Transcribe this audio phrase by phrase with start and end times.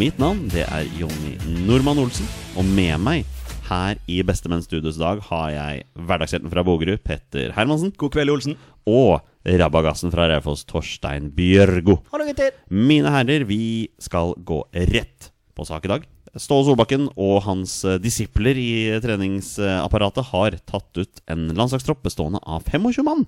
[0.00, 1.34] Mitt navn det er Jonny
[1.66, 2.24] Normann Olsen,
[2.56, 3.26] og med meg
[3.66, 8.56] her i Bestemenns studios dag har jeg hverdagshelten fra Bogerud, Petter Hermansen, God kveld, Olsen.
[8.88, 11.98] og rabagassen fra Raufoss, Torstein Bjørgo.
[12.08, 12.56] Hallo, gutter!
[12.72, 16.08] Mine herrer, vi skal gå rett på sak i dag.
[16.40, 18.72] Ståle Solbakken og hans eh, disipler i
[19.04, 23.26] treningsapparatet har tatt ut en landslagstropp bestående av 25 mann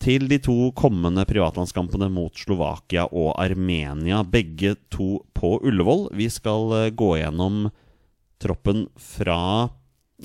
[0.00, 6.08] til de to kommende privatlandskampene mot Slovakia og Armenia, begge to på Ullevål.
[6.16, 7.66] Vi skal eh, gå gjennom
[8.40, 9.40] troppen fra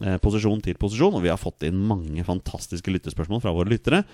[0.01, 4.05] eh, posisjon til posisjon, og vi har fått inn mange fantastiske lyttespørsmål fra våre lyttere.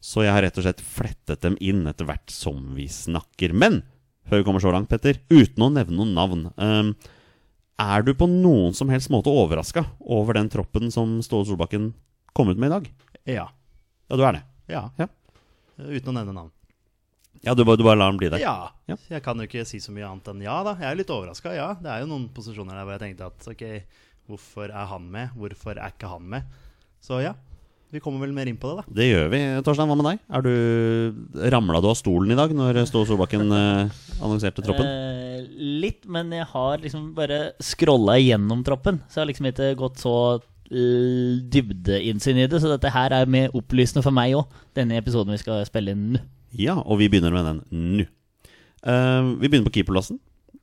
[0.00, 3.56] Så jeg har rett og slett flettet dem inn etter hvert som vi snakker.
[3.56, 3.80] Men
[4.28, 6.92] før vi kommer så langt, Petter, uten å nevne noen navn ehm,
[7.80, 11.90] Er du på noen som helst måte overraska over den troppen som Ståle Solbakken
[12.36, 12.88] kom ut med i dag?
[13.28, 13.48] Ja.
[14.08, 14.44] Ja, du er det?
[14.70, 14.86] Ja.
[15.00, 15.08] Ja.
[15.80, 16.54] Uten å nevne navn.
[17.40, 18.42] Ja, du bare, du bare lar den bli der?
[18.42, 18.70] Ja.
[18.90, 18.96] Ja.
[19.08, 20.74] Jeg kan jo ikke si så mye annet enn ja, da.
[20.80, 21.70] Jeg er litt overraska, ja.
[21.80, 23.64] Det er jo noen posisjoner der hvor jeg tenkte at ok,
[24.28, 25.32] hvorfor er han med?
[25.38, 26.58] Hvorfor er ikke han med?
[27.00, 27.36] Så ja.
[27.90, 28.94] Vi kommer vel mer inn på det, da.
[29.00, 29.38] Det gjør vi.
[29.66, 30.20] Torstein, hva med deg?
[30.36, 34.86] Er du Ramla du av stolen i dag når Ståle Solbakken eh, annonserte troppen?
[34.86, 35.48] Eh,
[35.82, 39.00] litt, men jeg har liksom bare scrolla igjennom troppen.
[39.08, 40.14] Så jeg har liksom ikke gått så
[40.70, 42.60] dybdeinnsyn i det.
[42.62, 46.14] Så dette her er mer opplysende for meg òg, denne episoden vi skal spille inn
[46.14, 46.22] nå.
[46.56, 47.62] Ja, og vi begynner med den
[47.98, 48.08] nå.
[48.80, 50.18] Uh, vi begynner på keeperplassen.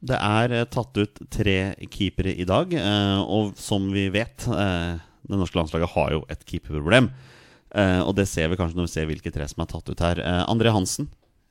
[0.08, 5.36] Det er eh, tatt ut tre keepere i dag, uh, og som vi vet Det
[5.36, 7.10] norske landslaget har jo et keeperproblem.
[7.78, 10.22] Og det ser vi kanskje når vi ser hvilke tre som er tatt ut her.
[10.48, 11.10] André Hansen,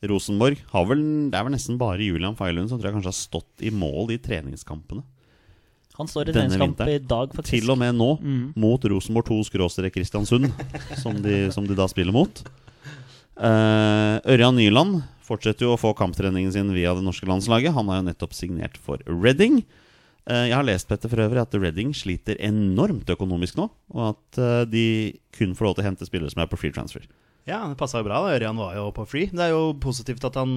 [0.08, 0.62] Rosenborg.
[0.72, 3.70] Vel, det er vel nesten bare Julian Feilund som tror jeg kanskje har stått i
[3.74, 5.04] mål i treningskampene.
[5.96, 7.54] Han står i treningskamp i dag, faktisk.
[7.54, 8.10] Til og med nå,
[8.58, 10.50] mot Rosenborg 2 skråstrek Kristiansund,
[11.02, 12.42] som, de, som de da spiller mot.
[13.36, 17.74] Uh, Ørjan Nyland fortsetter jo å få kamptreningen sin via det norske landslaget.
[17.76, 19.62] Han har jo nettopp signert for Reading.
[20.28, 24.40] Uh, jeg har lest Petter for øvrig at Reading sliter enormt økonomisk nå, og at
[24.40, 24.86] uh, de
[25.36, 27.08] kun får lov til å hente spillere som er på free transfer.
[27.46, 28.20] Ja, det passa jo bra.
[28.24, 29.30] da Ørjan var jo på free.
[29.30, 30.56] Det er jo positivt at han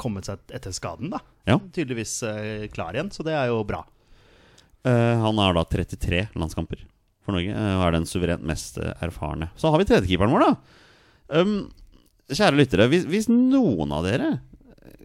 [0.00, 1.20] kommet seg etter skaden, da.
[1.48, 1.58] Ja.
[1.74, 3.84] Tydeligvis eh, klar igjen, så det er jo bra.
[4.86, 6.84] Eh, han har da 33 landskamper
[7.24, 9.50] for Norge eh, og er den suverent mest eh, erfarne.
[9.60, 10.78] Så har vi tredjekeeperen vår, da.
[11.40, 11.58] Um,
[12.30, 15.04] kjære lyttere, hvis, hvis noen av dere eh,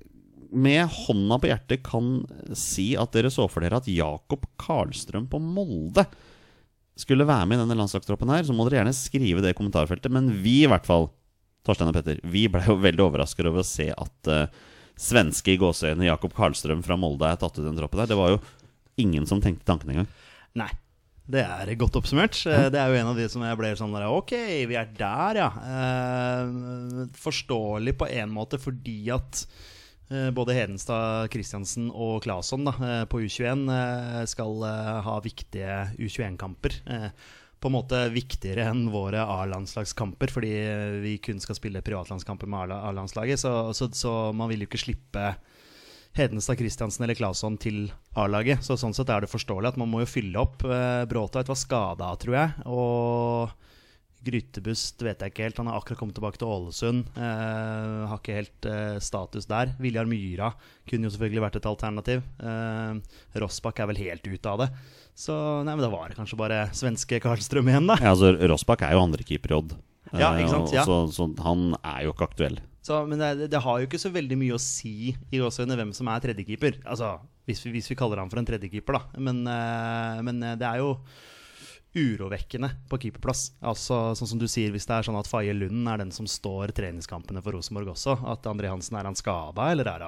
[0.55, 2.23] med hånda på hjertet kan
[2.57, 6.07] si at dere så for dere at Jakob Karlstrøm på Molde
[6.95, 10.13] skulle være med i denne landslagstroppen her, så må dere gjerne skrive det i kommentarfeltet.
[10.13, 11.09] Men vi i hvert fall,
[11.65, 15.59] Torstein og Petter, vi ble jo veldig overrasket over å se at uh, svenske i
[15.59, 18.11] gåseøynene Jakob Karlstrøm fra Molde er tatt ut i den troppen der.
[18.13, 18.41] Det var jo
[19.01, 20.09] ingen som tenkte tanken engang.
[20.55, 20.71] Nei.
[21.25, 22.37] Det er godt oppsummert.
[22.45, 24.35] Eh, Det er jo en av de som jeg ble sånn der Ok,
[24.69, 25.47] vi er der, ja.
[25.57, 29.41] Eh, forståelig på en måte fordi at
[30.11, 32.69] eh, både Hedenstad, Kristiansen og Claesson
[33.09, 34.61] på U21 eh, skal
[35.07, 36.77] ha viktige U21-kamper.
[37.65, 42.47] Eh, på en måte viktigere enn våre A-landslagskamper, fordi eh, vi kun skal spille privatlandskamper
[42.47, 43.39] med A-landslaget.
[43.39, 45.35] Så, så, så man vil jo ikke slippe
[46.15, 48.63] Hedenstad, Kristiansen eller Claesson til A-laget.
[48.63, 50.61] Så sånn sett er det forståelig at man må jo fylle opp.
[50.61, 52.67] Bråta Bråtveit var skada, tror jeg.
[52.69, 53.49] Og
[54.25, 55.61] Grytebust vet jeg ikke helt.
[55.61, 57.05] Han har akkurat kommet tilbake til Ålesund.
[57.15, 59.73] Eh, har ikke helt eh, status der.
[59.81, 60.51] Viljar Myra
[60.89, 62.23] kunne jo selvfølgelig vært et alternativ.
[62.41, 64.69] Eh, Rossbakk er vel helt ute av det.
[65.15, 65.33] Så
[65.63, 67.95] nei, men da var det kanskje bare svenske Karlstrøm igjen, da.
[68.03, 69.77] Ja, altså Rossbakk er jo andrekeeper i Odd.
[70.13, 70.83] Ja, Eh, ikke sant, ja.
[70.85, 72.59] Så, så han er jo ikke aktuell.
[72.85, 75.93] Så, men det, det har jo ikke så veldig mye å si i gåseøynene hvem
[75.97, 76.77] som er tredjekeeper.
[76.85, 77.15] Altså,
[77.49, 79.21] hvis vi, hvis vi kaller han for en tredjekeeper, da.
[79.25, 80.91] Men, eh, men eh, det er jo
[81.95, 83.47] urovekkende på keeperplass.
[83.63, 86.27] Altså, sånn som du sier, Hvis det er sånn at Faye Lund er den som
[86.27, 90.03] står treningskampene for Rosenborg også, at André Hansen er han skada, eller er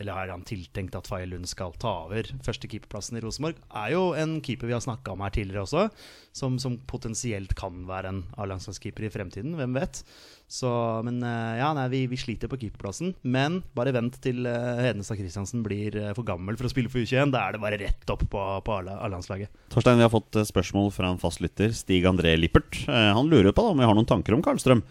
[0.00, 3.92] eller er han tiltenkt at Faye Lund skal ta over første keeperplassen i Rosenborg, er
[3.92, 5.88] jo en keeper vi har snakka om her tidligere også,
[6.32, 9.58] som, som potensielt kan være en A-landslagskeeper i fremtiden.
[9.58, 10.00] Hvem vet?
[10.50, 10.66] Så,
[11.06, 13.12] men eh, ja, nei, vi, vi sliter på keeperplassen.
[13.22, 16.98] Men bare vent til uh, Hedenstad Christiansen blir eh, for gammel for å spille for
[17.04, 17.30] U21.
[17.30, 19.52] Da er det bare rett opp på, på A-landslaget.
[19.70, 22.80] Torstein, vi har fått eh, spørsmål fra en fastlytter, Stig André Lippert.
[22.90, 24.82] Eh, Han lurer på da, om vi har noen tanker om Karlstrøm.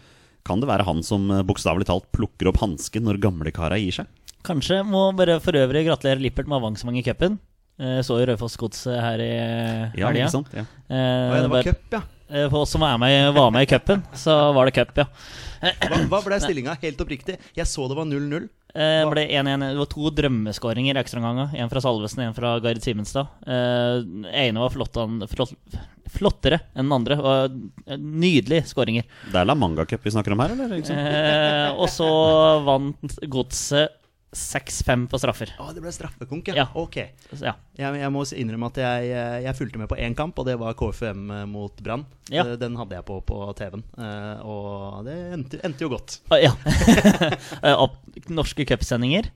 [0.48, 4.08] Kan det være han som eh, bokstavelig talt plukker opp hansken når gamlekara gir seg?
[4.48, 4.80] Kanskje.
[4.88, 7.36] Må bare for øvrig gratulere Lippert med avansement i cupen.
[7.76, 9.28] Eh, Så jo Raufoss Gods her i
[10.00, 10.24] Ja, helga.
[10.32, 10.56] ikke?
[10.56, 10.64] Ja.
[10.88, 12.00] Eh, ja, det var cup, ja.
[12.30, 15.06] Eh, For oss som var med, var med i cupen, så var det cup, ja.
[15.60, 16.78] Hva, hva ble stillinga?
[16.80, 17.36] Helt oppriktig.
[17.56, 18.48] Jeg så det var 0-0.
[18.74, 19.64] Eh, ble 1-1.
[19.72, 21.50] Det var to drømmeskåringer i ekstraomganga.
[21.58, 23.32] En fra Salvesen, en fra Gard Simenstad.
[23.46, 24.00] Eh,
[24.46, 24.96] ene var flott,
[25.32, 25.54] flott,
[26.10, 27.18] flottere enn den andre.
[27.20, 29.08] Og eh, nydelige skåringer.
[29.30, 30.76] Det er La Manga Cup vi snakker om her, eller?
[30.80, 32.10] Eh, og så
[32.66, 33.99] vant Godset
[34.36, 35.50] 6-5 på straffer.
[35.58, 36.60] Å, det ble straffekonk, ja.
[36.60, 36.66] Ja.
[36.78, 37.00] Ok.
[37.40, 37.56] Ja.
[37.78, 39.08] Jeg, jeg må innrømme at jeg,
[39.46, 42.04] jeg fulgte med på én kamp, og det var KFUM mot Brann.
[42.30, 42.44] Ja.
[42.46, 46.20] Eh, Den hadde jeg på på TV-en, eh, og det endte, endte jo godt.
[46.30, 46.54] Ah, ja.
[47.66, 47.86] Eh,
[48.30, 49.32] Norske cupsendinger.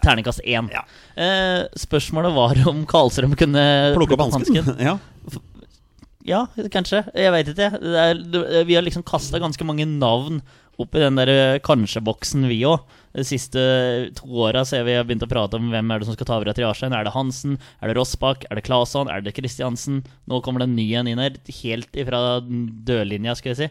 [0.00, 0.70] Terningkast én.
[0.72, 0.84] Ja.
[1.20, 3.64] Eh, spørsmålet var om Karlstrøm kunne
[3.98, 4.70] Plukke opp hansken?
[4.88, 4.96] Ja.
[6.24, 7.02] Ja, kanskje.
[7.12, 7.66] Jeg veit ikke.
[7.82, 10.38] Det er, vi har liksom kasta ganske mange navn
[10.80, 12.84] opp i den der eh, kanskje-boksen, vi òg.
[13.14, 13.60] De siste
[14.18, 16.50] to åra har vi begynt å prate om hvem er det som skal ta over
[16.50, 16.96] etter Jarstein.
[16.96, 17.58] Er det Hansen?
[17.78, 18.48] Er det Rossbakk?
[18.50, 19.10] Er det Claesson?
[19.12, 20.02] Er det Kristiansen?
[20.30, 23.70] Nå kommer det en ny en inn her, helt ifra dørlinja, skal jeg si.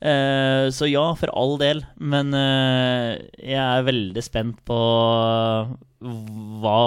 [0.00, 1.82] Eh, så ja, for all del.
[1.98, 4.80] Men eh, jeg er veldig spent på
[6.00, 6.78] hva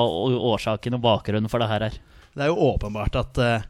[0.54, 2.02] årsaken og bakgrunnen for det her er.
[2.34, 3.66] Det er jo åpenbart at uh,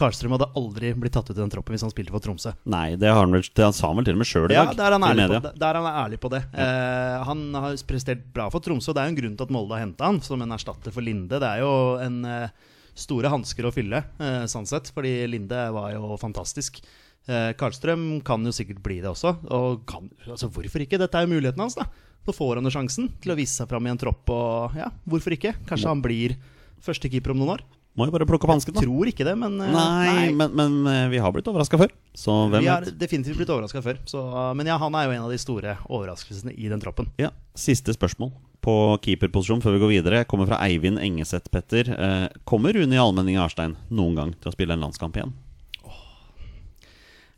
[0.00, 2.54] Karlstrøm hadde aldri blitt tatt ut i den troppen hvis han spilte for Tromsø.
[2.72, 4.64] Nei, det har han vel han sa han vel til og med sjøl i Ja,
[4.70, 4.76] dag.
[4.78, 6.40] der er han ærlig, på, der er han ærlig på det.
[6.54, 9.52] Eh, han har prestert bra for Tromsø, og det er jo en grunn til at
[9.58, 11.36] Molde har henta han som en erstatter for Linde.
[11.42, 12.48] Det er jo en eh,
[12.96, 16.80] store hansker å fylle, eh, sånn sett, fordi Linde var jo fantastisk.
[17.28, 20.98] Eh, Karlstrøm kan jo sikkert bli det også, og kan, altså hvorfor ikke?
[20.98, 21.86] Dette er jo muligheten hans, da.
[22.26, 24.88] Nå får han jo sjansen til å vise seg fram i en tropp, og ja,
[25.10, 25.52] hvorfor ikke?
[25.68, 26.36] Kanskje han blir
[26.82, 27.64] første keeper om noen år?
[27.92, 28.80] Må jo bare plukke opp hansken, da.
[28.80, 31.90] Jeg Tror ikke det, men Nei, Nei, Men, men eh, vi har blitt overraska før,
[32.16, 32.96] så hvem Vi har vet?
[33.00, 33.98] definitivt blitt overraska før.
[34.08, 34.22] Så,
[34.56, 37.10] men ja, han er jo en av de store overraskelsene i den troppen.
[37.20, 40.22] Ja, Siste spørsmål på keeperposisjon før vi går videre.
[40.30, 41.90] Kommer fra Eivind Engeseth, Petter.
[41.92, 45.34] Eh, kommer Rune Almenning Arstein noen gang til å spille en landskamp igjen?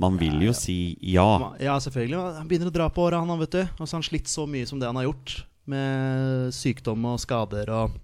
[0.02, 1.54] Man vil jo si ja.
[1.62, 2.18] Ja, selvfølgelig.
[2.38, 3.60] Han begynner å dra på åra, han, vet du.
[3.78, 5.36] Og så har han slitt så mye som det han har gjort.
[5.70, 7.94] Med sykdom og skader og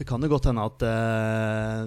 [0.00, 1.82] Det kan jo godt hende at eh,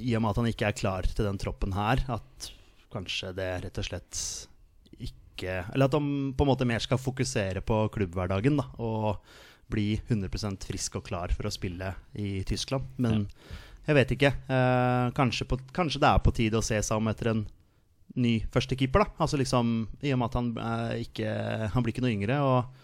[0.00, 2.46] i og med at han ikke er klar til den troppen her, at
[2.94, 4.20] kanskje det rett og slett
[5.04, 9.18] ikke Eller at han på en måte mer skal fokusere på klubbhverdagen da, og
[9.68, 11.90] bli 100% frisk og klar for å spille
[12.20, 12.86] i Tyskland.
[12.96, 13.26] Men
[13.84, 14.30] jeg vet ikke.
[14.48, 17.42] Eh, kanskje, på, kanskje det er på tide å se seg om etter en
[18.14, 19.04] ny førstekeeper.
[19.04, 21.34] da Altså liksom I og med at han eh, ikke
[21.74, 22.80] Han blir ikke noe yngre og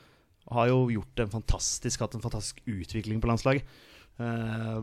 [0.50, 3.62] har jo gjort en fantastisk hatt en fantastisk utvikling på landslaget.
[4.20, 4.80] Eh,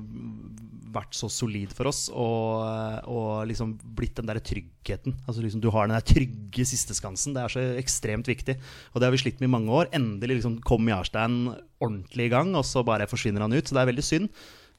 [0.98, 2.64] vært så solid for oss og,
[3.12, 5.14] og liksom blitt den der tryggheten.
[5.28, 7.36] Altså liksom Du har den der trygge sisteskansen.
[7.36, 8.56] Det er så ekstremt viktig.
[8.94, 9.92] Og det har vi slitt med i mange år.
[9.98, 11.52] Endelig liksom kom Jarstein
[11.84, 13.68] ordentlig i gang, og så bare forsvinner han ut.
[13.68, 14.32] Så det er veldig synd.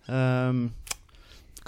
[0.08, 0.64] Um,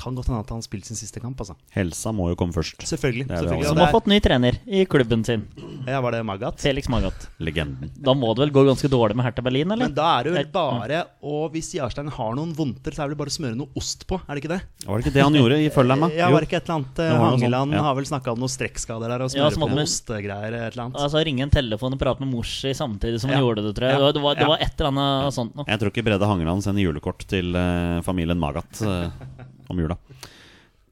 [0.00, 1.54] kan godt hende at han spilte sin siste kamp, altså.
[1.75, 2.80] Helsa må jo komme først.
[2.88, 3.26] Selvfølgelig.
[3.28, 3.69] Selvfølgelig.
[3.69, 5.45] Som har fått ny trener i klubben sin.
[5.87, 6.61] ja, var det Magat?
[6.62, 7.28] Felix Magath.
[7.38, 7.90] Legenden.
[8.00, 9.90] Da må det vel gå ganske dårlig med Hertha Berlin, eller?
[9.90, 13.14] Men da er det vel bare Og hvis Jarstein har noen vondter, så er det
[13.14, 14.61] vel bare å smøre noe ost på, er det ikke det?
[14.87, 16.11] Var det ikke det han gjorde i Følger'n, da?
[16.16, 17.83] Ja, var det ikke et eller annet eh, Hangeland ja.
[17.87, 20.85] har vel snakka om noen strekkskader der, og smøre ja, på noen ostegreier, et eller
[20.87, 21.00] annet.
[21.04, 23.45] Altså Ringe en telefon og prate med Morsi samtidig som han Ja.
[23.45, 24.00] gjorde det, tror jeg.
[24.00, 24.12] Ja.
[24.16, 25.69] Det var, det var et eller annet sånt noe.
[25.69, 29.39] Jeg tror ikke Brede Hangeland sender julekort til eh, familien Magat eh,
[29.73, 29.97] om jula.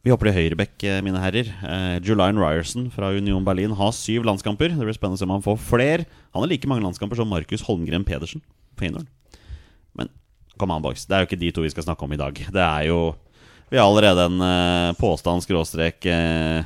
[0.06, 1.50] Vi hopper til høyrebekk, eh, mine herrer.
[1.66, 4.70] Eh, Julian Ryerson fra Union Berlin har syv landskamper.
[4.70, 6.06] Det blir spennende å se om han får flere.
[6.32, 8.40] Han har like mange landskamper som Markus Holmgren Pedersen
[8.78, 9.06] på.
[9.98, 10.08] Men
[10.56, 11.04] kom an, boys.
[11.04, 12.34] Det er jo ikke de to vi skal snakke om i dag.
[12.34, 13.16] Det er jo
[13.70, 16.64] Vi har allerede en eh, påstand skråstrek eh,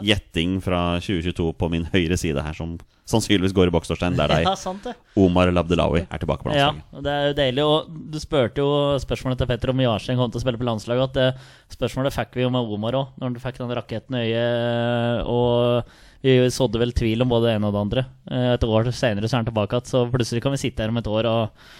[0.00, 2.78] gjetting fra 2022 på min høyre side her, som
[3.10, 4.44] sannsynligvis går i bokstorstein Det er deg.
[4.48, 4.94] Ja, sant det.
[5.18, 6.82] Omar Labdelawi er tilbake på landslaget.
[6.94, 7.64] Ja, det er jo deilig.
[7.66, 8.68] Og du spurte jo
[9.02, 11.10] spørsmålet til Petter om Jarstein kom til å spille på landslaget.
[11.10, 14.24] At det spørsmålet fikk vi jo med Omar òg, når han fikk den raketten i
[14.30, 15.26] øyet.
[15.30, 18.06] Og vi sådde vel tvil om både det ene og det andre.
[18.30, 20.92] Eh, Et år senere så er han tilbake igjen, så plutselig kan vi sitte her
[20.92, 21.70] om et år og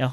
[0.00, 0.10] Ja,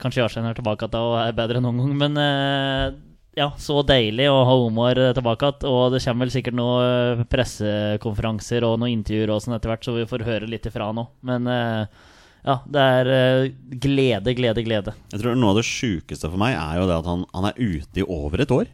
[0.00, 2.96] kanskje Jarstein er tilbake igjen og er bedre enn noen gang, men eh,
[3.38, 5.66] ja, så deilig å ha Omar tilbake igjen.
[5.70, 9.94] Og det kommer vel sikkert noen pressekonferanser og noen intervjuer og sånn etter hvert, så
[9.96, 11.06] vi får høre litt ifra nå.
[11.28, 12.04] Men eh,
[12.48, 13.46] Ja, det er eh,
[13.82, 14.94] glede, glede, glede.
[15.12, 17.58] Jeg tror Noe av det sjukeste for meg er jo det at han, han er
[17.58, 18.70] ute i over et år.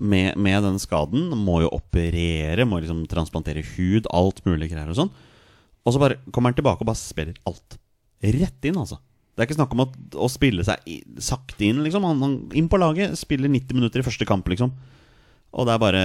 [0.00, 1.28] Med, med den skaden.
[1.36, 5.12] Må jo operere, må liksom transplantere hud, alt mulig greier og sånn.
[5.84, 7.76] Og så bare kommer han tilbake og bare spiller alt.
[8.20, 9.00] Rett inn, altså.
[9.40, 12.04] Det er ikke snakk om at, å spille seg i, sakte inn, liksom.
[12.04, 14.74] Han, han inn på laget, spiller 90 minutter i første kamp, liksom.
[15.56, 16.02] Og det er bare,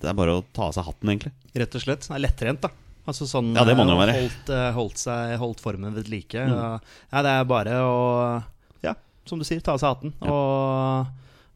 [0.00, 1.34] det er bare å ta av seg hatten, egentlig.
[1.60, 2.08] Rett og slett.
[2.08, 2.72] Han er lettrent, da.
[3.04, 4.14] Altså sånn Ja, det må det eh, være.
[4.16, 6.40] Holdt, eh, holdt, seg, holdt formen ved like.
[6.40, 7.98] Ja, det er bare å
[8.86, 8.96] Ja,
[9.28, 10.16] som du sier, ta av seg hatten.
[10.24, 11.12] Og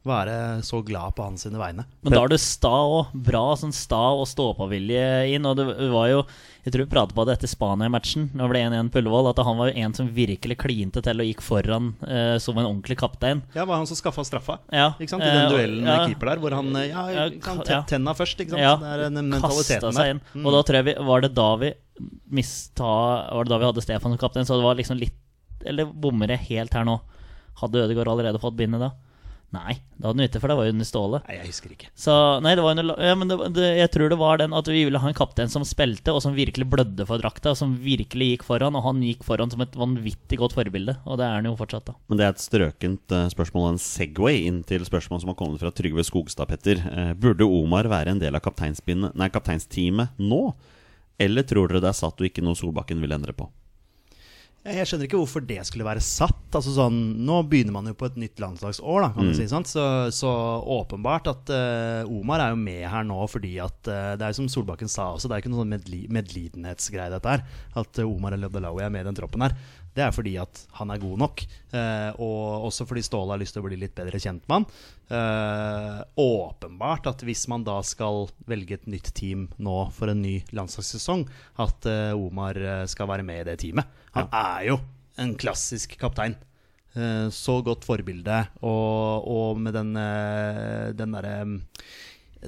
[0.09, 1.83] være så glad på hans sine vegne.
[2.05, 3.11] Men da er du sta òg.
[3.13, 5.47] Bra sånn sta og stå-på-vilje inn.
[5.49, 6.21] Og det var jo
[6.69, 9.39] Jeg tror vi pratet på det etter Spania-matchen, når det ble 1-1 på Ullevål, at
[9.41, 12.99] han var jo en som virkelig klinte til og gikk foran eh, som en ordentlig
[12.99, 13.41] kaptein.
[13.55, 14.59] Ja, var han som skaffa straffa?
[14.69, 15.25] Ja, Ikke sant?
[15.25, 15.95] I den eh, duellen ja.
[15.97, 17.79] med keeper der, hvor han eh, Ja, Ja, kan ja.
[17.89, 18.61] tenna først, ikke sant?
[18.61, 20.21] Ja, det er den mentaliteten seg inn.
[20.35, 20.45] Mm.
[20.45, 21.73] Og da tror jeg vi Var det da vi
[22.37, 22.93] mista
[23.33, 24.45] Var det da vi hadde Stefan som kaptein?
[24.45, 26.99] Så det var liksom litt Eller bommer jeg helt her nå?
[27.63, 28.93] Hadde Ødegaard allerede fått bindet da?
[29.49, 31.19] Nei, det hadde han ikke, for det var jo under Ståle.
[31.25, 31.87] Nei, jeg husker ikke.
[31.97, 32.13] Så
[32.45, 34.83] nei, det var under, ja, men det, det, jeg tror det var den at vi
[34.85, 38.27] ville ha en kaptein som spilte, og som virkelig blødde for drakta, og som virkelig
[38.35, 38.77] gikk foran.
[38.77, 41.89] Og han gikk foran som et vanvittig godt forbilde, og det er han jo fortsatt,
[41.89, 41.97] da.
[42.11, 45.39] Men det er et strøkent uh, spørsmål og en Segway inn til spørsmål som har
[45.41, 46.83] kommet fra Trygve Skogstad, Petter.
[46.85, 50.43] Uh, burde Omar være en del av kapteinsteamet nå?
[51.19, 53.49] Eller tror dere det er satt og ikke noe Solbakken vil endre på?
[54.69, 56.37] Jeg skjønner ikke hvorfor det skulle være satt.
[56.53, 59.47] Altså sånn, Nå begynner man jo på et nytt landslagsår, da, kan du si.
[59.49, 59.69] sant?
[59.69, 59.83] Så,
[60.15, 60.29] så
[60.77, 64.49] åpenbart at uh, Omar er jo med her nå fordi at uh, Det er som
[64.51, 67.45] Solbakken sa også, det er ikke noen sånn medli medlidenhetsgreie, dette her.
[67.79, 69.57] At uh, Omar El Abdelawi er med i den troppen her.
[69.99, 71.41] Det er fordi at han er god nok.
[71.75, 74.67] Eh, og også fordi Ståle har lyst til å bli litt bedre kjent med han.
[75.19, 80.37] Eh, åpenbart at hvis man da skal velge et nytt team nå for en ny
[80.55, 81.25] landslagssesong,
[81.59, 83.89] at eh, Omar skal være med i det teamet.
[84.15, 84.79] Han er jo
[85.19, 86.37] en klassisk kaptein.
[86.95, 89.91] Eh, så godt forbilde, og, og med den,
[90.95, 91.59] den derre mm,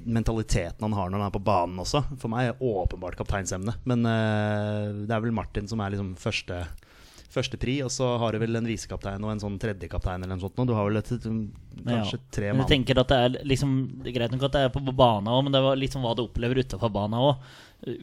[0.08, 2.06] mentaliteten han har når han er på banen også.
[2.16, 3.76] For meg er åpenbart kapteinsemne.
[3.84, 6.64] Men uh, det er vel Martin som er liksom første
[7.32, 10.44] Første pri, og så har du vel en visekaptein og en sånn tredjekaptein eller noe
[10.44, 10.58] sånt.
[10.68, 12.24] Du har vel et, kanskje Ja.
[12.30, 12.66] tre mann.
[12.68, 15.32] Du tenker at det er liksom Det er greit nok at det er på banen
[15.32, 17.38] òg, men det var liksom hva du opplever utenfor banen òg.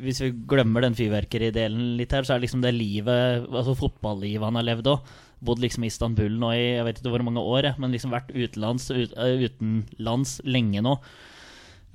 [0.00, 4.42] Hvis vi glemmer den fyrverkeridelen litt her, så er det liksom det livet Altså fotballivet
[4.48, 5.00] han har levd òg.
[5.44, 8.32] Bodd liksom i Istanbul nå i jeg vet ikke hvor mange år, men liksom vært
[8.34, 10.96] utenlands, ut, eh, utenlands lenge nå.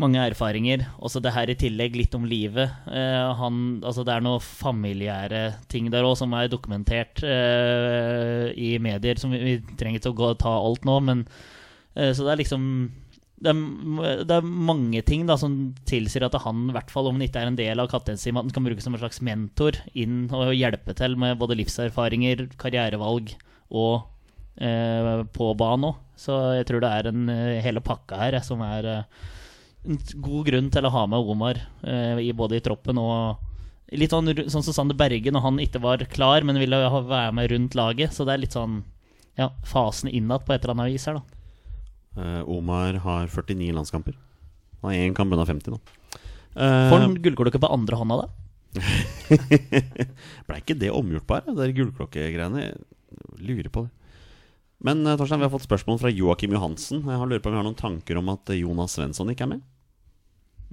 [0.02, 0.88] Mange erfaringer.
[1.06, 2.72] Også det her i tillegg, litt om livet.
[2.90, 8.76] Eh, han, altså det er noen familiære ting der òg som er dokumentert eh, i
[8.82, 9.22] medier.
[9.22, 11.26] Som vi, vi trenger ikke å gå ta alt nå, men
[11.94, 12.68] eh, Så det er liksom
[13.44, 17.18] det er, det er mange ting da som tilsier at han, i hvert fall om
[17.18, 19.78] han ikke er en del av kapteinsteamet, at han kan brukes som en slags mentor
[20.00, 23.34] inn og hjelpe til med både livserfaringer, karrierevalg
[23.76, 24.06] og
[24.64, 26.02] eh, på banen òg.
[26.24, 29.24] Så jeg tror det er en eh, hele pakka her eh, som er eh,
[29.88, 33.50] en god grunn til å ha med Omar eh, i, både i troppen og
[33.94, 37.34] Litt sånn, sånn som Sander Berge når han ikke var klar, men ville ha- være
[37.36, 38.16] med rundt laget.
[38.16, 38.80] Så det er litt sånn
[39.38, 42.24] ja, fasen innad på et eller annet vis her, da.
[42.24, 44.16] Eh, Omar har 49 landskamper.
[44.82, 45.78] Han har én kamp unna 50 nå.
[46.56, 48.28] Eh, Får han gullklokke på andre hånda, da?
[50.48, 52.66] Blei ikke det omgjort bare, her, der gullklokkegreiene?
[53.46, 53.92] Lurer på det.
[54.84, 57.04] Men eh, Torstein, vi har fått spørsmål fra Joakim Johansen.
[57.06, 59.46] Jeg har lurer på om vi har noen tanker om at eh, Jonas Svensson ikke
[59.46, 59.64] er med?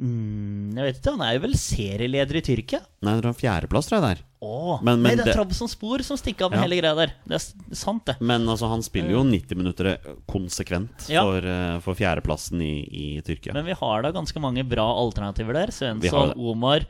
[0.00, 2.78] Mm, jeg vet ikke, Han er jo vel serieleder i Tyrkia?
[3.04, 4.22] Nei, det er fjerdeplass, tror jeg det er.
[4.40, 6.62] Åh, Men- men Nei, det er Trabzonspor som stikker av med Ja.
[6.64, 7.12] hele greia der.
[7.28, 8.16] Det er sant, det.
[8.20, 11.22] Men altså, han spiller jo 90 minutter eh, konsekvent Ja.
[11.22, 13.52] for, eh, for fjerdeplassen i, i Tyrkia.
[13.52, 15.66] Men vi har da ganske mange bra alternativer der.
[15.68, 16.32] Svensson.
[16.38, 16.86] Omar,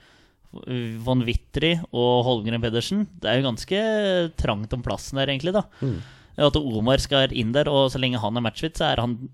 [0.52, 3.06] von Witry og Holmgren Pedersen.
[3.20, 5.52] Det er jo ganske trangt om plassen der, egentlig.
[5.52, 6.00] da Mm.
[6.38, 9.28] At Omar skal inn der, og så lenge han er matchfit, så er han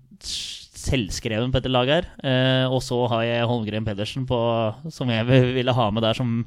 [0.87, 2.09] selvskreven på dette laget her.
[2.23, 4.39] Eh, og så har jeg Holmgren Pedersen på,
[4.93, 6.39] som jeg ville ha med der som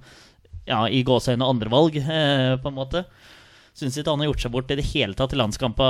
[0.69, 3.05] ja, i gåseøyne andrevalg, eh, på en måte.
[3.77, 5.89] Syns ikke han har gjort seg bort i det hele tatt i landskampa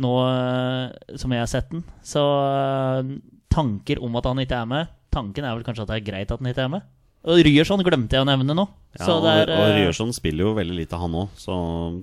[0.00, 1.82] nå eh, som jeg har sett den.
[2.06, 3.16] Så eh,
[3.52, 6.32] tanker om at han ikke er med Tanken er vel kanskje at det er greit
[6.32, 6.86] at han ikke er med.
[7.24, 8.66] Og Ryerson glemte jeg å nevne nå.
[8.98, 11.54] Ja, så det er, og, eh, Ryerson spiller jo veldig lite, han òg, så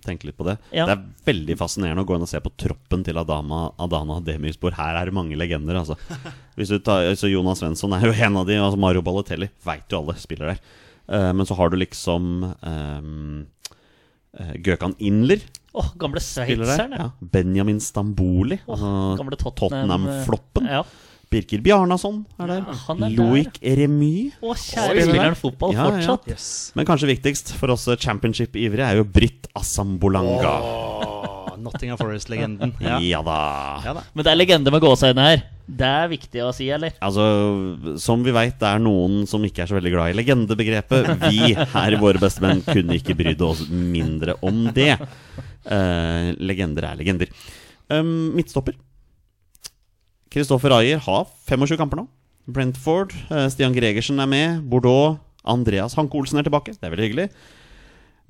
[0.02, 0.56] tenk litt på det.
[0.74, 0.88] Ja.
[0.90, 4.74] Det er veldig fascinerende å gå inn og se på troppen til Adama, Adana Demirspor.
[4.80, 5.96] Her er det mange legender, altså.
[6.58, 8.58] Hvis du tar, så Jonas Svensson er jo en av de.
[8.58, 10.66] Altså Mario Balotelli veit jo alle spiller der.
[11.12, 12.28] Uh, men så har du liksom
[12.62, 13.48] um,
[14.64, 15.42] Gøkan Inler
[15.74, 16.92] Åh, gamle sveitseren.
[16.98, 17.10] Ja.
[17.22, 20.68] Benjamin Stamboli, altså gamle Tottenham- Tottenham-floppen.
[20.68, 20.82] Ja.
[21.32, 22.66] Birker Bjarnason er der.
[22.88, 24.16] han er Loic Remy.
[24.44, 25.94] Å, kjære spiller han fotball Ja, ja.
[25.94, 26.28] fortsatt?
[26.34, 26.48] Yes.
[26.76, 30.52] Men kanskje viktigst for oss championship-ivrige er jo Britt Assambolanga.
[30.60, 32.76] Oh, Nottingham Forest-legenden.
[32.84, 33.00] Ja.
[33.00, 33.38] Ja da.
[33.86, 34.04] ja da.
[34.12, 35.46] Men det er legende med gåseøyne her.
[35.72, 36.98] Det er viktig å si, eller?
[37.00, 37.24] Altså,
[38.02, 41.12] Som vi veit, det er noen som ikke er så veldig glad i legendebegrepet.
[41.32, 44.98] Vi her Våre bestemenn kunne ikke brydd oss mindre om det.
[45.64, 47.32] Uh, legender er legender.
[47.88, 48.76] Um, midtstopper.
[50.32, 52.08] Kristoffer Ayer har 25 kamper nå.
[52.52, 53.14] Brentford.
[53.30, 54.62] eh, Stian Gregersen er med.
[54.70, 55.20] Bordeaux.
[55.44, 56.74] Andreas Hanke Olsen er tilbake.
[56.78, 57.28] Det er veldig hyggelig.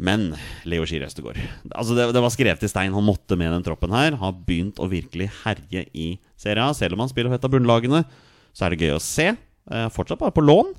[0.02, 0.32] Men
[0.66, 1.38] Leo Skiri Østegård
[1.76, 2.94] altså det, det var skrevet i stein.
[2.96, 4.16] Han måtte med den troppen her.
[4.18, 6.08] Har begynt å virkelig herje i
[6.40, 6.74] Serie A.
[6.74, 8.04] Selv om han spiller for et av bunnlagene,
[8.56, 9.28] så er det gøy å se.
[9.70, 10.72] Eh, fortsatt bare på lån.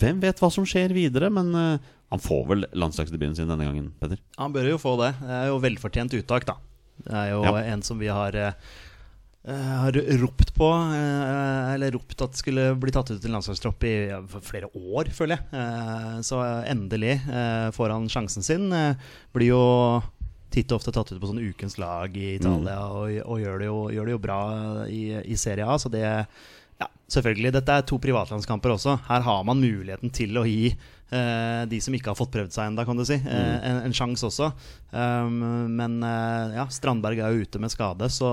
[0.00, 1.28] Hvem vet hva som skjer videre?
[1.34, 4.22] Men eh, han får vel landslagsdebuten sin denne gangen, Petter.
[4.40, 5.12] Han bør jo få det.
[5.20, 6.56] Det er jo velfortjent uttak, da.
[7.04, 7.56] Det er jo Ja.
[7.74, 8.52] en som vi har eh,
[9.48, 13.94] har ropt på, eh, eller ropt at skulle bli tatt ut til landslagstropp i
[14.44, 15.46] flere år, føler jeg.
[15.56, 18.68] Eh, så endelig eh, får han sjansen sin.
[18.72, 18.94] Eh,
[19.32, 19.62] blir jo
[20.52, 23.68] titt og ofte tatt ut på sånn ukens lag i Italia, og, og gjør, det
[23.70, 24.40] jo, gjør det jo bra
[24.90, 25.78] i, i Serie A.
[25.78, 26.04] Så det
[26.80, 27.52] ja, selvfølgelig.
[27.58, 28.96] Dette er to privatlandskamper også.
[29.08, 32.70] Her har man muligheten til å gi eh, de som ikke har fått prøvd seg
[32.70, 34.50] ennå, kan du si, eh, en, en sjanse også.
[34.94, 35.38] Um,
[35.76, 38.30] men eh, ja, Strandberg er jo ute med skade, så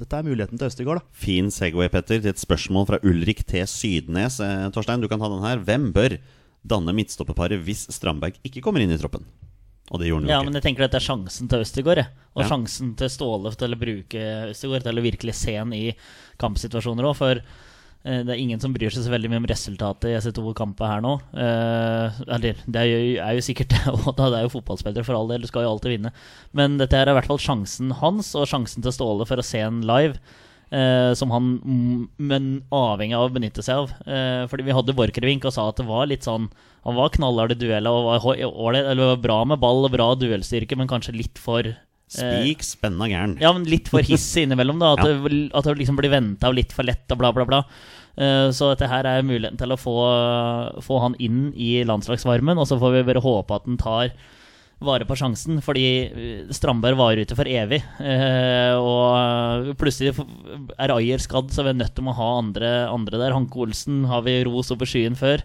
[0.00, 1.18] dette er muligheten til Østegård, da.
[1.24, 3.62] Fin Segway, Petter, til et spørsmål fra Ulrik T.
[3.70, 4.40] Sydnes.
[4.44, 5.62] Eh, Torstein, du kan ta den her.
[5.64, 6.18] Hvem bør
[6.64, 9.26] danne midtstopperparet hvis Strandberg ikke kommer inn i troppen?
[9.92, 10.44] Og det gjorde han jo Ja, ikke.
[10.48, 12.06] men jeg tenker at det er sjansen til Østegård.
[12.34, 12.48] Og Ja.
[12.48, 15.94] sjansen til Ståle til å bruke Østegård til å virkelig se han i
[16.40, 17.16] kampsituasjoner òg.
[17.18, 17.40] For
[18.04, 21.00] eh, det er ingen som bryr seg så veldig mye om resultatet i SE2-kampet her
[21.04, 21.14] nå.
[21.36, 24.30] Eh, eller det er jo, er jo sikkert det òg, da.
[24.30, 25.40] Det er jo fotballspillere for all del.
[25.44, 26.12] Du skal jo alltid vinne.
[26.52, 29.44] Men dette her er i hvert fall sjansen hans, og sjansen til Ståle for å
[29.46, 30.18] se en live.
[30.74, 33.94] Eh, som han mm, men avhengig av å benytte seg av.
[34.06, 36.50] Eh, fordi vi hadde Borchgrevink og sa at det var litt sånn
[36.84, 40.76] Han var knallhard i dueller og var, eller var bra med ball og bra duellstyrke,
[40.76, 41.78] men kanskje litt for eh,
[42.14, 43.38] Spik spenna gæren.
[43.40, 44.78] ja, men litt for hissig innimellom.
[44.82, 45.14] da At, Ja.
[45.24, 47.62] det, at det liksom blir venta litt for lett og bla, bla, bla.
[48.54, 49.94] Så dette her er muligheten til å få,
[50.86, 54.12] få han inn i landslagsvarmen, og så får vi bare håpe at han tar
[54.86, 57.80] vare på sjansen, fordi eh, Strandberg var ute for evig.
[58.00, 60.14] Eh, og plutselig
[60.78, 63.36] er Ayer skadd, så vi er nødt til å ha andre, andre der.
[63.36, 65.44] Hanke Olsen har vi ros over skyen før.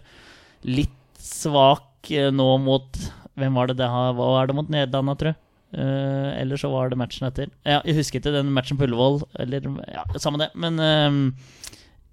[0.68, 3.02] Litt svak eh, nå mot
[3.40, 5.38] Hvem var det det er det mot Nederland, tror jeg?
[5.80, 7.46] Eller så var det matchen etter.
[7.64, 9.22] Ja, jeg husker ikke den matchen på Ullevål.
[9.40, 10.50] Eller, ja, Samme det.
[10.60, 11.54] Men uh,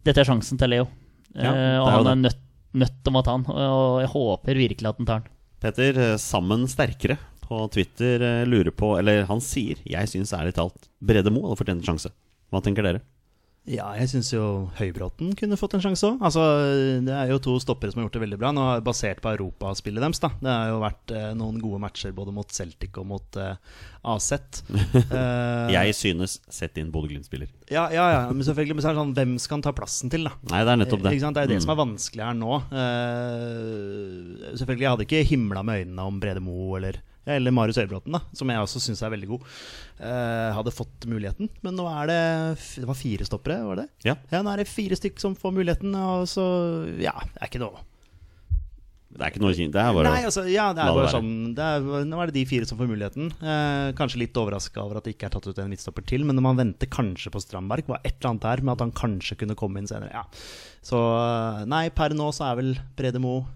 [0.08, 0.86] dette er sjansen til Leo.
[1.34, 2.40] Ja, er og han er nødt,
[2.80, 3.50] nødt til å ta den.
[3.50, 5.28] Og jeg håper virkelig at han tar han.
[5.64, 7.18] Petter, eh, sammen sterkere
[7.48, 11.60] på Twitter eh, lurer på Eller han sier, jeg syns ærlig talt Brede Moe hadde
[11.62, 12.12] fortjent en sjanse.
[12.52, 13.02] Hva tenker dere?
[13.68, 14.42] Ja, jeg syns jo
[14.78, 16.22] Høybråten kunne fått en sjanse òg.
[16.24, 16.40] Altså,
[17.04, 18.52] det er jo to stoppere som har gjort det veldig bra.
[18.56, 20.22] Nå er Basert på europaspillet deres.
[20.24, 23.58] da Det har jo vært eh, noen gode matcher både mot Celtic og mot eh,
[24.08, 24.30] AZ.
[25.18, 27.50] Eh, Jeg synes sett inn Bodø-Glimt-spiller.
[27.70, 30.10] ja, ja, ja, men selvfølgelig Men så er det sånn hvem skal han ta plassen
[30.16, 30.32] til, da?
[30.54, 31.14] Nei, det er nettopp det.
[31.20, 31.36] Sant?
[31.36, 31.66] Det er det Mm.
[31.68, 32.54] som er vanskelig her nå.
[32.72, 38.16] Eh, selvfølgelig, Jeg hadde ikke himla med øynene om Brede Moe eller, eller Marius Øybråten,
[38.16, 39.44] da, som jeg også syns er veldig god.
[40.00, 41.50] Eh, hadde fått muligheten.
[41.66, 42.22] Men nå er det
[42.78, 43.88] Det var fire stoppere, var det?
[44.08, 44.16] Ja.
[44.32, 46.48] Ja, nå er det fire stykk som får muligheten, og så
[47.02, 47.84] Ja, det er ikke noe
[49.18, 49.74] Det er ikke noe kjent.
[49.74, 52.38] Det er bare Nei, altså, ja, det er bare sånn det er, Nå er det
[52.38, 53.32] de fire som får muligheten.
[53.42, 56.38] Eh, kanskje litt overraska over at det ikke er tatt ut en midtstopper til, men
[56.38, 59.40] når man venter kanskje på Strandberg, var et eller annet der med at han kanskje
[59.42, 60.14] kunne komme inn senere.
[60.14, 60.26] Ja.
[60.86, 63.48] Så eh, nei, per nå så er vel Brede Moe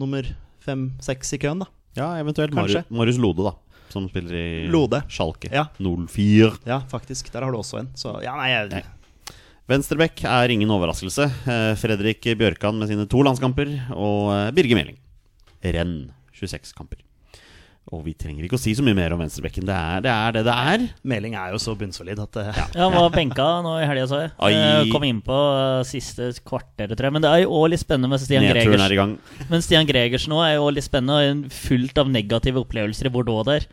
[0.00, 0.26] nummer
[0.62, 1.70] fem-seks i køen, da.
[1.98, 2.84] Ja, eventuelt Kanskje.
[2.88, 3.54] Marius, Lode, da.
[3.92, 5.02] Som spiller i Lode.
[5.12, 5.50] Schalke.
[5.52, 5.66] Ja.
[5.78, 6.54] 04.
[6.64, 7.28] Ja, faktisk.
[7.34, 7.90] Der har du også en.
[7.98, 8.82] Så ja, nei, jeg, Nei.
[9.70, 11.28] Venstrebekk er ingen overraskelse.
[11.48, 14.98] Eh, Fredrik Bjørkan med sine to landskamper, og eh, Birger Meling.
[15.62, 15.94] Renn
[16.34, 16.98] 26 kamper.
[17.92, 19.66] Og vi trenger ikke å si så mye mer om venstrebekken.
[19.68, 20.32] Det er det er.
[20.32, 20.84] Det det er.
[21.04, 24.20] Meling er jo så bunnsolid at det Ja, Han var benka nå i helga, så
[24.22, 24.30] jeg.
[24.40, 24.52] Ai.
[24.56, 27.12] Eh, Kom innpå på siste kvarteret, tror jeg.
[27.12, 28.86] Men det er jo også litt spennende med Stian Nedturen Gregers.
[28.86, 29.12] er i gang.
[29.52, 33.44] Men Stian Gregers nå er jo litt spennende, og fullt av negative opplevelser i Bordeaux
[33.44, 33.68] der.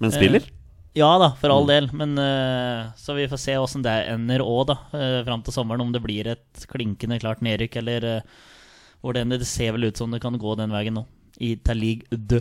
[0.00, 0.48] Men spiller?
[0.96, 1.54] Ja da, for Mm.
[1.58, 1.90] all del.
[1.92, 4.76] Men eh, Så vi får se åssen det ender òg, da.
[5.28, 5.80] Fram til sommeren.
[5.84, 8.20] Om det blir et klinkende klart nedrykk, eller eh,
[9.04, 9.38] hvor det ender.
[9.38, 11.04] Det ser vel ut som det kan gå den veien nå.
[11.38, 12.40] I league de.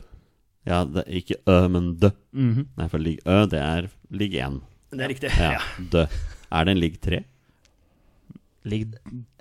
[0.67, 2.09] Ja, det er ikke Ø, men Dø.
[2.35, 2.67] Mhm.
[2.77, 4.59] Nei, for ligg Ø, det er ligg 1.
[4.91, 5.31] Det er riktig.
[5.39, 5.63] Ja, Ja.
[5.93, 6.05] Dø.
[6.51, 7.23] Er det en ligg 3?
[8.67, 8.93] Ligg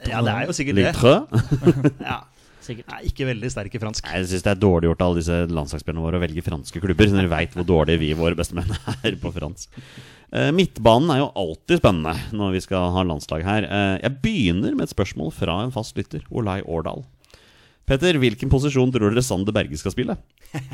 [0.07, 0.97] ja, det er jo sikkert ligg det.
[1.03, 1.15] 3?
[2.13, 2.21] Ja.
[2.67, 2.89] Sikkert.
[2.91, 4.07] Nei, ikke veldig sterk i fransk.
[4.09, 6.81] Nei, Jeg syns det er dårlig gjort av alle disse landslagsspillerne våre å velge franske
[6.83, 7.11] klubber.
[7.15, 8.73] Når de veit hvor dårlige vi, våre bestemenn,
[9.07, 9.71] er på fransk.
[10.35, 13.69] Eh, midtbanen er jo alltid spennende når vi skal ha landslag her.
[13.71, 17.05] Eh, jeg begynner med et spørsmål fra en fast lytter, Olai Årdal.
[17.87, 20.17] Petter, hvilken posisjon tror dere Sander Berge skal spille?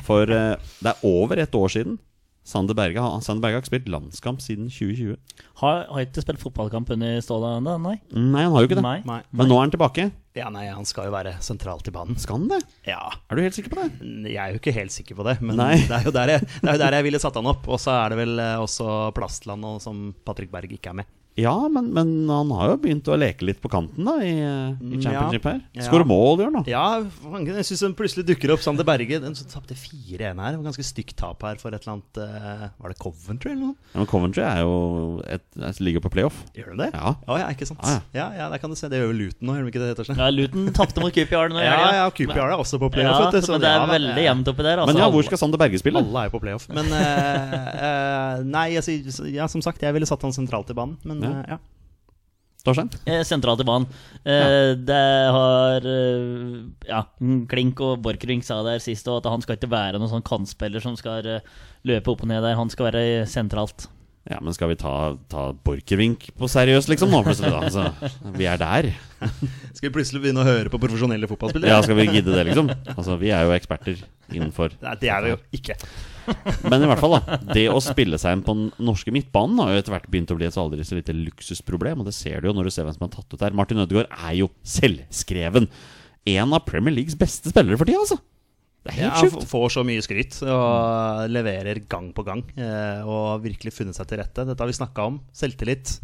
[0.07, 1.99] For eh, det er over et år siden.
[2.43, 5.13] Sander Berge, har- Sander Berge har ikke spilt landskamp siden 2020.
[5.61, 7.77] Har, har ikke spilt fotballkamp under Ståla ennå?
[7.85, 7.95] Nei.
[8.17, 8.83] Nei, han har jo ikke det.
[8.89, 8.97] Nei.
[9.07, 9.21] Nei.
[9.31, 10.09] Men nå er han tilbake.
[10.35, 12.17] Ja, nei, han skal jo være sentralt i banen.
[12.19, 12.59] Skal han det?
[12.89, 12.99] Ja.
[13.31, 14.11] Er du helt sikker på det?
[14.33, 15.77] Jeg er jo ikke helt sikker på det, men Nei.
[15.91, 17.69] det er, jo der jeg, det er jo der jeg ville satt han opp.
[17.71, 21.13] Og så er det vel eh, også Plastland og som Patrick Berg ikke er med.
[21.41, 24.81] Ja, men, men han har jo begynt å leke litt på kanten da i, i
[24.83, 25.53] Mm, championship ja.
[25.55, 25.61] her.
[25.79, 25.85] Ja.
[25.87, 26.63] Skårer mål, gjør han da.
[26.69, 26.85] Ja,
[27.57, 29.21] jeg syns plutselig dukker opp Sander Berge.
[29.23, 30.53] Den som tapte 4-1 her.
[30.53, 33.71] Det var Ganske stygt tap her for et eller annet eh, Var det Coventry eller
[33.71, 33.77] noe?
[33.93, 34.75] Ja, men Coventry er jo
[35.25, 36.43] et, et, ligger på playoff.
[36.57, 36.91] Gjør de det?
[36.93, 37.15] Ja.
[37.27, 37.81] Oh, ja, ikke sant.
[37.81, 38.27] Ja, Ja, ja.
[38.43, 38.91] ja, der kan du se.
[38.93, 40.19] Det gjør jo Luton nå, gjør de ikke det?
[40.21, 43.23] Ja, Luton tapte mot Coopyard nå Ja, ja, Coopyard er også på playoff.
[43.33, 44.83] Ja, så men det er ja, veldig jevnt oppi der.
[44.85, 46.03] Altså, Men ja, hvor skal Sander Berge spille?
[46.03, 46.69] Alle er jo på playoff.
[46.73, 49.01] Men uh, uh, Nei, jeg
[49.33, 50.99] ja, som sagt, jeg ville satt han sentralt i banen.
[51.09, 51.31] Men Ja.
[51.43, 51.59] eh, ja.
[52.63, 52.91] Torstein?
[53.11, 53.89] Eh, Sentralt i banen.
[54.23, 55.01] Eh, Det
[55.35, 57.01] har eh, Ja,
[57.51, 60.95] Klink og Borchgrevink sa der sist at han skal ikke være noen sånn kantspiller som
[60.99, 61.27] skal
[61.83, 62.55] løpe opp og ned der.
[62.61, 63.89] Han skal være sentralt.
[64.31, 67.51] Ja, men skal vi ta, ta Borchgrevink på seriøst, liksom, nå plutselig?
[67.51, 67.65] da?
[67.67, 68.93] Altså, vi er der.
[69.75, 71.73] Skal vi plutselig begynne å høre på profesjonelle fotballspillere?
[71.73, 72.71] Ja, skal vi gidde det, liksom?
[72.95, 73.99] Altså, vi er jo eksperter
[74.31, 75.75] innenfor Nei, det er vi jo ikke.
[76.71, 77.39] Men i hvert fall, da.
[77.55, 80.37] Det å spille seg inn på den norske midtbanen har jo etter hvert begynt å
[80.39, 82.03] bli et aldri så lite luksusproblem.
[82.03, 83.57] Og det ser du jo når du ser hvem som er tatt ut der.
[83.59, 85.67] Martin Ødegaard er jo selvskreven.
[86.33, 88.21] En av Premier Leagues beste spillere for tida, altså.
[88.83, 89.43] Det er helt sjukt.
[89.45, 92.41] f- får så mye skryt og leverer gang på gang.
[93.07, 94.47] Og Og virkelig funnet seg til rette.
[94.49, 95.21] Dette har vi snakka om.
[95.35, 95.97] Selvtillit,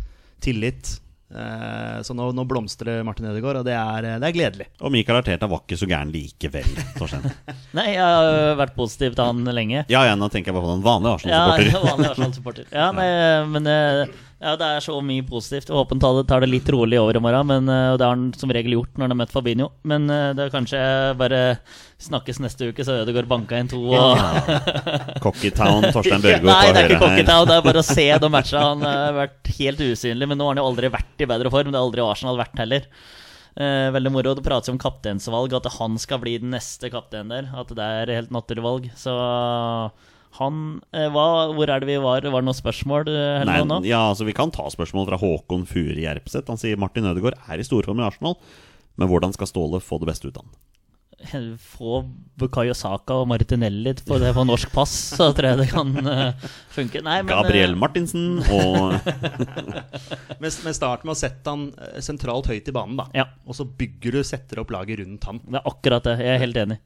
[0.44, 0.96] tillit.
[1.28, 4.66] Eh, Så nå, nå blomstrer Martin Ødegaard, og det er, det er gledelig.
[4.80, 7.26] Og Michael Arteta var ikke så gæren likevel, Torstein.
[7.76, 9.84] Nei, jeg har vært positiv til han lenge.
[9.92, 11.90] Ja, ja, nå tenker jeg bare på den vanlige Ja, Arsenal-supporter.
[11.90, 12.70] vanlig Arsenal-supporter.
[12.72, 13.10] Ja, nei,
[13.52, 15.66] men eh, ja, det er så mye positivt.
[15.66, 17.98] Jeg håper han tar det, tar det litt rolig over i morgen, men, eh, og
[17.98, 19.66] det har han som regel gjort når han har møtt Fabinho.
[19.90, 20.82] Men eh, det er kanskje
[21.18, 21.40] bare
[22.06, 23.80] snakkes neste uke, så Ødegaard banka inn to.
[23.90, 24.20] Og...
[25.24, 27.16] Cockeytown, Torstein Børgo Nei, det er ikke høyre her.
[27.16, 28.62] Cockeytown, det er bare å se de matcha.
[28.62, 31.72] Han har vært helt usynlig, men nå har han jo aldri vært i bedre form.
[31.72, 32.86] Det har aldri Arsenal vært heller.
[33.58, 34.36] Eh, veldig moro.
[34.38, 37.50] Det prates om kapteinsvalg, at han skal bli den neste kapteinen der.
[37.58, 38.86] At det er helt naturlig valg.
[38.94, 39.18] Så
[40.38, 42.20] han eh, hva, Hvor er det vi var?
[42.22, 43.08] Var det noen spørsmål?
[43.10, 46.48] eh, Nei, noe ja, altså Vi kan ta spørsmål fra Håkon Furi Jerpseth.
[46.52, 48.36] Han sier Martin Ødegaard er i storform i Arsenal,
[49.00, 50.56] men hvordan skal Ståle få det beste ut av han?
[51.58, 52.04] Få
[52.38, 56.44] Bukayo Saka og Martinelli på det på norsk pass, så tror jeg det kan eh,
[56.70, 57.02] funke.
[57.02, 58.94] Nei, men, eh, Gabriel Martinsen og
[60.38, 63.08] Men, men start med å sette han eh, sentralt høyt i banen, da.
[63.18, 63.26] Ja.
[63.50, 65.42] Og så bygger du, setter opp laget rundt han.
[65.42, 66.14] Det er akkurat det.
[66.22, 66.78] Jeg er helt enig.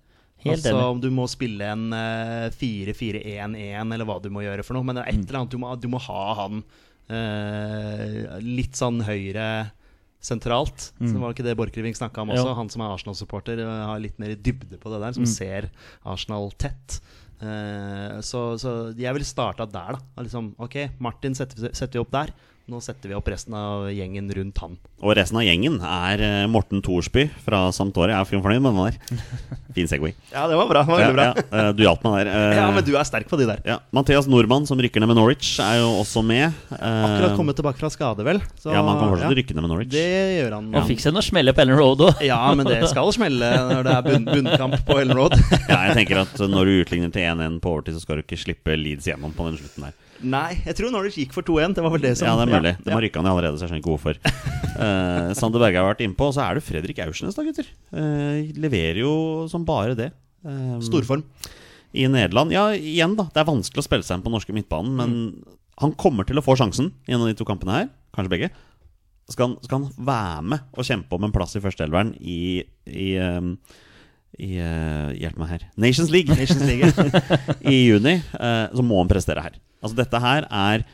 [0.42, 0.86] Helt altså enig.
[0.94, 4.86] om du må spille en eh, 4-4-1-1, eller hva du må gjøre for noe.
[4.86, 6.64] Men det er et eller annet du må, du må ha han
[7.12, 9.46] uh, litt sånn høyre
[10.22, 10.92] sentralt.
[11.02, 12.46] Så var det ikke det Borchgrevink snakka om også.
[12.46, 12.54] Jo.
[12.58, 15.66] Han som er Arsenal-supporter, eh, har litt mer dybde på det der, som ser
[16.06, 17.00] Arsenal tett.
[17.42, 20.22] Eh, så, så jeg ville starta der, da.
[20.22, 22.30] Liksom, ok, Martin setter, setter vi opp der.
[22.70, 24.76] Nå setter vi opp resten av gjengen rundt han.
[25.02, 28.20] Og resten av gjengen er eh, Morten Thorsby fra Sampdoria.
[28.22, 29.24] Jeg er fornøyd med den der.
[29.74, 30.12] Fin Segway.
[30.30, 30.84] Ja, det var bra.
[30.86, 31.24] Det var veldig bra.
[31.42, 32.30] ja, ja, du hjalp meg der.
[32.30, 33.64] Eh, Ja, men du er sterk på de der.
[33.66, 36.54] ja, Mathias Nordmann, som rykker ned med Norwich, er jo også med.
[36.70, 38.38] Eh, Akkurat kommet tilbake fra skade, vel.
[38.62, 39.90] Så, Ja, man kan fortsatt ja, rykke ned med Norwich.
[39.96, 40.06] Det
[40.38, 40.70] gjør han.
[40.78, 42.22] Og fikk seg noe smelle på Ellen Road òg.
[42.30, 45.34] Ja, men det skal smelle når det er bunn, bunnkamp på Ellen Road.
[45.72, 48.38] Ja, jeg tenker at Når du utligner til 1-1 på overtid, så skal du ikke
[48.38, 49.98] slippe Leeds gjennom på den slutten der.
[50.22, 51.76] Nei, jeg tror Norwich gikk for 2-1.
[51.76, 52.74] Det var vel det som Ja, det er mulig.
[52.84, 54.20] De har rykka ned allerede, så jeg skjønner ikke hvorfor.
[54.76, 57.70] Uh, Sander Berge har vært innpå, og så er det Fredrik Aursnes, da, gutter.
[57.90, 59.14] Uh, leverer jo
[59.50, 60.12] som bare det.
[60.46, 61.24] Um, Storform.
[61.92, 62.54] I Nederland.
[62.54, 63.26] Ja, igjen, da.
[63.32, 65.16] Det er vanskelig å spille seg inn på norske midtbanen, men
[65.82, 67.90] han kommer til å få sjansen i en av de to kampene her.
[68.16, 68.52] Kanskje begge.
[69.30, 73.08] Skal han, skal han være med og kjempe om en plass i førsteelveren i, i,
[73.22, 73.54] um,
[74.38, 75.66] i uh, Hjelp meg her.
[75.80, 76.32] Nations League.
[76.36, 76.88] Nations League.
[77.72, 79.60] i juni, uh, så må han prestere her.
[79.82, 80.84] Altså Dette her er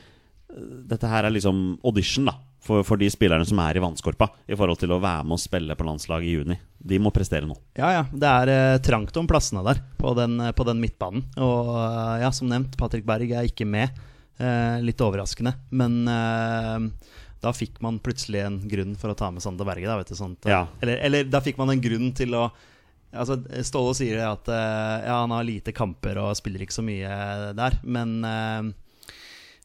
[0.88, 2.32] Dette her er liksom audition da
[2.64, 5.40] for, for de spillerne som er i vannskorpa, i forhold til å være med og
[5.40, 6.56] spille på landslaget i juni.
[6.90, 7.54] De må prestere nå.
[7.78, 8.00] Ja, ja.
[8.10, 11.22] Det er eh, trangt om plassene der på den, eh, på den midtbanen.
[11.40, 13.94] Og eh, ja, som nevnt, Patrick Berg er ikke med.
[14.40, 15.54] Eh, litt overraskende.
[15.70, 19.88] Men eh, da fikk man plutselig en grunn for å ta med Sander Berge.
[19.88, 20.64] Da, vet du, sånt, Ja.
[20.82, 22.48] eller, eller da fikk man en grunn til å
[23.12, 27.08] Altså, Ståle sier at eh, ja, han har lite kamper og spiller ikke så mye
[27.56, 28.68] der, men eh,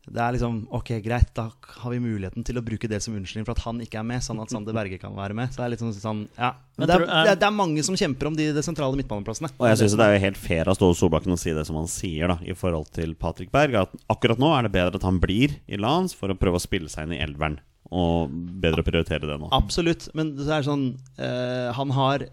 [0.03, 1.45] det er liksom Ok, greit, da
[1.79, 4.23] har vi muligheten til å bruke det som unnskyldning for at han ikke er med,
[4.25, 5.51] sånn at Sander Berge kan være med.
[5.53, 6.49] Så det er litt sånn, sånn ja.
[6.79, 8.99] Men det er, er- det, er, det er mange som kjemper om de, de sentrale
[8.99, 9.51] midtbaneplassene.
[9.59, 11.79] Og jeg syns det er jo helt fair av Ståle Solbakken å si det som
[11.79, 13.75] han sier da i forhold til Patrick Berg.
[13.85, 16.63] At akkurat nå er det bedre at han blir i lands for å prøve å
[16.63, 17.59] spille seg inn i elveren.
[17.93, 18.31] Og
[18.63, 19.49] bedre å prioritere det nå.
[19.53, 20.85] Absolutt, men det er sånn
[21.19, 22.25] uh, Han har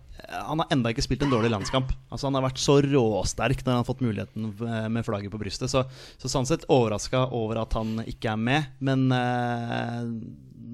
[0.49, 1.93] Han har enda ikke spilt en dårlig landskamp.
[2.09, 4.53] Altså Han har vært så råsterk når han har fått muligheten
[4.95, 5.73] med flagget på brystet.
[5.73, 5.85] Så,
[6.21, 8.71] så sånn sett overraska over at han ikke er med.
[8.85, 10.01] Men eh,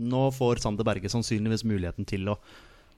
[0.07, 2.38] nå får Sander Berge sannsynligvis muligheten til å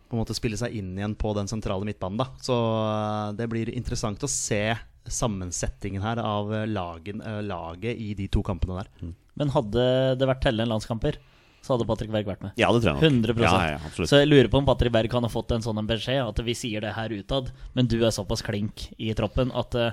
[0.08, 2.20] på en måte spille seg inn igjen på den sentrale midtbanen.
[2.20, 4.62] da Så eh, det blir interessant å se
[5.08, 9.12] sammensetningen her av eh, lagen, laget i de to kampene der.
[9.38, 9.82] Men hadde
[10.18, 11.20] det vært tellende landskamper,
[11.64, 12.52] så hadde Patrick Berg vært med.
[12.60, 13.34] Ja, det tror jeg nok.
[13.36, 14.04] 100 ja, ja.
[14.06, 16.54] Så jeg lurer på om Patrick Berg kan ha fått en sånn beskjed at vi
[16.56, 19.90] sier det her utad, men du er såpass klink i troppen at uh,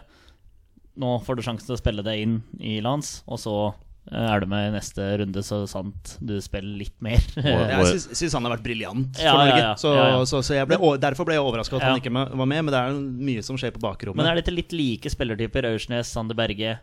[0.96, 3.56] nå får du sjansen til å spille deg inn i lands, og så
[4.08, 7.20] eh, er du med i neste runde, så sant du spiller litt mer.
[7.44, 9.58] Jeg syns, syns han har vært briljant Ja, Norge.
[9.58, 9.74] ja, ja.
[9.82, 10.22] Så, Ja, ja.
[10.30, 11.92] Så, så jeg ble, derfor ble jeg overraska at Ja.
[11.92, 12.64] han ikke var med.
[12.64, 12.96] Men det er
[13.28, 14.22] mye som skjer på bakrommet.
[14.22, 15.68] Men er dette litt like spillertyper?
[15.74, 16.78] Aursnes, Sander Berge?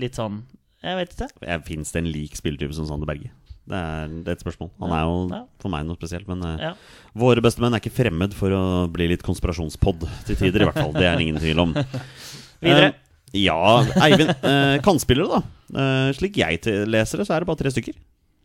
[0.00, 0.46] Litt sånn
[0.84, 1.60] Jeg vet ikke.
[1.68, 3.32] Fins det en lik spilletype som Sander Berge?
[3.66, 4.70] Det er, det er et spørsmål.
[4.80, 5.40] Han er jo Ja.
[5.62, 6.28] for meg noe spesielt.
[6.30, 6.72] Men eh, Ja.
[7.18, 10.92] våre bestemenn er ikke fremmed for å bli litt konspirasjonspod til tider, i hvert fall.
[10.94, 11.74] Det er det ingen tvil om.
[12.62, 12.92] Videre.
[12.92, 13.02] Uh,
[13.34, 13.58] ja,
[14.06, 14.30] Eivind.
[14.44, 15.42] Uh, kantspillere, da.
[15.74, 17.96] Uh, slik jeg leser det, så er det bare tre stykker.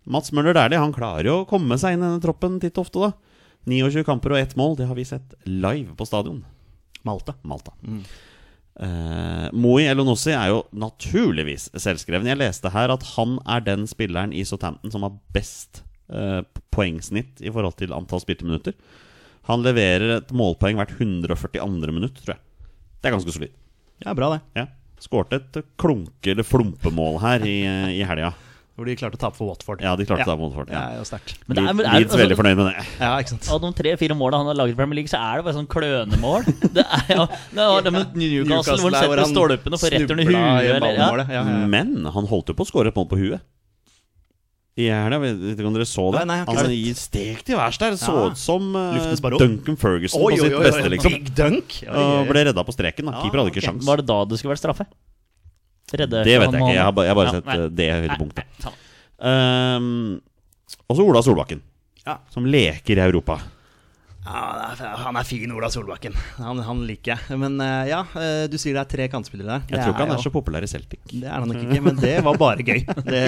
[0.10, 2.88] Mats Møller Dæhlie han klarer jo å komme seg inn i denne troppen titt og
[2.88, 3.00] ofte.
[3.06, 3.12] da
[3.70, 4.76] 29 kamper og ett mål.
[4.80, 6.42] Det har vi sett live på stadion.
[7.06, 7.36] Malta.
[7.46, 7.72] Malta.
[8.80, 12.30] Eh, Moi Elonossi er jo naturligvis selvskreven.
[12.30, 17.42] Jeg leste her at han er den spilleren i Southampton som har best eh, poengsnitt
[17.44, 18.78] i forhold til antall spilte minutter.
[19.50, 21.92] Han leverer et målpoeng hvert 142.
[21.92, 22.70] minutt, tror jeg.
[23.02, 23.54] Det er ganske solid.
[24.06, 24.42] Ja, bra, det.
[24.58, 24.68] Ja.
[25.02, 28.34] Skårte et klunke- eller flumpemål her i, eh, i helga.
[28.80, 29.82] Hvor de klarte å tape for Watford.
[29.84, 30.70] Ja, de klarte det for Watford.
[30.72, 30.82] ja.
[30.96, 31.20] Ja.
[31.46, 32.86] Men det er, men er, Leeds veldig fornøyd med det.
[33.02, 33.50] Ja, ikke sant.
[33.52, 35.68] Av de tre-fire målene han har laget i Premier League, så er det bare sånn
[35.70, 36.48] klønemål.
[36.78, 40.24] Det er jo det var det med Newcastle, hvor han setter stolpen og får returen
[40.24, 40.70] i huet.
[40.78, 41.10] Eller, ja.
[41.12, 41.66] Ja, ja, ja.
[41.76, 43.44] Men han holdt jo på å skåre et mål på huet.
[44.80, 45.20] I helga.
[45.20, 46.22] Vet ikke om dere så det?
[46.24, 46.72] Nei, nei, altså.
[46.72, 47.98] I stek til værs der.
[48.00, 48.30] Så Ja.
[48.32, 48.96] ut som uh,
[49.36, 51.12] Duncan Ferguson Oi, på oi, sitt oi, beste, liksom.
[51.18, 51.76] Big dunk.
[51.84, 53.10] Oi, oi, Og ble redda på streken.
[53.12, 53.68] da Ja, Keeper hadde ikke okay.
[53.68, 53.86] sjans.
[53.86, 54.88] Var det da det skulle vært straffe?
[56.00, 56.74] Redde Det vet jeg ikke.
[56.76, 57.58] Jeg har, bare, jeg har bare Ja, sett nei.
[57.58, 58.46] eh, det høydepunktet.
[59.22, 60.22] Um,
[60.90, 61.62] og så Ola Solbakken,
[62.06, 62.18] Ja.
[62.34, 63.40] som leker i Europa.
[64.22, 66.14] Ja, han er fin, Ola Solbakken.
[66.38, 67.38] Han, han liker jeg.
[67.42, 69.64] Men eh, ja, eh, du sier det er tre kantspillere der.
[69.72, 71.00] Jeg tror ikke han jo- er så populær i Celtic.
[71.10, 72.84] Det er han nok ikke, men det var bare gøy.
[72.86, 73.24] Det,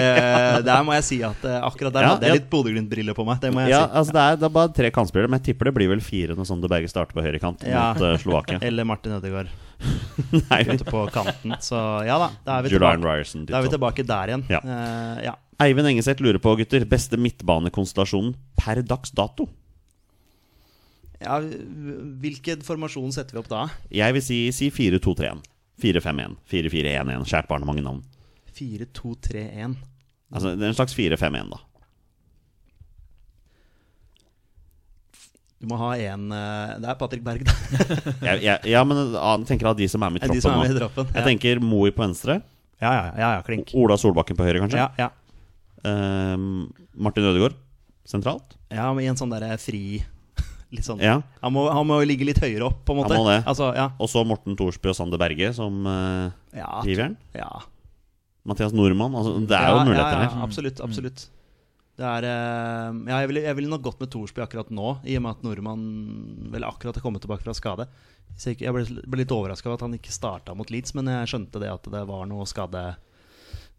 [0.68, 3.40] der må jeg si at eh, akkurat der Ja, hadde jeg litt Bodø-Glimt-briller på meg.
[3.42, 3.96] Det må jeg Ja, si.
[4.00, 6.36] altså det er, det er bare tre kantspillere, men jeg tipper det blir vel fire
[6.38, 7.88] når Sander Berge starter på høyrekant Ja.
[7.90, 8.60] mot uh, Slovakia.
[8.70, 9.50] Eller Martin Ødegaard
[10.52, 11.56] Nei, ute på kanten.
[11.60, 11.76] Så
[12.06, 13.42] ja da, da er vi tilbake, Ryerson.
[13.50, 14.46] da er vi tilbake der igjen.
[14.48, 14.62] Ja.
[14.62, 15.34] Uh, ja.
[15.66, 19.48] Eivind Engeseth lurer på, gutter, beste midtbanekonstellasjonen per dags dato?
[21.22, 21.38] Ja,
[22.22, 23.66] Hvilken formasjon setter vi opp da?
[23.94, 25.42] Jeg vil si, si 4-2-3-1.
[25.82, 26.36] 4-5-1.
[26.50, 27.24] 4-4-1-1.
[27.30, 28.02] Kjært barn har mange navn.
[28.54, 29.76] 4-2-3-1.
[30.34, 31.60] Altså, det er en slags 4-5-1, da.
[35.64, 37.54] Du må ha en eh, Det er Patrick Berg, da.
[38.28, 40.60] ja, ja, ja, men jeg tenker av de som er med i De som troppen
[40.60, 40.80] er med i nå.
[40.82, 41.12] troppen.
[41.14, 42.40] Jeg tenker Moi på venstre.
[42.82, 43.70] Ja, ja, ja, ja, klink.
[43.78, 44.82] Ola Solbakken på høyre, kanskje.
[44.82, 45.08] Ja, ja.
[45.88, 47.56] Ehm, Martin Ødegaard
[48.08, 48.58] sentralt.
[48.72, 50.02] ja, men i en sånn derre fri
[50.72, 51.18] Litt sånn Ja.
[51.42, 53.14] han, må, han må ligge litt høyere opp, på en måte.
[53.14, 53.42] Han må det.
[53.50, 53.90] Altså, ja.
[53.98, 57.18] Og så Morten Thorsby og Sander Berge som uh, Ja, giveren.
[57.36, 57.52] ja.
[58.44, 59.14] Mathias Nordmann.
[59.16, 60.42] Altså, det er jo muligheter her.
[60.44, 60.82] absolutt.
[60.84, 61.28] absolutt
[61.94, 65.14] det er, uh, ja, jeg ville jeg ville nok gått med Thorsby akkurat nå, i
[65.14, 65.84] og med at nordmann
[66.50, 67.86] vel akkurat har kommet tilbake fra skade.
[68.34, 71.62] Så jeg, ble litt overraska over at han ikke starta mot Leeds, men jeg skjønte
[71.62, 72.82] det at det var noe skade.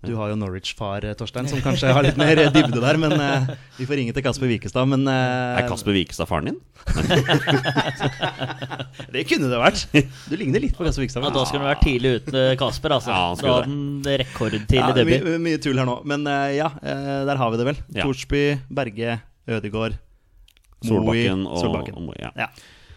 [0.06, 2.98] Du har jo Norwich-far, eh, Torstein, som kanskje har litt mer dybde der.
[3.02, 3.48] Men uh,
[3.80, 4.86] vi får ringe til Kasper Wikestad.
[4.91, 6.60] Men uh, Er Kasper Wikestad faren din?
[9.13, 9.84] det kunne det vært.
[10.30, 11.26] Du ligner litt på Kasper Wikestad.
[11.26, 12.96] Ja, da skulle du vært tidlig ute, Kasper.
[12.98, 13.12] Altså.
[13.12, 15.26] Ja, han da hadde han rekordtidlig Ja, debut.
[15.26, 15.98] mye, mye tull her nå.
[16.08, 17.80] Men uh, ja, eh, der har vi det vel.
[17.96, 18.04] Ja.
[18.06, 19.94] Torsby, Berge, Ødegård,
[20.86, 21.94] Moi, Solbakken og, Solbakken.
[22.00, 22.18] og Moi.
[22.22, 22.32] Ja.
[22.46, 22.50] Ja.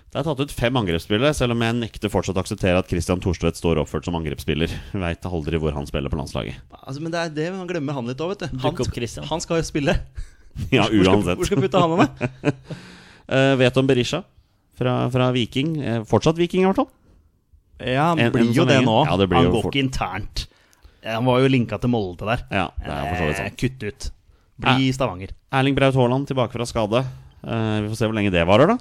[0.09, 3.21] Det er tatt ut fem angrepsspillere, selv om jeg nekter fortsatt å akseptere at Christian
[3.21, 4.73] Thorstvedt står oppført som angrepsspiller.
[4.97, 6.63] Veit aldri hvor han spiller på landslaget.
[6.81, 8.59] Altså, men det er det man glemmer han litt òg, vet du.
[8.65, 9.99] Han, opp han skal jo spille.
[10.75, 11.39] Ja, Hvor skal, uansett.
[11.39, 12.23] hvor skal vi putte han med?
[13.31, 14.25] Uh, vet om Berisha
[14.75, 15.77] fra, fra Viking.
[15.79, 16.89] Uh, fortsatt Viking, i hvert fall.
[17.79, 18.97] Ja, han En- blir en jo det nå.
[19.07, 19.77] Ja, det blir han jo går fort.
[19.77, 20.47] ikke internt.
[21.07, 22.43] Han var jo linka til Molde der.
[22.51, 23.55] Ja, det er for så vidt sånn.
[23.63, 24.09] Kutt ut.
[24.65, 25.37] Bli i Stavanger.
[25.55, 27.05] Erling Braut Haaland tilbake fra skade.
[27.45, 28.79] Uh, vi får se hvor lenge det varer, da.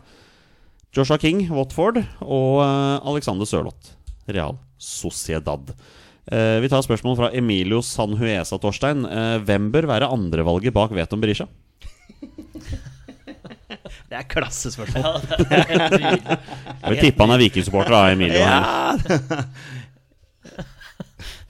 [0.97, 3.93] Joshua King, Watford, og eh, Alexander Sørloth,
[4.33, 5.71] Real Sociedad.
[6.27, 9.05] Eh, vi tar spørsmål fra Emilio Sanhuesa Torstein.
[9.05, 11.45] Eh, hvem bør være andrevalget bak Veton Berisha?
[14.07, 15.03] Det er klassespørsmål.
[15.03, 16.37] Ja, det er.
[16.79, 18.39] Jeg vil tippe han er Viking-supporter, da, Emilio.
[18.39, 18.95] her.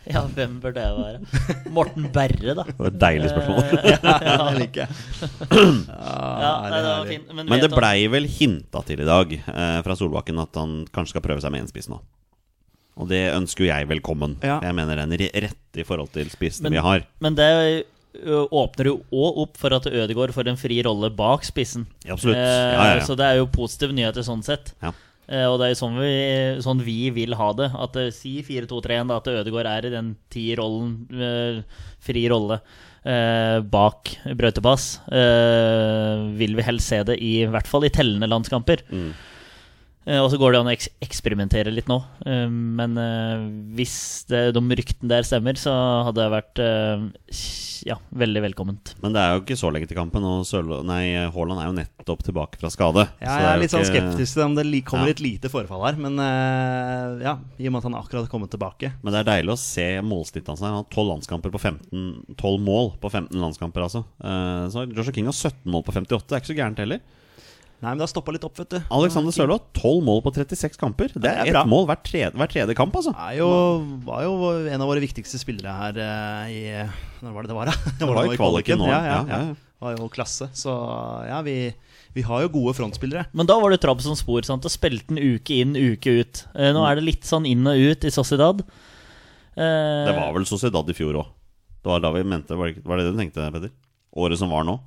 [0.15, 1.63] Ja, hvem bør det være?
[1.74, 2.63] Morten Berre, da.
[2.70, 3.63] Det var et deilig spørsmål.
[3.74, 5.32] Det liker jeg.
[5.88, 7.34] Ja, nei, det var fint.
[7.34, 11.15] Men, Men det blei vel hinta til i dag eh, fra Solbakken at han kanskje
[11.17, 12.00] skal prøve seg med en spiss nå.
[12.98, 14.38] Og det ønsker jo jeg velkommen.
[14.41, 14.58] Ja.
[14.65, 17.04] Jeg mener den re- rette i forhold til spissene vi har.
[17.22, 17.50] Men det
[18.17, 21.84] åpner jo òg opp for at Ødegaard får en fri rolle bak spissen.
[22.08, 22.39] Ja, absolutt.
[22.39, 23.04] Eh, Ja, ja, ja.
[23.06, 24.72] Så det er jo positive nyheter sånn sett.
[24.82, 24.89] Ja.
[25.28, 26.12] Eh, og det er sånn vi,
[26.63, 27.70] sånn vi vil ha det.
[27.76, 32.62] At eh, Si 4-2-3-1, at Ødegaard er i den ti-rollen, eh, fri rolle,
[33.72, 34.86] bak brøytepass.
[35.08, 38.82] Vil vi helst se det i, hvert fall i tellende landskamper.
[38.92, 39.13] Mm.
[40.08, 41.98] Eh, og så går det an å eks eksperimentere litt nå.
[42.26, 43.41] Eh, men eh,
[43.76, 43.96] hvis
[44.30, 45.74] det, de ryktene der stemmer, så
[46.08, 46.62] hadde det vært
[47.88, 48.93] ja, veldig velkomment.
[49.04, 52.60] Men det er jo ikke så lenge til kampen, og Haaland er jo nettopp tilbake
[52.62, 53.04] fra skade.
[53.20, 55.12] Ja, Så jeg det er litt sånn ikke- skeptisk til om det li- kommer Ja.
[55.12, 55.96] et lite forfall her.
[56.00, 56.17] Men
[57.22, 58.93] ja, i og med at han akkurat har kommet tilbake.
[59.04, 60.60] Men det er deilig å se målsnittet hans.
[60.62, 60.67] her.
[60.72, 64.06] Han har 12 landskamper på 15 12 mål på 15 landskamper, altså.
[64.24, 66.28] Eh, Så Joshua King har 17 mål på 58.
[66.28, 67.00] Det er ikke så gærent heller.
[67.78, 68.78] Nei, men det har stoppa litt opp, vet du.
[68.90, 71.12] Alexander Sørloth 12 mål på 36 kamper.
[71.13, 73.13] Det Det er er ett mål hver tredje, hver tredje kamp, altså.
[73.13, 73.50] Er jo,
[74.08, 74.34] var jo
[74.66, 76.62] en av våre viktigste spillere her eh, i
[77.22, 77.76] Når var det det var, da?
[78.00, 79.56] Det var i kvaliken nå, Ja, ja, ja, ja.
[79.78, 80.48] Var jo klasse.
[80.58, 80.74] Så
[81.30, 81.70] ja, vi,
[82.18, 83.28] vi har jo gode frontspillere.
[83.38, 84.42] Men da var det Trabb som spor.
[84.42, 84.66] sant?
[84.66, 86.46] Og spilte den uke inn, uke ut.
[86.58, 88.66] Eh, nå er det litt sånn inn og ut i Sociedad.
[89.54, 91.30] Eh, Det var vel Sociedad i fjor òg.
[91.78, 93.70] Det var da vi mente Var det, var det det du tenkte, Petter?
[94.18, 94.80] Året som var nå?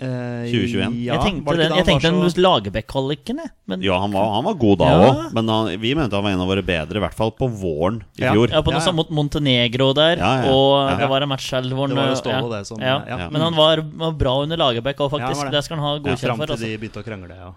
[0.00, 0.94] Eh, 2021.
[1.04, 3.40] Ja, jeg tenkte, den, jeg tenkte var den så- Lagerbäck-kvaliken.
[3.68, 5.28] Men Ja, han var, han var god da Ja.
[5.32, 8.00] men han, vi mente han var en av våre bedre, i hvert fall på våren
[8.16, 8.48] i fjor.
[8.50, 8.86] ja, på noe Ja, ja.
[8.86, 10.50] sånt mot Montenegro der, Ja, ja.
[10.50, 10.96] og Ja.
[10.96, 13.18] det var en match der hvor Det han- ja, ja.
[13.18, 13.28] ja.
[13.30, 15.44] Men han var, var bra under Lagerbäck òg, faktisk.
[15.44, 15.50] det.
[15.52, 16.26] det skal han ha Ja, for.
[16.26, 16.64] Fram til Altså.
[16.64, 17.52] de begynte å krangle, ja.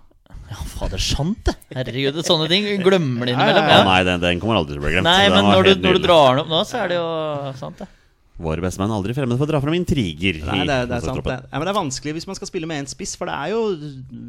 [0.51, 1.55] Ja, fader, sant det!
[1.73, 3.67] Herregud, sånne ting glemmer de innimellom.
[3.69, 3.83] Ja.
[3.85, 5.03] nei, den, den kommer aldri til å bli glemt.
[5.03, 7.77] Nei, men når du, når du drar den opp nå, så er det jo sant,
[7.79, 7.87] det.
[8.41, 10.39] Våre bestemenn er aldri fremmed for å dra fram intriger.
[10.47, 11.21] Nei, det, er- det er sant.
[11.21, 11.35] Det.
[11.51, 13.51] Ja, men det er vanskelig hvis man skal spille med én spiss, for det er
[13.53, 13.59] jo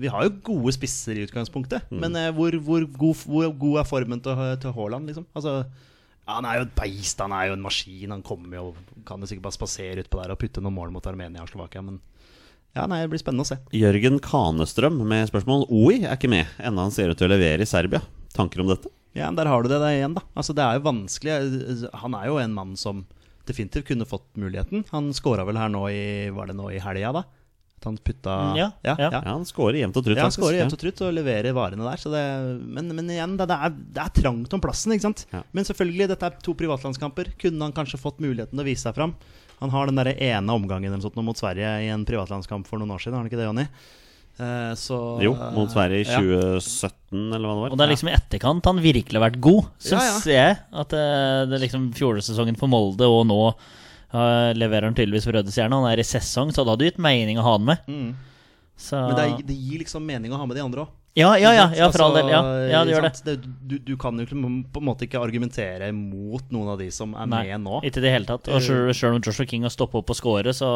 [0.03, 1.87] Vi har jo gode spisser i utgangspunktet.
[1.89, 2.03] Mm.
[2.03, 5.25] Men uh, hvor, hvor, god, hvor god er formen til, til Haaland, liksom?
[5.33, 8.13] Altså ja, Han er jo et beist, han er jo en maskin.
[8.13, 8.67] Han kommer jo
[9.09, 11.85] Kan jo sikkert bare spasere utpå der og putte noen mål mot Armenia og Slovakia,
[11.85, 12.03] men
[12.75, 13.55] ja, nei, det blir spennende å se.
[13.71, 17.63] Jørgen Kanestrøm med spørsmål OI er ikke med, enda han ser ut til å levere
[17.63, 18.01] i Serbia.
[18.35, 18.91] Tanker om dette?
[19.15, 20.25] Ja, men Der har du det igjen, da.
[20.35, 21.37] Altså, det er jo vanskelig.
[22.03, 23.05] Han er jo en mann som
[23.47, 24.85] definitivt kunne fått muligheten.
[24.91, 27.25] Han skåra vel her nå i Var det nå i helga, da?
[27.79, 28.95] At han putta Mm, ja, ja.
[29.03, 30.17] Ja, han skårer jevnt og trutt.
[30.17, 32.01] Ja, han skårer jevnt og trutt og leverer varene der.
[32.01, 32.23] Så det,
[32.65, 34.95] men, men igjen, det, det, er, det er trangt om plassen.
[34.95, 35.27] ikke sant?
[35.35, 35.43] Ja.
[35.53, 37.35] Men selvfølgelig, dette er to privatlandskamper.
[37.43, 39.13] Kunne han kanskje fått muligheten til å vise seg fram?
[39.61, 42.95] Han har den der ene omgangen eller sånt, mot Sverige i en privatlandskamp for noen
[42.97, 43.19] år siden.
[43.19, 43.67] Har han ikke det, Jonny?
[44.35, 46.19] Eh, så Jo, mot Sverige i ja.
[46.19, 47.71] 2017, eller hva det var.
[47.71, 50.17] Og det er liksom i etterkant han virkelig har vært god, Ja, ja.
[50.27, 50.59] jeg.
[50.75, 51.05] At det,
[51.51, 55.79] det er liksom fjorårssesongen for Molde, og nå uh, leverer han tydeligvis for Røde Stjerne.
[55.79, 57.87] Han er i sesong, så det hadde gitt mening å ha han med.
[57.87, 58.11] Mm.
[58.75, 61.01] Så Men det, er, det gir liksom mening å ha med de andre òg.
[61.15, 62.27] Ja, ja, ja, ja, for all del.
[62.33, 63.11] Ja, Altså, ja det gjør det.
[63.23, 63.35] det
[63.71, 67.29] Du, du kan jo på en måte ikke argumentere mot noen av de som er
[67.31, 67.77] Nei, med nå.
[67.87, 68.51] ikke i det hele tatt.
[68.51, 70.73] Og selv selv om Joshua King har stoppa opp og scoret, så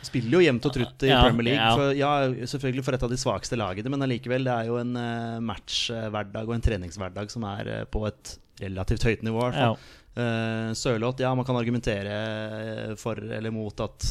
[0.00, 1.60] Spiller jo jevnt og trutt i Ja, Premier League.
[1.60, 1.74] ja.
[1.76, 2.12] For, ja,
[2.54, 6.48] selvfølgelig for et av de svakeste lagene, men allikevel, det er jo en uh, matchhverdag
[6.48, 9.50] og en treningshverdag som er eh, på et relativt høyt nivå.
[9.52, 9.74] ja.
[10.12, 14.10] Eh, Sørloth, ja, man kan argumentere eh, for eller mot at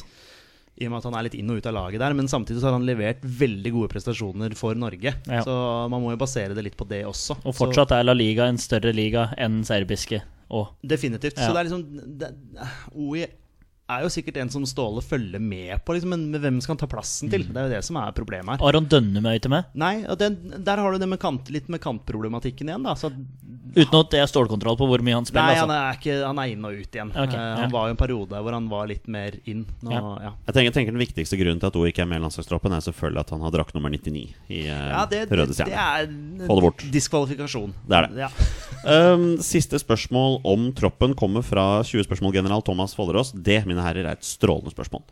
[0.81, 2.61] i og med at han er litt inn og ut av laget der, men samtidig
[2.61, 5.13] så har han levert veldig gode prestasjoner for Norge.
[5.29, 5.43] Ja.
[5.45, 5.55] Så
[5.93, 7.37] man må jo basere det litt på det også.
[7.45, 10.23] Og fortsatt er La Liga en større liga enn serbiske.
[10.51, 10.73] òg.
[10.83, 11.37] Definitivt.
[11.39, 11.47] Ja.
[11.47, 12.31] Så det er liksom det,
[12.91, 13.25] OI
[13.97, 16.81] er jo sikkert en som Ståle følger med på, liksom, men med hvem skal han
[16.83, 17.45] ta plassen til?
[17.49, 18.67] Det er jo det som er problemet her.
[18.71, 19.65] Aron Dønnemøy til meg?
[19.71, 19.79] med.
[19.81, 22.95] Nei, og den, der har du det med kant, litt med kantproblematikken igjen, da.
[22.95, 23.11] Så,
[23.71, 25.45] Uten at det er stålkontroll på hvor mye han spiller?
[25.47, 25.67] nei, altså.
[25.69, 27.11] han er, ikke, han er inn og ut igjen.
[27.13, 27.67] Okay, uh, han ja.
[27.71, 29.61] Var jo en periode hvor han var litt mer inn.
[29.79, 30.01] Nå, Ja.
[30.25, 30.31] ja.
[30.49, 32.75] Jeg tenker, jeg tenker Den viktigste grunnen til at O ikke er med i landslagstroppen,
[32.75, 35.85] er selvfølgelig at han har drakt nummer 99 i uh, Ja, det, Røde det Stjerne.
[35.87, 36.83] er Få det bort.
[36.97, 37.71] diskvalifikasjon.
[37.87, 38.25] Det er det.
[38.25, 38.29] Ja.
[39.13, 43.31] Um, siste spørsmål om troppen kommer fra 20 spørsmål-general Thomas Follerås.
[43.31, 45.03] Det, mine herrer, er et strålende spørsmål.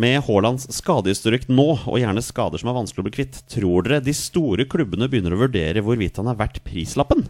[0.00, 3.98] Med Haalands skadehistorikk nå, og gjerne skader som er vanskelig å bli kvitt, tror dere
[4.06, 7.26] de store klubbene begynner å vurdere hvorvidt han er verdt prislappen?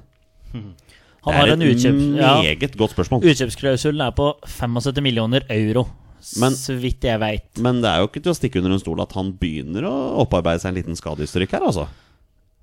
[1.20, 3.24] Han det har er en et utkjøp, ja, meget godt spørsmål.
[3.28, 5.82] utkjøpsklausulen er på 75 millioner euro,
[6.40, 7.58] Men- så vidt jeg veit.
[7.60, 9.92] Men det er jo ikke til å stikke under en stol at han begynner å
[10.24, 11.88] opparbeide seg en liten skadehistorikk her, altså.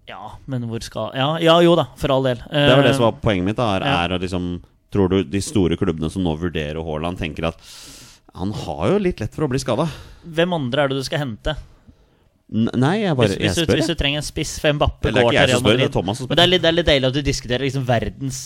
[0.10, 2.38] Ja, men hvor skal Ja, ja jo da, for all del.
[2.50, 3.58] Det var det Eh, som var poenget mitt.
[3.58, 4.06] da er, ja.
[4.06, 7.58] er liksom Tror du de store klubbene som nå vurderer Haaland, tenker at
[8.38, 9.88] han har jo litt lett for å bli skada?
[10.24, 11.56] Hvem andre er det du skal hente?
[12.48, 13.76] Nei, jeg bare Hvis, hvis, jeg du, spør.
[13.76, 14.00] hvis du jeg.
[14.00, 15.94] trenger en spiss for Mbappe Eller det er går til Real som spør, det er
[15.98, 16.32] Thomas som spør.
[16.32, 18.40] Men det er, litt, det er litt deilig at du diskuterer liksom verdens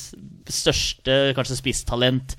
[0.51, 2.33] største kanskje spisstalent,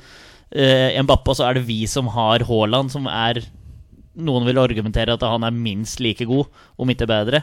[0.50, 3.44] eh, Mbappe, og så er det vi som har Haaland, som er
[4.12, 7.40] Noen vil argumentere at han er minst like god, om ikke bedre.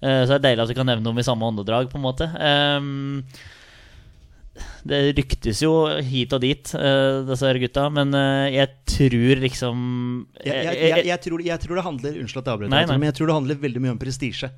[0.00, 2.02] Uh, så det er deilig at vi kan nevne noe i samme åndedrag, på en
[2.02, 2.26] måte.
[2.34, 3.20] Ehm,
[4.86, 5.72] det ryktes jo
[6.06, 9.84] hit og dit, uh, disse gutta, men uh, jeg tror liksom
[10.44, 13.18] Jeg, jeg, jeg, jeg, tror, jeg tror det handler Unnskyld at jeg avbryter, men jeg
[13.18, 14.50] tror det handler veldig mye om prestisje.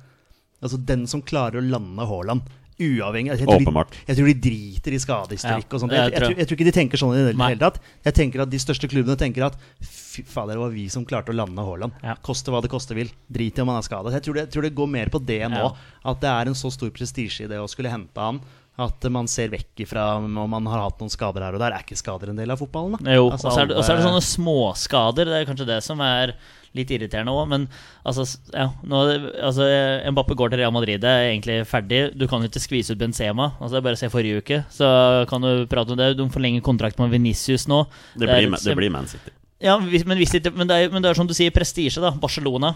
[0.63, 2.51] Altså den som klarer å lande Haaland.
[2.81, 3.91] Uavhengig jeg tror, Åpenbart.
[3.93, 5.93] de, jeg tror de driter i skadehistorikk Ja, og sånt.
[5.93, 6.23] Jeg, jeg, tror jeg.
[6.33, 7.77] tror, jeg tror ikke de tenker sånn i det hele tatt.
[8.07, 11.29] Jeg tenker at De største klubbene tenker at fy fader, det var vi som klarte
[11.33, 11.99] å lande Haaland.
[12.01, 12.15] Ja.
[12.25, 13.11] Koste hva det koste vil.
[13.29, 14.09] Drit i om han er skada.
[14.15, 15.61] Jeg, tror det- jeg tror det går mer på det nå.
[15.69, 15.69] Ja.
[16.11, 18.41] At det er en så stor prestisje i det å skulle hente han.
[18.79, 21.75] At man ser vekk ifra om man har hatt noen skader her og der.
[21.77, 23.13] Er ikke skader en del av fotballen, da?
[23.13, 25.25] Jo, Altså, og så er, det- og så er det sånne småskader.
[25.29, 26.33] Det er kanskje det som er
[26.73, 27.47] litt irriterende òg.
[27.49, 27.67] Men
[28.03, 29.03] altså, ja, nå,
[29.43, 29.67] altså,
[30.09, 32.17] Mbappe går til Real Madrid, det er egentlig ferdig.
[32.17, 33.51] Du kan jo ikke skvise ut Benzema.
[33.61, 34.89] Altså, det er bare å se forrige uke, så
[35.29, 36.17] kan du prate om det.
[36.17, 37.85] De forlenger kontrakt med Venicius nå.
[38.17, 39.29] Det blir, et- det blir Man City.
[39.61, 42.09] Ja, men, hvis det, men, det er, men det er som du sier, prestisje, da.
[42.11, 42.73] Barcelona.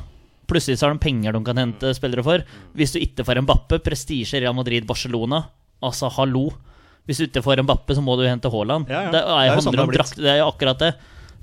[0.47, 2.43] Plutselig så har de penger de kan hente spillere for.
[2.77, 5.41] Hvis du ikke får en Bappe, prestisje Real Madrid, Barcelona.
[5.83, 6.47] Altså, hallo.
[7.07, 8.89] Hvis du ikke får en bappe, så må du hente Haaland.
[8.91, 9.11] Ja, ja.
[9.13, 10.01] Det, er, Det sånn det har om blitt.
[10.01, 10.91] drakt, det er jo akkurat det.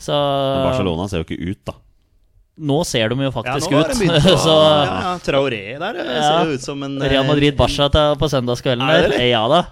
[0.05, 1.74] Så Men Barcelona ser jo ikke ut, da.
[2.70, 3.95] nå ser de jo faktisk ja, ut.
[4.35, 6.26] å- så ja, ja, Traoré der eh, Ja.
[6.26, 7.89] ser jo ut som en eh, Real Madrid-Barca
[8.20, 9.14] på søndagskvelden Er der.
[9.16, 9.30] det?
[9.30, 9.62] Ja da.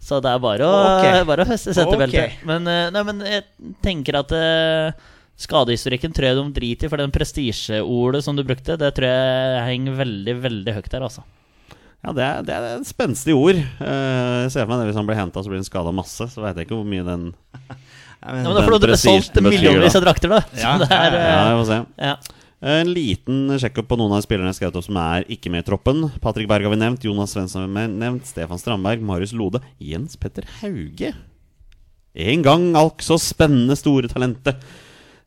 [0.00, 1.24] Så det er bare å, okay.
[1.30, 2.20] bare å feste setebeltet.
[2.36, 2.46] Okay.
[2.50, 3.44] Men, eh, nei, men jeg
[3.84, 4.92] tenker at uh,
[5.40, 9.66] skadehistorikken tror jeg de driter i, for den prestisjeordet som du brukte, det tror jeg
[9.70, 11.24] henger veldig, veldig høyt der, altså.
[12.00, 13.58] Ja, det er, det er et spenstig ord.
[13.60, 16.30] Eh, jeg ser for meg det Hvis han blir henta, så blir han skada masse.
[16.32, 17.30] Så veit jeg ikke hvor mye den
[18.20, 20.40] Ja, men, da får du Den solgt millionvis av drakter, da.
[20.60, 21.80] Ja, er, ja, Ja, eh, vi får se.
[22.10, 22.18] ja.
[22.60, 26.02] En liten sjekk-opp på noen av spillerne jeg opp som er ikke med i troppen.
[26.20, 30.18] Patrick Berg har vi nevnt, Jonas Svensson har vi nevnt, Stefan Strandberg, Marius Lode, Jens
[30.20, 31.14] Petter Hauge.
[32.12, 34.60] En gang alk så spennende store talentet.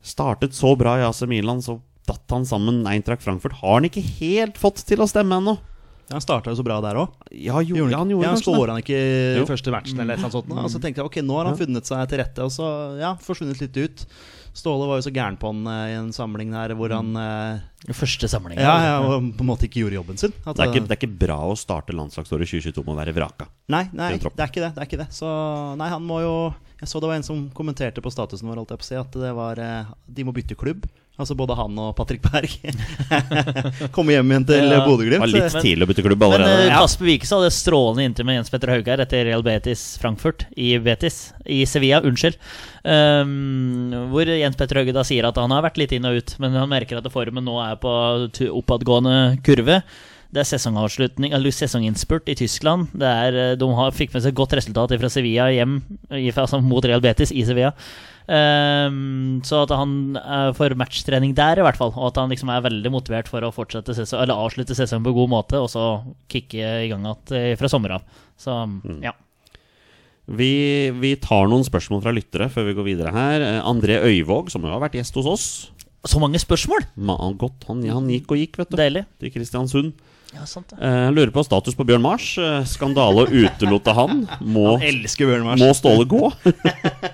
[0.05, 3.57] Startet så bra i AC Milan, så datt han sammen Eintracht Frankfurt.
[3.63, 5.57] Har han ikke helt fått til å stemme ennå?
[6.11, 7.15] Han starta jo så bra der òg.
[7.31, 9.47] Ja, jo, ja, han gjorde ja, han skåra han ikke i Jo.
[9.49, 10.51] første matchen, eller annet sånt.
[10.51, 13.13] Og så tenkte jeg ok, nå har han funnet seg til rette, og så ja,
[13.23, 14.05] forsvunnet litt ut.
[14.53, 17.93] Ståle var jo så gæren på han eh, i en samling der hvor han mm.
[17.97, 18.59] Første samling.
[18.61, 20.35] ja, ja, og på en måte ikke gjorde jobben sin.
[20.45, 23.15] At, Det er, ikke, det er ikke bra å starte landslagsåret 2022 med å være
[23.17, 23.49] vraka.
[23.73, 24.69] Nei, nei det er ikke det.
[24.75, 25.27] det er ikke det Så
[25.79, 26.35] nei, han må jo
[26.79, 28.99] Jeg så det var en som kommenterte på statusen vår, holdt jeg på å si,
[29.01, 30.85] at det var eh, De må bytte klubb.
[31.13, 32.53] Altså både han og Patrick Berg.
[33.95, 34.69] Komme hjem igjen til Ja.
[34.71, 35.27] Det var Bodø-Glimt.
[35.29, 36.55] litt tidlig å bytte klubb allerede.
[36.63, 40.47] Men uh, Kasper Wikestad hadde strålende inntil med Jens Petter Haugeir etter Real Betis Frankfurt
[40.57, 41.19] i Betis.
[41.45, 42.39] I Sevilla, unnskyld.
[42.81, 46.33] Um, hvor Jens Petter Hauge da sier at han har vært litt inn og ut,
[46.41, 47.93] men han merker at formen nå er på
[48.49, 49.83] oppadgående kurve.
[50.33, 52.87] Det er sesongavslutning, eller sesonginnspurt i Tyskland.
[52.97, 55.77] Det er, eh, de har, fikk med seg godt resultat fra Sevilla hjem
[56.09, 57.75] i, altså mot Real Betis i Sevilla.
[58.23, 61.91] Um, så at han får for matchtrening der, i hvert fall.
[61.97, 65.15] Og at han liksom er veldig motivert for å fortsette sesong, eller avslutte sesongen på
[65.17, 65.87] god måte, og så
[66.31, 68.07] kicke i gang igjen fra sommer av.
[68.39, 68.55] Så
[69.03, 69.11] ja.
[70.23, 73.43] Vi, vi tar noen spørsmål fra lyttere før vi går videre her.
[73.43, 75.47] Eh, André Øyvåg, som jo har vært gjest hos oss.
[76.07, 76.85] Så mange spørsmål!
[76.95, 78.79] Ma, han, godt, han, han gikk og gikk, vet du.
[78.79, 79.05] Deilig.
[79.19, 79.93] Til Kristiansund.
[80.33, 80.79] Ja, sant det.
[80.81, 82.31] Eh, lurer på status på Bjørn Mars.
[82.41, 84.23] Eh, skandale utelot av han.
[84.41, 85.61] Må, Han elsker Bjørn Mars.
[85.61, 86.31] må Ståle gå?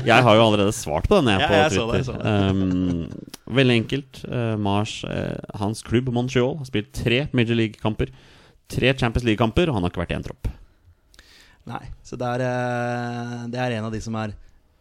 [0.10, 2.16] jeg har jo allerede svart på den, jeg, Ja, på jeg så det, jeg så
[2.18, 2.34] det.
[2.50, 4.22] Um, veldig enkelt.
[4.26, 8.12] Uh, Mars, uh, hans klubb Montreal, har spilt tre Major League-kamper.
[8.70, 10.50] Tre Champions League-kamper, og han har ikke vært i én tropp.
[11.70, 14.32] Nei, så det er, eh, det er en av de som er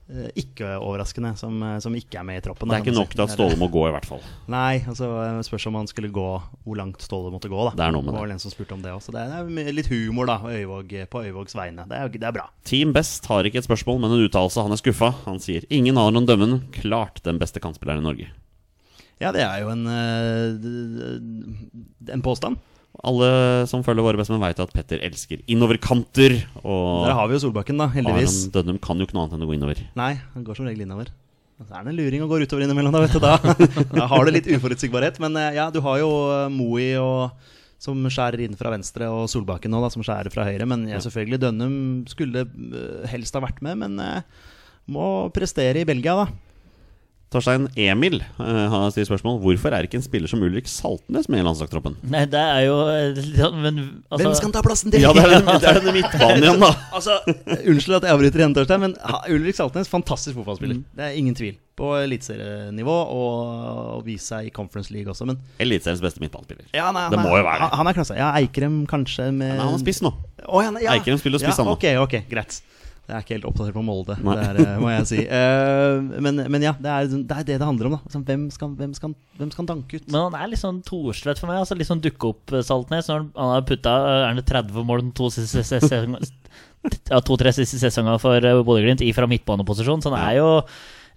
[0.09, 2.69] ikke overraskende, som, eh, som ikke er med i troppen.
[2.69, 4.23] Det er ikke nok til at Ståle må gå, i hvert fall.
[4.49, 6.25] Nei, altså eh, spørs om han skulle gå
[6.65, 7.59] hvor langt Ståle måtte gå.
[7.69, 8.25] da Det er noe med var det.
[8.25, 9.13] var en som spurte om det også.
[9.13, 11.85] Det er, litt humor da Øyvåg, på Øyvågs vegne.
[11.89, 12.49] Det er, det er bra.
[12.65, 14.65] Team Best har ikke et spørsmål, men en uttalelse.
[14.65, 15.13] Han er skuffa.
[15.27, 16.59] Han sier ingen har noen dømmen.
[16.73, 18.31] Klart den beste kantspilleren i Norge.
[19.19, 20.49] Ja, det er jo en, eh,
[22.13, 22.57] en påstand.
[23.07, 23.29] Alle
[23.69, 26.35] som følger våre bestemenn, veit at Petter elsker innoverkanter.
[26.65, 28.41] Og Der har vi jo Solbakken, da, heldigvis.
[28.43, 29.81] Aron Dønnum kan jo ikke noe annet enn å gå innover.
[29.99, 31.13] Nei, han går som regel innover.
[31.59, 33.23] Så er det en luring og går utover innimellom, da, vet du.
[33.23, 33.55] Da,
[33.99, 35.19] da har du litt uforutsigbarhet.
[35.23, 39.29] Men eh, ja, du har jo eh, Moi og som skjærer inn fra venstre, og
[39.31, 40.67] Solbakken nå, da, som skjærer fra høyre.
[40.67, 41.75] Men ja, selvfølgelig, Dønnum
[42.11, 43.99] skulle eh, helst ha vært med, men
[44.89, 46.48] må prestere i Belgia, da.
[47.29, 51.43] Torstein Emil uh, har stilt spørsmål Hvorfor er ikke en spiller som Ulrik Saltnes med
[51.43, 51.93] i landslagstroppen?
[52.09, 53.77] Nei, det er jo ja, sånn, Men
[54.09, 55.03] altså, Hvem skal ta plassen til?
[55.05, 56.71] Ja, det er, den, det er den midtbanen igjen, da.
[56.97, 57.19] Altså,
[57.69, 60.81] Unnskyld at jeg avbryter igjen, Torstein, men ha- Ulrik Saltnes, fantastisk fotballspiller.
[60.97, 61.53] Det er ingen tvil.
[61.79, 63.53] På eliteserienivå og,
[63.99, 66.65] og vise seg i Conference League også, men Eliteseriens beste midtbanespiller.
[66.75, 67.69] ja, nei, han Det er- må jo være det.
[67.69, 68.17] Han, han er klasse.
[68.19, 70.11] Ja, Eikrem kanskje med Men han har spiss nå.
[70.49, 70.97] Oh, ja, ja.
[70.97, 71.77] Eikrem spiller spiss, ja, han nå.
[71.77, 72.59] Ok, ok, greit.
[73.09, 74.35] Jeg er ikke helt oppdatert på Molde, Nei.
[74.37, 75.23] det er, eh, må jeg si.
[75.25, 77.95] Uh, men, men ja, det er, det er det det handler om.
[77.97, 80.05] da sånn, hvem, skal, hvem, skal, hvem skal danke ut?
[80.11, 81.63] Men han er litt sånn Thorstvedt for meg.
[81.63, 83.09] Altså Litt sånn dukke opp eh, Saltnes.
[83.09, 83.95] Når han har putta
[84.27, 85.41] Er det 30 mål de to-tre
[87.57, 90.05] siste sesonger for eh, Bodø-Glimt i fra midtbaneposisjon.
[90.05, 90.49] Så han er jo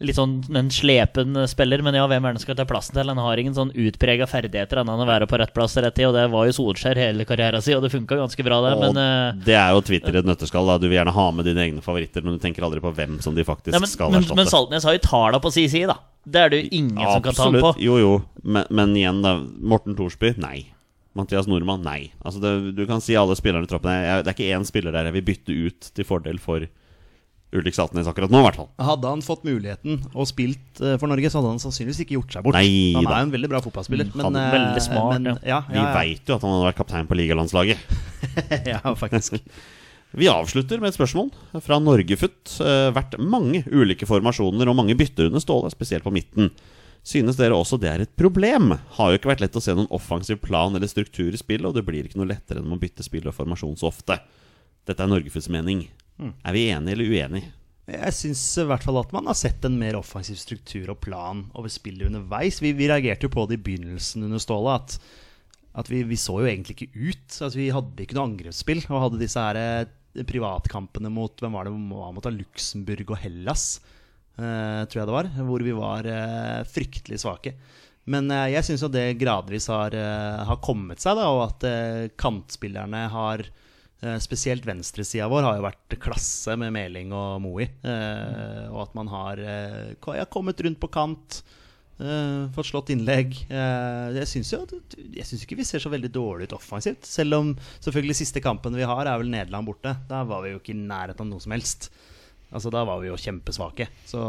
[0.03, 1.82] litt sånn en slepen spiller.
[1.84, 3.11] Men ja, hvem er det som skal ta plassen til?
[3.12, 5.96] Han har ingen sånn utprega ferdigheter annet enn å være på rett plass til rett
[5.98, 6.09] tid.
[6.11, 8.74] Og det var jo Solskjær hele karrieren sin, og det funka ganske bra, det.
[8.82, 10.68] Men eh, det er jo Twitter et nøtteskall.
[10.72, 10.78] Da.
[10.82, 13.36] Du vil gjerne ha med dine egne favoritter, men du tenker aldri på hvem som
[13.38, 14.40] de faktisk ja, men, skal men, erstatte.
[14.40, 15.98] men Saltnes har jo tala på si side, da.
[16.22, 17.72] Det er det jo ingen som kan ta han på.
[17.82, 18.12] Jo, jo.
[18.42, 19.38] Men, men igjen, da.
[19.42, 20.68] Morten Thorsby, nei.
[21.18, 22.12] Mathias Nordmann, nei.
[22.24, 23.90] Altså det, du kan si alle spillerne i troppen.
[23.92, 26.64] Det er ikke én spiller der jeg vil bytte ut til fordel for
[27.53, 28.68] Ulrik Saltnes akkurat nå, i hvert fall.
[28.80, 32.36] Hadde han fått muligheten og spilt eh, for Norge, så hadde han sannsynligvis ikke gjort
[32.36, 32.57] seg bort.
[32.57, 33.12] Nei han da.
[33.18, 34.09] er jo en veldig bra fotballspiller.
[34.14, 35.36] Men, Han er eh, veldig smart, men, ja.
[35.50, 35.61] ja.
[35.68, 37.94] Vi Ja, Vi veit jo at han hadde vært kaptein på ligalandslaget.
[38.72, 39.40] ja, faktisk.
[40.12, 41.32] Vi avslutter med et spørsmål
[41.64, 42.57] fra Norgefutt.
[42.61, 46.50] Eh, vært mange ulike formasjoner og mange bytter under Ståle, spesielt på midten.
[47.05, 48.76] Synes dere også det er et problem?
[48.96, 51.74] Har jo ikke vært lett å se noen offensiv plan eller struktur i spillet, og
[51.76, 54.20] det blir ikke noe lettere enn å bytte spill og formasjon så ofte.
[54.86, 55.86] Dette er Norgefutts mening.
[56.20, 57.52] Er vi enige eller uenige?
[57.92, 61.42] Jeg syns i hvert fall at man har sett en mer offensiv struktur og plan
[61.58, 62.60] over spillet underveis.
[62.62, 64.94] Vi, vi reagerte jo på det i begynnelsen under Ståle, at,
[65.82, 67.26] at vi, vi så jo egentlig ikke ut.
[67.26, 71.66] Altså, vi hadde ikke noe angrepsspill, og hadde disse her eh, privatkampene mot Hvem var
[71.66, 72.30] det mot?
[72.36, 73.66] Luxembourg og Hellas,
[74.38, 75.32] eh, tror jeg det var.
[75.50, 77.56] Hvor vi var eh, fryktelig svake.
[78.14, 79.98] Men eh, jeg syns jo det gradvis har,
[80.46, 83.44] har kommet seg, da, og at kantspillerne har
[84.22, 87.68] Spesielt venstresida vår har jo vært klasse med Meling og Moe.
[87.86, 91.38] Eh, og at man har eh, kommet rundt på kant,
[92.03, 93.36] eh, fått slått innlegg.
[93.46, 97.07] Eh, jeg syns jo Jeg synes ikke vi ser så veldig dårlig ut offensivt.
[97.07, 99.94] Selv om selvfølgelig siste kampen vi har, er vel Nederland borte.
[100.11, 101.92] Da var vi jo ikke i nærheten av noe som helst.
[102.53, 103.88] Altså Da var vi jo kjempesvake.
[104.09, 104.20] Så,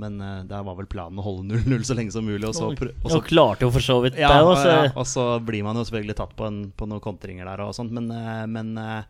[0.00, 2.42] men uh, der var vel planen å holde 0-0 så lenge som mulig.
[2.48, 5.32] Og så, og så Og klarte jo for så vidt ja, det ja, og så
[5.44, 8.44] blir man jo selvfølgelig tatt på, en, på noen kontringer der og sånt, men, uh,
[8.50, 9.02] men uh,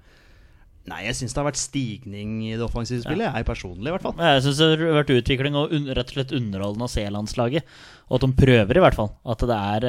[0.91, 4.05] Nei, jeg syns det har vært stigning i det offensive spillet, jeg personlig i hvert
[4.07, 4.15] fall.
[4.17, 7.75] Jeg syns det har vært utvikling og un rett og slett underholdende å se landslaget.
[8.09, 9.11] Og at de prøver, i hvert fall.
[9.29, 9.87] At det er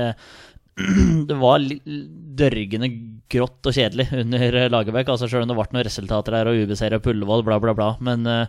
[1.30, 2.92] Det var dørgende
[3.32, 5.10] grått og kjedelig under eh, Lagerbäck.
[5.12, 7.92] Altså Selv om det ble noen resultater her, og UB-serie på Ullevål, bla, bla, bla.
[8.04, 8.46] Men uh,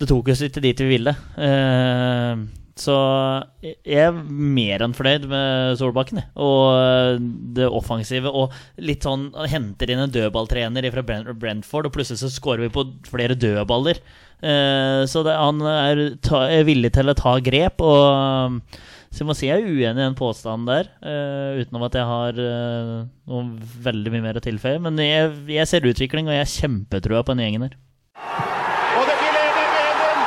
[0.00, 1.14] det tok oss ikke dit vi ville.
[1.38, 2.94] Uh, så
[3.62, 6.18] jeg er mer enn fornøyd med Solbakken.
[6.22, 6.30] jeg.
[6.42, 8.32] Og det offensive.
[8.32, 12.88] Og litt sånn henter inn en dødballtrener fra Brentford, og plutselig så scorer vi på
[13.06, 14.02] flere dødballer.
[14.42, 17.78] Så det, han er, ta, er villig til å ta grep.
[17.86, 18.58] Og
[19.14, 22.06] så jeg må si jeg er uenig i den påstanden der, uh, utenom at jeg
[22.08, 23.42] har uh, noe
[23.84, 24.80] veldig mye mer å tilføye.
[24.82, 27.76] Men jeg, jeg ser utvikling, og jeg har kjempetrua på den gjengen her.
[28.98, 30.18] Og det, vi leder med 1-0.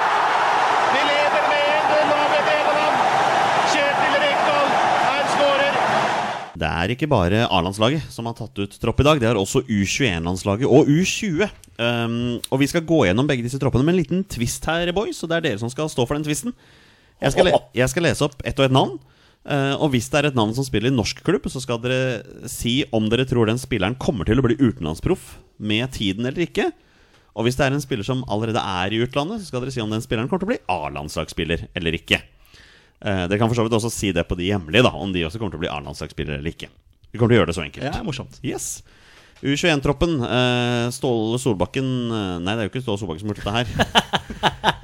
[0.93, 3.03] Vi leder med 1-0 over Nederland.
[3.75, 4.71] Kjetil Rekdal,
[5.09, 5.77] han skårer.
[6.63, 9.19] Det er ikke bare A-landslaget som har tatt ut tropp i dag.
[9.19, 11.43] Det er også U21-landslaget og U20.
[11.75, 15.19] Um, og vi skal gå gjennom begge disse troppene med en liten twist her, boys.
[15.19, 16.55] Og det er dere som skal stå for den twisten.
[17.23, 18.97] Jeg skal, le jeg skal lese opp ett og ett navn.
[19.47, 22.47] Uh, og hvis det er et navn som spiller i norsk klubb, så skal dere
[22.51, 26.67] si om dere tror den spilleren kommer til å bli utenlandsproff med tiden eller ikke.
[27.37, 29.83] Og hvis det er en spiller som allerede er i utlandet, så skal dere si
[29.83, 32.19] om den spilleren kommer til å bli A-landslagsspiller eller ikke.
[32.99, 35.23] Uh, dere kan for så vidt også si det på de hjemlige, da om de
[35.25, 36.69] også kommer til å bli A-landslagsspillere eller ikke.
[37.07, 37.87] Vi kommer til å gjøre det så enkelt.
[37.87, 38.41] Ja, morsomt.
[38.43, 38.81] Yes.
[39.43, 40.13] U21-troppen.
[40.23, 43.57] eh, Ståle Solbakken eh, Nei, det er jo ikke Ståle Solbakken som har gjort dette
[43.57, 43.67] her.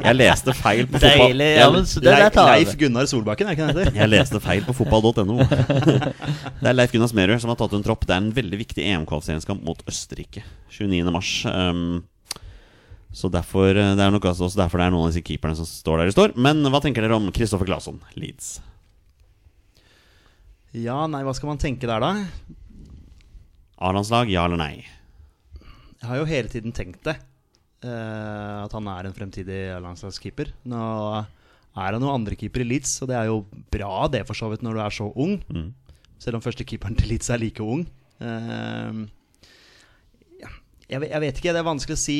[0.03, 1.31] Jeg leste feil på fotball.
[1.33, 1.49] Deilig.
[1.57, 2.37] Ja, men det Leif.
[2.37, 3.99] Leif Gunnar Solbakken, er ikke det det heter?
[4.01, 5.37] Jeg leste feil på fotball.no.
[6.63, 8.05] Det er Leif Gunnar Smerud som har tatt en tropp.
[8.07, 10.43] Det er en veldig viktig EM-kvalifiseringskamp mot Østerrike
[10.75, 10.99] 29.
[11.13, 11.31] mars.
[11.47, 12.03] Um,
[13.13, 15.69] så derfor eh, Det er nok også derfor det er noen av disse keeperne som
[15.69, 16.35] står der de står.
[16.37, 18.55] Men hva tenker dere om Kristoffer Claesson, Leeds?
[20.73, 22.13] Ja, nei, hva skal man tenke der, da?
[23.84, 24.73] A-landslag, ja eller nei?
[25.99, 27.17] Jeg har jo hele tiden tenkt det.
[27.84, 30.53] Uh, at han er en fremtidig landslagskeeper.
[30.71, 30.84] Nå
[31.73, 33.41] er han jo andrekeeper i Leeds, og det er jo
[33.73, 35.36] bra det for så vidt når du er så ung.
[36.21, 37.84] Selv om førstekeeperen til Leeds er like ung.
[38.23, 39.03] Uh,
[40.93, 42.17] jeg, jeg vet ikke, det er vanskelig å si.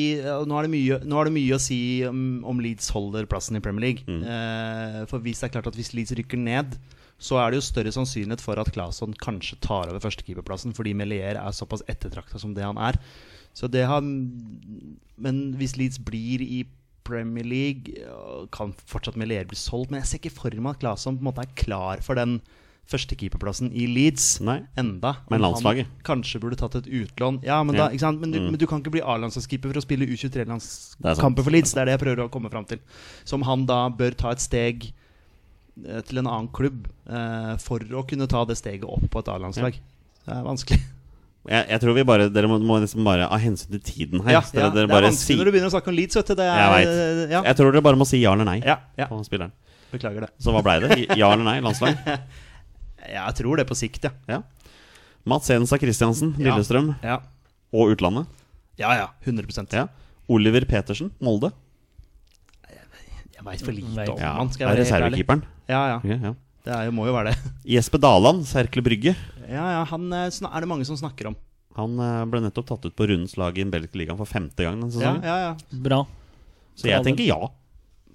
[0.48, 3.62] Nå er det mye, er det mye å si om, om Leeds holder plassen i
[3.64, 4.04] Premier League.
[4.08, 6.76] Eh, for hvis det er klart at hvis Leeds rykker ned,
[7.18, 11.38] så er det jo større sannsynlighet for at Claesson kanskje tar over førstekeeperplassen, fordi Melier
[11.40, 12.98] er såpass ettertrakta som det han er.
[13.54, 16.64] Så det har Men hvis Leeds blir i
[17.04, 19.90] Premier League, øh, kan fortsatt Melier bli solgt.
[19.90, 22.40] Men jeg ser ikke for meg at Claesson på en måte er klar for den
[22.90, 24.58] førstekeeperplassen i Leeds Nei.
[24.76, 25.14] enda.
[25.30, 25.86] Men landslaget?
[25.86, 27.42] Han kanskje burde tatt et utlån.
[27.44, 27.88] Ja, men, Ja.
[27.88, 28.20] Da, sant?
[28.20, 28.50] Men, du, Mm.
[28.50, 30.34] men du kan ikke bli A-landslagskeeper for å spille Det er sant.
[30.34, 31.72] U23-landskamper for Leeds.
[31.72, 32.78] Det er det jeg prøver å komme fram til.
[33.24, 34.92] Som han da bør ta et steg
[36.06, 39.78] til en annen klubb eh, for å kunne ta det steget opp på et A-landslag.
[40.24, 40.80] Det er vanskelig.
[41.44, 44.32] Jeg, jeg tror vi bare Dere må, må liksom bare av hensyn til tiden her
[44.32, 45.96] Ja, så dere, ja, dere det er vanskelig si, når du begynner å snakke om
[45.98, 46.16] Leeds.
[46.16, 46.34] Vet du.
[46.38, 47.32] Det er, Jeg vet.
[47.34, 47.42] Ja.
[47.50, 49.08] Jeg tror dere bare må si ja eller nei Ja, ja.
[49.10, 49.52] på spilleren.
[49.92, 50.30] Beklager det.
[50.40, 50.96] Så hva blei det?
[51.20, 51.58] Ja eller nei?
[51.60, 52.00] Landslag?
[53.04, 54.14] Jeg tror det på sikt, ja.
[54.30, 54.40] Ja.
[55.28, 57.18] Mats Hensa Christiansen, Lillestrøm Ja,
[57.76, 58.30] og utlandet.
[58.80, 58.94] ja.
[59.02, 59.84] ja 100 Ja.
[60.32, 61.52] Oliver Petersen, Molde.
[63.34, 64.32] Jeg veit for lite om Ja.
[64.38, 64.48] han.
[64.54, 65.20] Skal er jeg være helt ærlig.
[65.20, 65.44] reservekeeperen.
[65.70, 65.96] Ja, ja.
[66.02, 66.34] Okay, ja.
[66.64, 67.52] Det er, må jo være det.
[67.76, 69.12] Jesper Daland, Serkle Brygge.
[69.44, 71.36] Ja, ja, Han eh, er det mange som snakker om.
[71.76, 74.64] Han eh, ble nettopp tatt ut på rundens lag i den belgiske ligaen for femte
[74.64, 75.26] gang denne Ja, sesongen.
[75.26, 75.80] ja, ja.
[75.84, 76.00] Bra.
[76.78, 77.38] Så jeg tenker ja.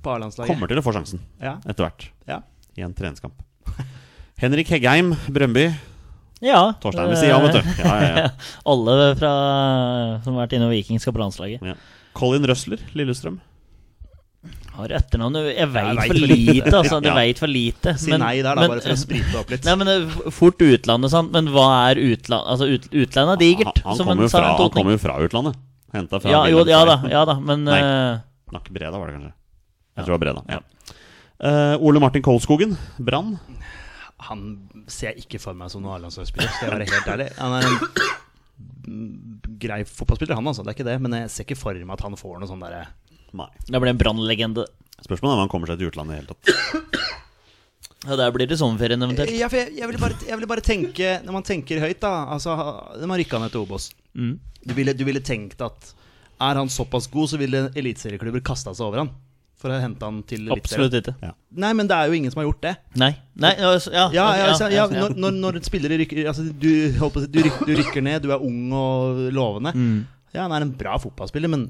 [0.03, 0.49] På A-landslaget.
[0.51, 2.39] Kommer til å få sjansen Ja, etter hvert ja.
[2.79, 3.35] i en treningskamp.
[4.41, 5.67] Henrik Heggheim, Brøndby.
[6.39, 6.61] Ja.
[6.79, 7.71] Torstein vil si ja, vet du.
[7.83, 8.29] Ja, ja, ja.
[8.71, 9.31] Alle fra,
[10.23, 11.63] som har vært innom Viking, skal på landslaget.
[11.67, 11.75] Ja.
[12.15, 13.41] Colin Røsler, Lillestrøm.
[14.79, 16.73] Har etternavnet Jeg veit for lite.
[16.79, 16.99] altså.
[17.03, 17.15] Du Ja.
[17.17, 17.93] Veit for lite.
[17.99, 19.65] Si nei der, da, bare for å sprite opp litt.
[19.69, 20.05] Nei, men er
[20.35, 21.31] Fort utlandet, sant.
[21.35, 22.47] Men hva er utlandet?
[22.55, 23.81] Altså, ut, utlandet er digert.
[23.83, 25.59] Han, han som kommer en jo fra, sann han kommer jo fra utlandet.
[25.93, 27.79] Henta fra Ja, jo, ja da, ja da, men Nei.
[27.81, 28.19] eh,
[28.53, 29.33] Nakke Breda var det kanskje.
[29.99, 30.43] Jeg tror det var Breda.
[30.53, 30.61] Ja.
[31.39, 33.37] Uh, Ole Martin Kolskogen, Brann.
[34.27, 34.41] Han
[34.91, 37.27] ser jeg ikke for meg som noen A-landslagsspiller, skal jeg være helt ærlig.
[37.39, 37.77] Han er en
[39.63, 40.63] grei fotballspiller, han altså.
[40.65, 40.97] Det er ikke det.
[41.03, 42.85] Men jeg ser ikke for meg at han får noe sånn derre
[43.37, 43.49] Nei.
[43.67, 44.65] det blir en brannlegende.
[44.99, 47.15] Spørsmålet er om han kommer seg til utlandet i det hele tatt.
[48.07, 49.31] Ja, der blir det sommerferien eventuelt.
[49.35, 52.29] ja, for jeg, jeg, vil bare, jeg vil bare tenke Når man tenker høyt, da
[52.31, 52.53] Altså,
[52.95, 53.89] de har rykka ned til Obos.
[54.15, 54.37] Mm.
[54.63, 55.89] Du ville, du ville tenkt at
[56.39, 59.09] er han såpass god, så ville eliteserieklubber kasta seg over han
[59.59, 61.11] for å hente han til Absolutt ikke.
[61.17, 61.33] ikke.
[61.59, 62.71] Nei, men det er jo ingen som har gjort det.
[63.01, 63.09] Nei.
[63.43, 65.01] Nei altså, ja, Ja, ja, altså, ja, ja.
[65.03, 68.71] Når, når, når spillere rykker altså, du, du, rykker, du rykker ned, du er ung
[68.71, 69.73] og lovende.
[69.75, 69.97] Mm.
[70.31, 71.67] Ja, han er en bra fotballspiller, men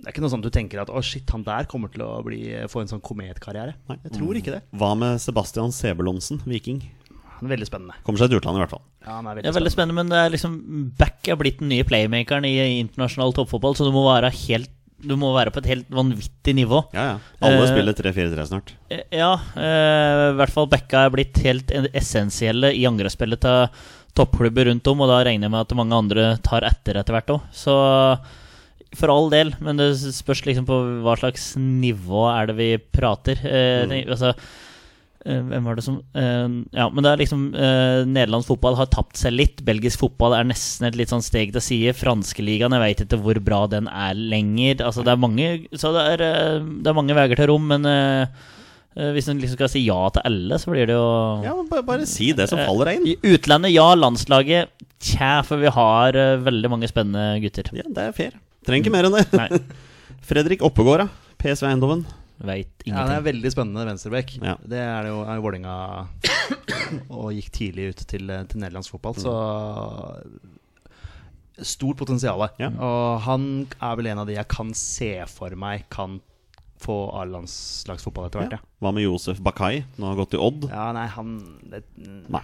[0.00, 2.02] det er ikke noe sånn at du tenker at å shit, han der kommer til
[2.06, 2.40] å bli,
[2.72, 3.74] få en sånn kometkarriere.
[3.90, 3.98] Nei.
[4.06, 4.62] Jeg tror ikke det.
[4.80, 6.80] Hva med Sebastian Sebulonsen, Viking?
[7.40, 7.94] Han er veldig spennende.
[8.04, 8.82] Kommer seg til utlandet i hvert fall.
[9.04, 10.56] Ja, han er Det veldig, er veldig spennende, men det er liksom
[11.00, 15.14] Back er blitt den nye playmakeren i internasjonal toppfotball, så du må være helt Du
[15.16, 16.82] må være på et helt vanvittig nivå.
[16.92, 17.14] Ja, ja.
[17.40, 18.74] Alle uh, spiller 3-4-3 snart.
[18.92, 24.68] Eh, Ja, Uh, i hvert fall Bekka er blitt helt essensielle i angrepsspillet til toppklubber
[24.68, 27.48] rundt om, og da regner jeg med at mange andre tar etter etter hvert òg.
[27.56, 27.72] Så
[28.96, 33.38] for all del, men det spørs liksom på hva slags nivå er det vi prater.
[33.46, 34.08] Eh, Mm.
[34.10, 34.32] altså,
[35.24, 38.86] eh, hvem var det som eh, Ja, men det er liksom eh, Nederlandsk fotball har
[38.90, 39.62] tapt seg litt.
[39.64, 41.94] Belgisk fotball er nesten et litt sånn steg til side.
[41.94, 44.82] Franskeligaen, jeg veit ikke hvor bra den er lenger.
[44.82, 47.86] Altså, det er mange Så det er, eh, det er mange veier til rom, men
[47.86, 48.26] eh,
[49.14, 51.06] hvis en liksom skal si ja til alle, så blir det jo
[51.46, 53.06] Ja, bare, bare si det som faller deg inn.
[53.14, 53.86] I utlandet, ja.
[53.94, 54.68] Landslaget,
[54.98, 56.12] tja, for vi har
[56.42, 57.70] veldig mange spennende gutter.
[57.72, 58.32] Ja, det er fair.
[58.70, 59.26] Trenger ikke mer enn det.
[59.34, 59.48] Nei,
[60.30, 61.34] Fredrik Oppegård, da.
[61.40, 62.06] PSV Eiendommen.
[62.40, 64.32] veit Ja, det er veldig spennende venstreback.
[64.40, 64.54] Ja.
[64.62, 65.74] Det er det jo er Vålerenga
[67.18, 69.34] og gikk tidlig ut til, til nederlandsk fotball, så
[71.60, 72.40] Stort potensial.
[72.56, 72.70] Ja.
[72.72, 73.42] Og han
[73.84, 76.20] er vel en av de jeg kan se for meg kan
[76.80, 78.54] få A-landslagsfotball etter hvert.
[78.56, 78.68] Ja.
[78.80, 79.82] Hva med Josef Bakai?
[79.98, 80.64] Nå har han gått til Odd.
[80.70, 81.34] Ja, ja nei, han
[81.68, 81.82] det,
[82.32, 82.40] Nei.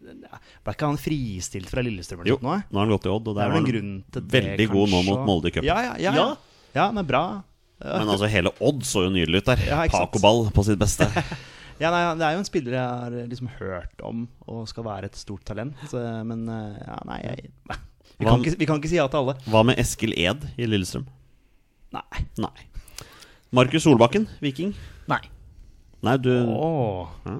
[0.00, 2.62] Ble ikke han fristilt fra Lillestrøm Jo, noe?
[2.70, 4.22] nå har han gått til Odd, og Det der er var en han grunn til
[4.24, 5.66] det, veldig god nå mot Molde i cupen.
[5.68, 6.26] Ja, ja, ja,
[6.74, 6.86] ja.
[6.96, 7.22] Men bra.
[7.80, 7.98] Ja.
[8.00, 9.62] Men altså, hele Odd så jo nydelig ut der.
[9.68, 9.82] Ja?
[9.92, 11.08] Paco Ball på sitt beste.
[11.80, 15.08] Ja, nei, Det er jo en spiller jeg har liksom hørt om og skal være
[15.08, 15.78] et stort talent.
[15.96, 17.46] eh, Men eh, ja, nei jeg,
[18.18, 19.34] vi, Hva- kan ikke, vi kan ikke si ja til alle.
[19.48, 21.06] Hva med Eskil Ed i Lillestrøm?
[21.96, 22.20] Nei.
[22.36, 22.66] Nei.
[23.56, 24.74] Markus Solbakken, Viking.
[25.08, 25.22] Nei.
[26.04, 27.08] Nei, du Åh.
[27.24, 27.38] Ja.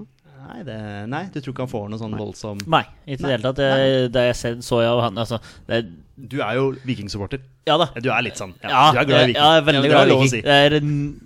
[0.50, 0.76] Nei, det,
[1.12, 3.60] nei, du tror ikke han får noe sånn voldsom Nei, ikke i det hele tatt.
[3.60, 5.38] Det, det jeg så jeg jo han altså,
[5.68, 5.84] det,
[6.28, 7.40] Du er jo vikingsupporter.
[7.68, 7.86] Ja da.
[8.02, 9.36] Du er litt sånn ja, Ja, Du er glad i Viking.
[9.40, 10.30] Ja, jeg er veldig glad i Viking.
[10.32, 10.40] si.
[10.42, 10.76] Det er,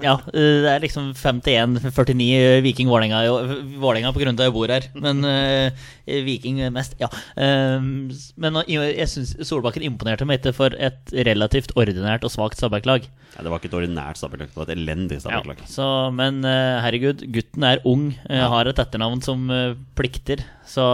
[0.04, 4.68] ja, det er liksom 51-49 Viking Vålerenga i- Vålerenga på grunn av at jeg bor
[4.68, 4.88] her.
[4.94, 5.70] Men uh,
[6.06, 7.08] Viking mest, ja.
[7.36, 13.06] Um, men jeg syns Solbakken imponerte meg ikke for et relativt ordinært og svakt Stabæk-lag.
[13.34, 15.64] Ja, Det var ikke et ordinært Stabæk-lag, det var et elendig Ja, Stabæk-lag.
[15.70, 19.48] så, men uh, herregud, gutten er ung, uh, har et etternavn som
[19.96, 20.44] plikter.
[20.66, 20.84] Så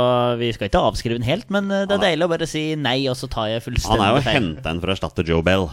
[0.41, 3.07] vi skal ikke avskrive den helt, men eh, det er deilig å bare si nei,
[3.09, 4.35] og så tar jeg Han er jo feil.
[4.41, 5.69] henta inn for å erstatte Joe Bell,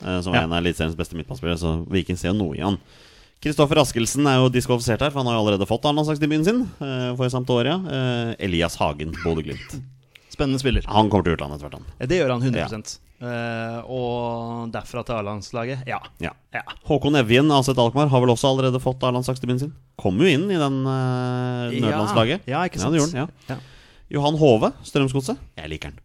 [0.00, 0.40] som som Ja.
[0.40, 2.78] er en av Eliteseriens beste midtbanespillere, så Viking ser jo noe i han.
[3.42, 7.14] Kristoffer Askelsen er jo diskvalifisert her, for han har jo allerede fått landslagsdebuten sin eh,
[7.18, 7.74] for Sampdoria.
[7.90, 9.80] Eh, Elias Hagen, Bodø-Glimt.
[10.30, 10.82] Spennende spiller.
[10.86, 11.84] Han kommer til utlandet hvert, han.
[12.00, 16.00] Ja, Det gjør han 100 Eh, Og derfra til A-landslaget, ja.
[16.20, 16.32] Ja.
[16.54, 16.62] ja.
[16.88, 19.74] Håkon Evjen, Aset Alkmaar, har vel også allerede fått A-landslagsdebuten sin.
[20.00, 22.48] Kom jo inn i den uh, nødlandslaget.
[22.50, 22.96] Ja, ikke sant.
[23.14, 23.28] Ja, ja.
[23.52, 23.60] Ja.
[24.12, 25.38] Johan Hove, Strømsgodset.
[25.56, 26.00] Jeg liker han.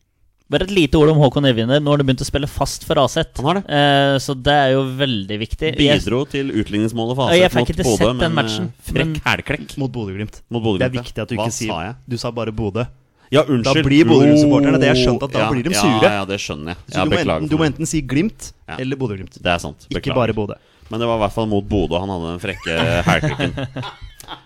[0.48, 1.82] Bare et lite ord om Håkon Evjen der.
[1.84, 3.34] Nå har du begynt å spille fast for Aset.
[3.42, 3.64] Han har det.
[3.68, 5.74] Eh, så det er jo veldig viktig.
[5.76, 8.92] Jeg- Bidro til utligningsmålet for Ja, jeg Aset fikk mot Bodø, den men matchen, eh,
[8.94, 10.40] frekk men- hælklekk Mot Bodø-Glimt.
[10.48, 11.96] Det er viktig at du Hva ikke sier sa jeg?
[12.08, 12.86] Du sa bare Bodø.
[13.32, 13.64] Ja, unnskyld.
[13.68, 14.88] Da blir Bodø-Glimt-supporterne det.
[14.94, 16.12] Jeg skjønte at da Ja, blir de sure.
[16.16, 16.78] ja, det skjønner jeg.
[16.88, 19.36] Så Ja, du, må enten, du må enten si Glimt eller Bodø-Glimt.
[19.42, 19.88] Det er sant.
[19.92, 20.56] Ikke bare Bodø.
[20.90, 22.78] Men det var i hvert fall mot Bodø han hadde den frekke
[23.10, 23.68] hælklikken.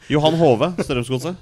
[0.09, 1.36] Johan Hove, Strømsgodset.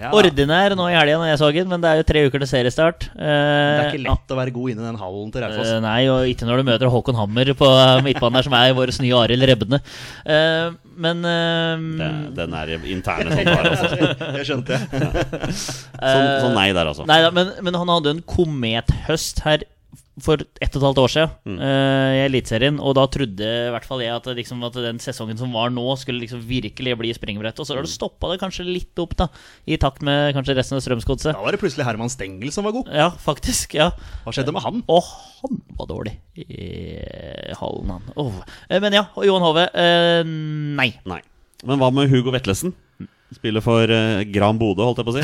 [0.00, 0.10] Ja.
[0.16, 2.48] Ordinær nå i helga når jeg så den, men det er jo tre uker til
[2.48, 3.08] seriestart.
[3.12, 5.72] Eh, Det er ikke lett å være god inni den hallen til Raufoss.
[5.74, 8.72] Eh, nei, og ikke når du møter Håkon Hammer på eh, midtbanen der, som er
[8.78, 9.82] vår nye Arild Rebne.
[10.24, 10.70] Eh,
[11.00, 14.14] men Det, eh, den er interne sånn der, altså.
[14.38, 15.52] Det skjønte jeg.
[15.52, 17.04] Så, så nei der, altså.
[17.10, 19.66] Nei da, men, men han hadde en komethøst her
[20.20, 21.58] for ett og et halvt år siden Mm.
[21.62, 22.80] uh, i Eliteserien.
[22.82, 25.84] Og da trodde i hvert fall jeg at, liksom, at den sesongen som var nå,
[25.96, 27.56] skulle liksom virkelig bli springbrett.
[27.62, 29.28] Og så har det stoppa det kanskje litt opp, da,
[29.70, 31.32] i takt med kanskje resten av Strømsgodset.
[31.32, 32.90] Da var det plutselig Herman Stengel som var god.
[32.92, 33.78] Ja, faktisk.
[33.78, 33.92] ja
[34.26, 34.82] Hva skjedde med han?
[34.90, 35.02] Og
[35.40, 38.12] han var dårlig i hallen, han.
[38.20, 38.34] Oh.
[38.68, 40.90] Uh, Men ja, og Johan Hove Uh, Nei.
[41.08, 41.22] Nei.
[41.64, 42.74] Men hva med Hugo Vetlesen?
[43.30, 43.86] Spiller for
[44.34, 45.22] Gran Bodø, holdt jeg på å si.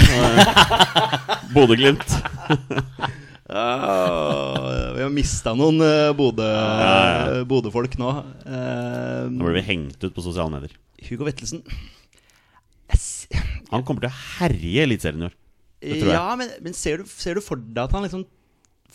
[1.57, 2.07] Bodø-Glimt.
[3.47, 7.45] Ah, vi har mista noen uh, Bodø- ja.
[7.47, 8.09] Bodø-folk nå.
[8.43, 10.75] Uh, Nå blir vi hengt ut på sosiale medier.
[11.07, 11.61] Hugo Vettelsen
[12.91, 13.29] yes.
[13.71, 15.37] Han kommer til å herje Eliteserien i år.
[16.11, 18.25] Ja, men, men ser, du, ser du for deg at han liksom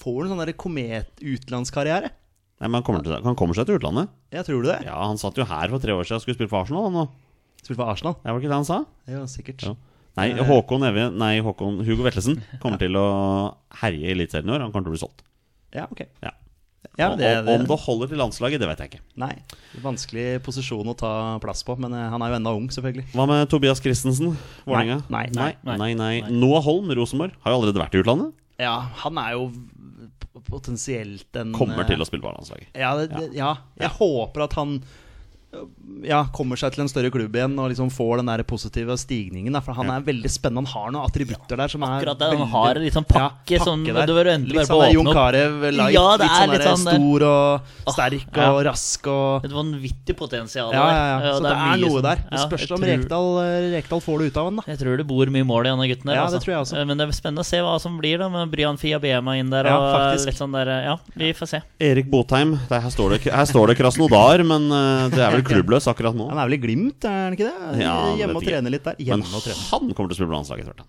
[0.02, 2.10] får en sånn komet-utenlandskarriere?
[2.12, 4.12] Nei, men han kommer, til, han kommer seg til utlandet.
[4.34, 4.82] Ja, tror du det?
[4.86, 6.90] Ja, Han satt jo her for tre år siden og skulle spille for Arsenal.
[6.90, 7.62] Han, nå.
[7.62, 8.18] Spille for Arsenal?
[8.22, 8.78] Det var ikke det han sa?
[9.10, 9.66] Ja, sikkert.
[9.66, 9.74] Ja.
[10.20, 13.08] Nei, Håkon Evje, nei, Håkon Hugo Vetlesen kommer til å
[13.82, 14.66] herje i Eliteserien i år.
[14.66, 15.24] Han kommer til å bli solgt.
[15.72, 16.04] Ja, ok.
[16.24, 16.34] Ja.
[17.00, 19.02] Ja, det, og Om det holder til landslaget, det vet jeg ikke.
[19.22, 19.32] Nei,
[19.84, 21.12] vanskelig posisjon å ta
[21.44, 23.06] plass på, men eh, han er jo enda ung, selvfølgelig.
[23.14, 24.34] Hva med Tobias Christensen,
[24.66, 24.98] Vålerenga?
[25.14, 26.14] Nei, nei, nei, nei, nei.
[26.34, 28.34] Noah Holm, Rosenborg, har jo allerede vært i utlandet.
[28.62, 29.48] Ja, han er jo
[30.50, 32.74] potensielt en Kommer eh, til å spille på landslaget.
[32.76, 33.54] Ja, det, det, ja.
[33.80, 34.82] jeg håper at han
[36.08, 39.52] ja, kommer seg til en større klubb igjen og liksom får den der positive stigningen.
[39.54, 39.98] Der, for han Ja.
[39.98, 40.64] er veldig spennende.
[40.72, 43.60] Han har noen attributter der som er Akkurat det, han har en litt sånn pakke
[43.60, 44.06] sånn- der.
[44.08, 45.12] du bør endelig litt bare sånn Jon.
[45.14, 45.94] Carew light.
[45.94, 48.52] Ja, det litt er sånn litt sånn stor og sterk ja.
[48.54, 51.34] og rask og Et vanvittig potensial Ja, ja, ja.
[51.36, 52.16] Så det er, er, noe der.
[52.32, 54.64] Det spørs om tror- Rekdal, eh, Rekdal får det ut av han, da.
[54.68, 56.16] Jeg tror det bor mye mål i han gutten der.
[56.16, 56.40] Ja, altså.
[56.40, 56.78] det tror jeg også.
[56.80, 59.50] Eh, Men det er spennende å se hva som blir da med Brian Fiabema inn
[59.50, 59.66] der.
[59.66, 61.62] Ja, og litt sånn der, Ja, vi får se.
[61.80, 62.58] Erik Botheim.
[62.70, 66.30] Her, står det, her står det Krasnodar, men eh, det er vel klubbløs akkurat nå.
[66.30, 67.80] Han er vel i Glimt, er han ikke det?
[67.84, 68.96] Ja, Hjemme og trene litt der.
[69.00, 69.62] Men Hjemme trener.
[69.72, 70.88] han kommer til å spille på landslaget etter hvert.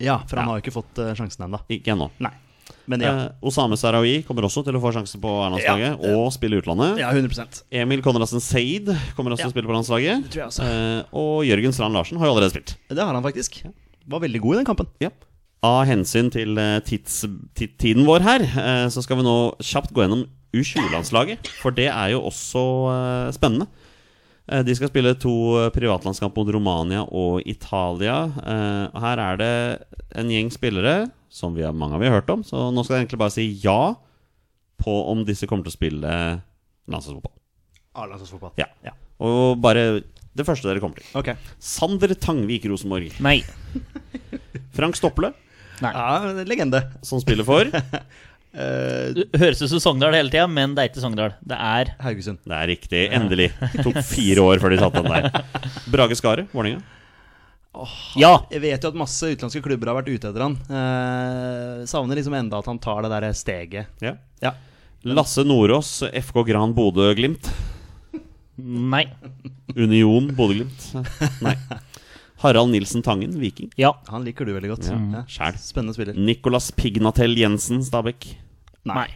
[0.00, 0.50] Ja, for han Ja.
[0.52, 1.60] har jo ikke fått eh, sjansen ennå.
[1.68, 2.10] Ikke ennå.
[2.20, 2.30] Nei.
[2.86, 3.10] Men ja.
[3.26, 6.16] Eh, Osame Sarawi kommer også til å få sjanse på landslaget Ja.
[6.16, 6.98] og spille i utlandet.
[6.98, 8.86] ja, 100% Emil Konradsen Seid
[9.16, 10.22] kommer også til å spille på landslaget.
[10.24, 10.64] Det tror jeg også.
[10.64, 12.76] Eh, og Jørgen Strand Larsen har jo allerede spilt.
[12.88, 13.62] Det har han faktisk.
[14.08, 14.86] Var veldig god i den kampen.
[15.00, 15.10] Ja.
[15.62, 19.92] Av hensyn til eh, tids, ti- tiden vår her, eh, så skal vi nå kjapt
[19.92, 20.26] gå gjennom
[20.56, 21.50] U20-landslaget.
[21.60, 23.68] For det er jo også uh, spennende.
[24.50, 28.16] Uh, de skal spille to eh, privatlandskamp mot Romania og Italia.
[28.42, 29.52] Uh, og her er det
[30.18, 30.94] en gjeng spillere
[31.30, 32.42] som vi har, mange av vi har hørt om.
[32.46, 33.94] Så nå skal jeg egentlig bare si ja
[34.80, 36.14] på om disse kommer til å spille
[36.90, 37.36] landslagsfotball.
[38.00, 38.56] A-landslagsfotball.
[38.58, 38.66] Ja.
[38.86, 38.96] Ja.
[39.22, 40.00] Og bare
[40.34, 41.06] det første dere kommer til.
[41.18, 41.36] Okay.
[41.62, 43.12] Sander Tangvik Rosenborg.
[43.22, 43.40] Nei.
[44.74, 45.32] Frank Stopple,
[45.80, 46.82] Ja, legende.
[47.02, 47.64] som spiller for
[48.50, 51.34] Eh, Det høres ut som Sogndal hele tida, men det er ikke Sogndal.
[51.46, 52.40] Det er Haugesund.
[52.44, 53.02] Det er riktig.
[53.14, 53.50] Endelig.
[53.76, 55.44] Det tok fire år før de satte den der.
[55.92, 56.82] Brage Skaret, Vålerenga.
[58.18, 58.32] Ja!
[58.50, 60.56] Jeg vet jo at masse utenlandske klubber har vært ute etter han.
[60.66, 63.86] Eh, savner liksom enda at han tar det der steget.
[64.02, 64.16] Ja.
[64.42, 64.56] Ja.
[65.06, 67.46] Lasse Nordås, FK Gran Bodø-Glimt.
[68.60, 69.04] Nei.
[69.78, 70.90] Union Bodø-Glimt.
[71.46, 71.54] Nei.
[72.40, 73.70] Harald Nilsen Tangen, Viking.
[73.80, 73.92] Ja.
[74.08, 74.88] Han liker du veldig godt.
[74.88, 75.50] Ja, Ja.
[75.60, 76.16] Spennende spiller.
[76.16, 78.30] Nicolas Pignatell Jensen, Stabæk.
[78.88, 79.08] Nei.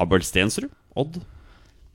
[0.00, 1.20] Abel Stensrud, Odd.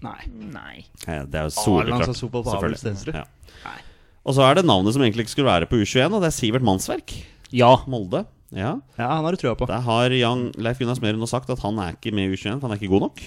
[0.02, 0.26] Nei.
[0.54, 0.86] Nei.
[1.06, 2.10] Det er jo soleklart.
[2.18, 2.80] selvfølgelig.
[2.82, 3.14] Stensrud?
[3.16, 3.26] Ja.
[3.66, 3.78] Nei.
[4.26, 6.36] Og så er det navnet som egentlig ikke skulle være på U21, og det er
[6.36, 7.14] Sivert Mannsverk.
[7.54, 7.76] Ja.
[7.88, 8.26] Molde.
[8.56, 8.76] Ja.
[8.98, 9.68] Ja, han har du trua på.
[9.70, 12.60] Der har Jan Leif Gunnar Smøren nå sagt at han er ikke med i U21,
[12.60, 13.22] for han er ikke god nok.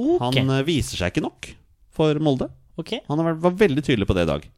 [0.00, 0.22] Ok.
[0.40, 1.50] Han eh, viser seg ikke nok
[1.92, 2.48] for Molde.
[2.80, 2.94] ok.
[3.08, 4.48] Han var veldig tydelig på det i dag.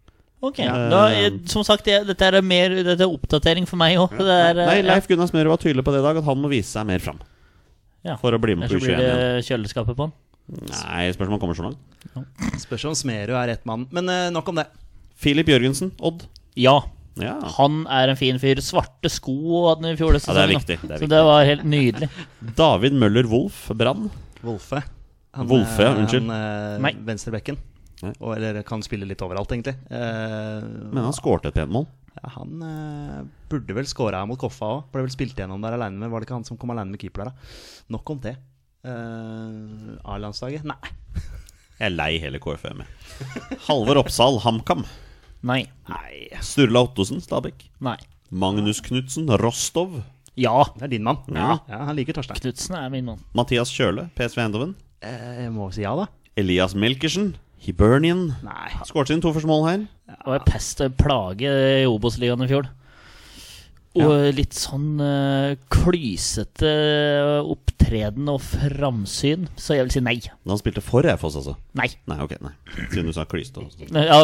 [0.43, 4.17] Ok, da, eh, Som sagt, dette er mer Dette er oppdatering for meg òg.
[4.19, 6.89] Nei, Leif Gunnar Smøre var tydelig på det i dag, at han må vise seg
[6.89, 7.21] mer fram.
[8.03, 8.17] Ja.
[8.19, 10.15] For å bli med på Ellers så blir U21 det kjøleskapet på han?
[10.51, 12.59] Nei, spørs om han kommer så langt.
[12.61, 13.87] Spørs om Smerud er rett mann.
[13.95, 14.67] Men uh, nok om det.
[15.23, 16.27] Filip Jørgensen, Odd.
[16.59, 16.81] Ja,
[17.21, 17.37] Ja.
[17.59, 18.59] han er en fin fyr.
[18.65, 20.19] Svarte sko hadde han i fjor.
[20.19, 21.13] Ja, det er viktig, det er så viktig.
[21.15, 22.09] det var helt nydelig.
[22.63, 24.11] David Møller Wolff, Brann.
[24.43, 24.83] Wolfe.
[25.33, 26.27] Han, Wolfe, ja, eh, unnskyld.
[26.27, 27.61] Han, uh, eh, venstrebekken.
[28.03, 29.77] Og, eller kan spille litt overalt, egentlig.
[29.95, 31.87] Eh, Men han skårte et pent mål.
[32.19, 33.19] ja, han eh,
[33.53, 34.81] burde vel skåra mot Koffa òg.
[34.93, 37.01] Ble vel spilt gjennom der alene med Var det ikke han som kom alene med
[37.03, 37.95] keeper der, da?
[37.95, 38.35] Nok om det.
[38.83, 40.67] Eh, A-landslaget?
[40.67, 40.79] Nei.
[41.79, 42.83] Jeg er lei hele KFM.
[42.85, 43.59] jeg.
[43.67, 44.85] Halvor Oppsal, HamKam.
[45.49, 45.65] Nei.
[45.91, 46.29] Nei.
[46.45, 47.65] Sturla Ottosen, Stabæk.
[47.83, 47.97] Nei.
[48.31, 49.97] Magnus Knutsen, Rostov.
[50.39, 50.63] Ja.
[50.77, 51.19] Det er din mann.
[51.35, 51.57] Ja.
[51.69, 52.39] ja Han liker Torstein.
[52.39, 53.19] Knutsen er min mann.
[53.35, 54.77] Mathias Kjøle, PSV Eindhoven.
[55.03, 56.07] Eh, jeg må si ja, da.
[56.39, 57.33] Elias Melkersen,
[57.63, 58.33] Hibernian.
[58.43, 58.71] Nei.
[58.89, 59.83] Skåret sine to første mål her.
[60.25, 61.51] Og var pest og plage
[61.83, 62.67] i Obos-ligaen i fjor.
[64.01, 66.71] Og litt sånn uh, klysete
[67.45, 70.15] opptreden og framsyn, så jeg vil si nei.
[70.25, 71.59] Da han spilte for Raufoss, altså.
[71.77, 71.91] Nei.
[72.09, 72.55] Nei, ok, nei.
[72.87, 73.67] Siden du sa klysete.
[73.93, 74.17] Ja,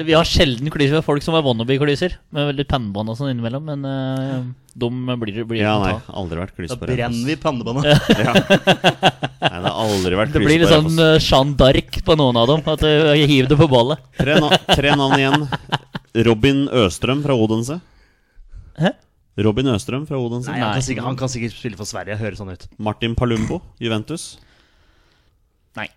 [0.00, 3.68] vi har sjelden klyser med folk som er wannabe-klyser, med litt pannebånd og sånn innimellom,
[3.68, 4.48] men uh,
[4.80, 4.88] de
[5.20, 5.92] blir, blir Ja, nei.
[6.08, 6.88] Aldri vært klys på Raufoss.
[6.88, 7.92] Da brenner vi pannebåndet.
[8.22, 8.32] Ja.
[9.42, 11.00] Nei, det har aldri vært Det blir litt sånn Raufoss.
[11.02, 14.00] uh, Jeanne d'Arc på noen av dem, at jeg hiver det på ballet.
[14.16, 15.48] Tre, na tre navn igjen.
[16.28, 17.82] Robin Østrøm fra Odense.
[18.80, 18.94] Hæ?
[19.42, 20.52] Robin Østrøm fra Odense.
[20.52, 22.18] Nei, han, kan sikkert, han kan sikkert spille for Sverige.
[22.20, 22.66] Høres sånn ut.
[22.76, 24.34] Martin Palumbo, Juventus.
[25.78, 25.88] Nei.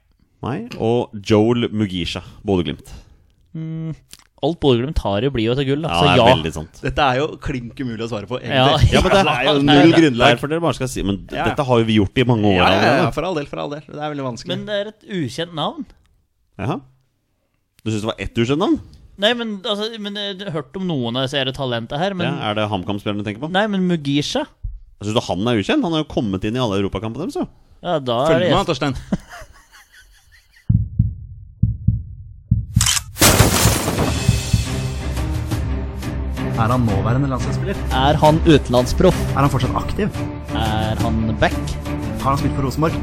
[0.46, 0.60] Nei.
[0.80, 2.94] Og Joel Mugisha, Bodø-Glimt.
[4.46, 5.92] Alt Bodø-Glimt har i blir jo til gull, da.
[5.92, 6.30] Ja, det er ja.
[6.32, 6.80] veldig sant.
[6.86, 8.92] Dette er jo klink umulig å svare på, Ja, egentlig.
[8.96, 10.36] Ja, men det, det er jo null grunnlag.
[10.36, 11.50] Derfor dere bare skal si Men Ja.
[11.50, 13.64] dette har jo vi gjort i mange år Ja, ja, ja, for all del, for
[13.64, 13.84] all del.
[13.88, 14.52] Det er veldig vanskelig.
[14.54, 15.88] Men det er et ukjent navn.
[16.62, 16.80] Jaha.
[17.84, 18.80] Du syns det var ett ukjent navn?
[19.22, 22.49] Nei, men, altså, men jeg har hørt om noen av disse talentene her, men Ja,
[22.49, 23.51] er det HamKam-spilleren du tenker på?
[23.53, 25.86] Nei, men Mugisha Jeg synes du han er ukjent?
[25.88, 27.39] Han har jo kommet inn i alle europakampene deres.
[27.39, 27.47] jo.
[27.86, 28.95] Ja, da er Følg det med, Torstein.
[36.55, 37.76] Er han nåværende landslagsspiller?
[37.91, 39.18] Er han utenlandsproff?
[39.36, 40.22] Er han fortsatt aktiv?
[40.55, 41.57] Er han back?
[42.24, 42.95] Har han spilt for Rosenborg?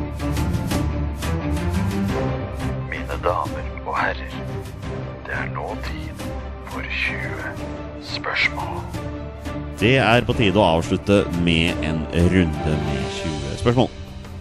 [9.82, 13.88] Det er på tide å avslutte med en runde med 20 spørsmål.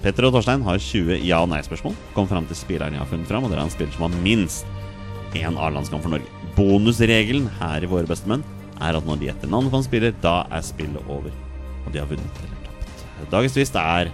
[0.04, 1.96] Petter og Torstein har 20 ja- og nei-spørsmål.
[2.14, 4.22] Kom fram til spilleren jeg har funnet fram, og dere er en spiller som har
[4.22, 4.70] minst
[5.34, 6.30] én A-landskamp for Norge.
[6.54, 8.46] Bonusregelen her i Våre beste menn
[8.78, 11.34] er at når de gjetter navnet på en spiller, da er spillet over.
[11.88, 13.04] Og de har vunnet eller tapt.
[13.34, 14.14] Dagens twist er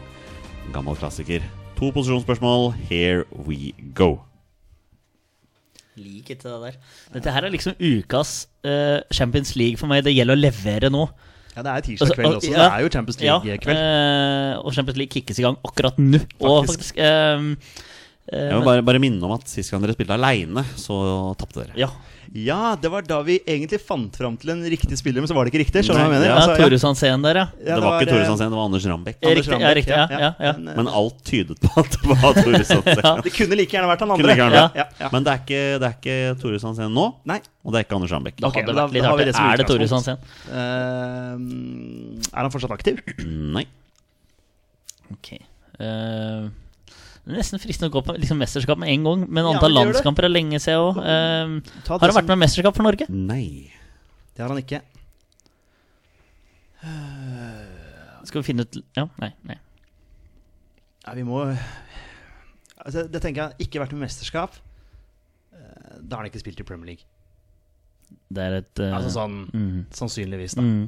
[0.71, 1.43] gammel klassiker.
[1.75, 2.71] To posisjonsspørsmål.
[2.87, 4.26] Here we go.
[5.97, 6.77] Lik ikke det der.
[7.13, 10.03] Dette her er liksom ukas eh, Champions League for meg.
[10.05, 11.07] Det gjelder å levere nå.
[11.57, 12.51] Ja, det er tirsdag kveld også.
[12.53, 13.77] ja, Det er jo Champions League-kveld.
[13.81, 16.19] Ja, eh, og Champions League kickes i gang akkurat nå.
[16.45, 16.93] Og Faktisk.
[16.93, 17.85] faktisk eh, eh,
[18.27, 21.77] Jeg vil bare, bare minne om at sist gang dere spilte aleine, så tapte dere.
[21.79, 21.87] Ja,
[22.35, 25.47] Ja, det var da vi egentlig fant fram til en riktig spiller, men så var
[25.47, 25.79] det ikke riktig.
[25.87, 26.27] Skjønner du hva jeg mener?
[26.27, 27.45] ja, Altså, Tore Sandsén der, ja.
[27.63, 29.17] ja, det var ikke Tore eh, Sandsén, det var Anders Rambekk.
[29.23, 30.51] Anders Riktig, ja, riktig, ja, ja, ja.
[30.57, 33.23] Men, eh, Men alt tydet på at det var Tore Sandsén.
[33.23, 34.35] Det kunne like gjerne vært han andre.
[34.43, 34.75] vært.
[34.75, 35.09] Ja, ja.
[35.15, 37.39] Men det er ikke, det er ikke Tore Sandsén nå, Nei.
[37.63, 38.43] og det er ikke Anders Rambekk.
[38.43, 39.87] Okay, Ok, da- da har vi det Er det Tore.
[39.95, 40.19] Sandsén?
[40.51, 42.99] Uh, er han fortsatt aktiv?
[43.23, 43.63] Nei.
[45.15, 45.31] Ok.
[45.31, 45.39] Eh,
[45.79, 46.51] det er
[47.27, 50.33] nesten fristende å gå på liksom, mesterskap med en gang, men antall men landskamper er
[50.33, 50.99] lenge siden òg.
[51.01, 53.09] Uh, har han vært med i mesterskap for Norge?
[53.11, 53.47] Nei.
[54.35, 54.83] Det har han ikke.
[58.27, 59.31] Skal vi finne ut Ja, nei.
[59.47, 59.57] nei.
[61.05, 64.57] Ja, vi må altså, Det tenker jeg ikke vært med mesterskap.
[65.55, 67.07] Eh, Da har han ikke spilt i Premier League.
[68.31, 70.63] Det er et uh, Altså sånn mm, Sannsynligvis, da.
[70.63, 70.85] mm.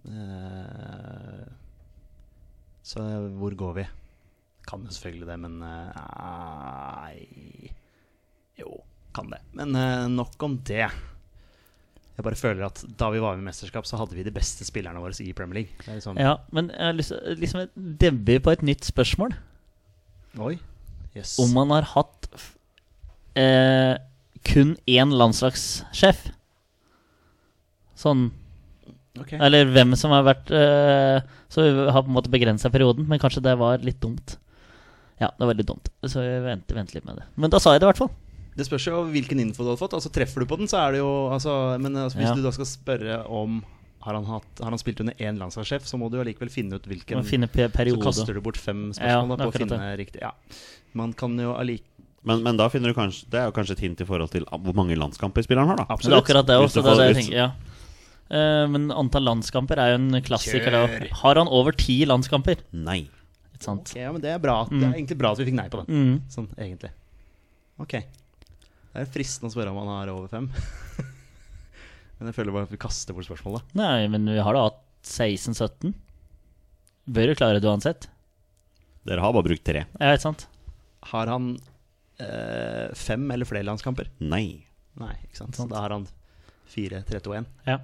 [0.00, 1.44] Uh,
[2.90, 3.04] så
[3.36, 3.84] hvor går vi?
[4.70, 6.02] Kan jo selvfølgelig det, men eh,
[7.02, 7.72] Nei
[8.60, 8.76] Jo,
[9.16, 9.40] kan det.
[9.58, 10.86] Men eh, nok om det.
[12.20, 14.66] Jeg bare føler at da vi var med i mesterskap, så hadde vi de beste
[14.68, 15.78] spillerne våre i Premier League.
[15.80, 17.62] Det liksom, Ja, men jeg har lyst til liksom
[18.02, 19.32] debut på et nytt spørsmål.
[20.38, 20.58] Oi.
[21.16, 21.38] Yes.
[21.42, 22.28] Om man har hatt
[23.40, 23.96] eh,
[24.46, 26.28] kun én landslagssjef.
[27.98, 28.28] Sånn
[29.18, 29.40] okay.
[29.40, 31.18] Eller hvem som har vært eh,
[31.52, 34.36] Så vi har på en måte begrensa perioden, men kanskje det var litt dumt.
[35.20, 35.90] Ja, det var litt dumt.
[36.08, 37.26] Så jeg venter, venter litt med det.
[37.36, 38.12] Men da sa jeg det i hvert fall.
[38.56, 39.94] Det spørs jo hvilken info du hadde fått.
[39.96, 42.34] Altså Treffer du på den, så er det jo altså, Men altså, hvis Ja.
[42.34, 43.60] du da skal spørre om
[44.00, 46.86] har han, hatt, har han spilt under én landslagssjef, så må du allikevel finne ut
[46.88, 49.96] hvilken finne Så kaster du bort fem Ja, spørsmål da, er på å finne finne
[50.00, 50.22] riktig.
[50.24, 50.32] Ja.
[50.96, 51.84] Man kan jo allik...
[52.24, 54.44] Men, men da finner du kanskje Det er jo kanskje et hint i forhold til
[54.44, 55.86] hvor mange landskamper spilleren har, da.
[55.88, 56.08] Absolutt.
[56.08, 56.82] det er akkurat det også.
[56.82, 57.50] Det er det jeg tenker, ja.
[58.30, 60.72] Eh, men antall landskamper er jo en klassiker.
[60.72, 61.12] Da.
[61.20, 62.64] Har han over ti landskamper?
[62.72, 63.02] Nei.
[63.60, 63.90] Ikke sant?
[63.92, 64.54] Ok, ja, men det er bra.
[64.70, 65.88] Det er egentlig bra at vi fikk nei på den.
[65.92, 66.14] Mm.
[66.32, 66.88] Sånn egentlig.
[67.84, 67.92] Ok.
[68.00, 70.46] Det er fristende å spørre om han har over fem.
[72.16, 73.76] men jeg føler bare at vi kaster bort spørsmålet.
[73.76, 75.92] Nei, men vi har da hatt 16-17.
[77.12, 78.08] Bør jo klare det uansett.
[79.04, 79.84] Dere har bare brukt tre.
[80.00, 80.48] Ja, ikke sant?
[81.12, 81.52] Har han
[82.16, 84.08] eh, fem eller flere landskamper?
[84.24, 84.62] Nei.
[85.04, 85.60] Nei, ikke sant.
[85.60, 86.08] Så Da har han
[86.64, 87.44] fire, tre, to, én.
[87.68, 87.76] Ja.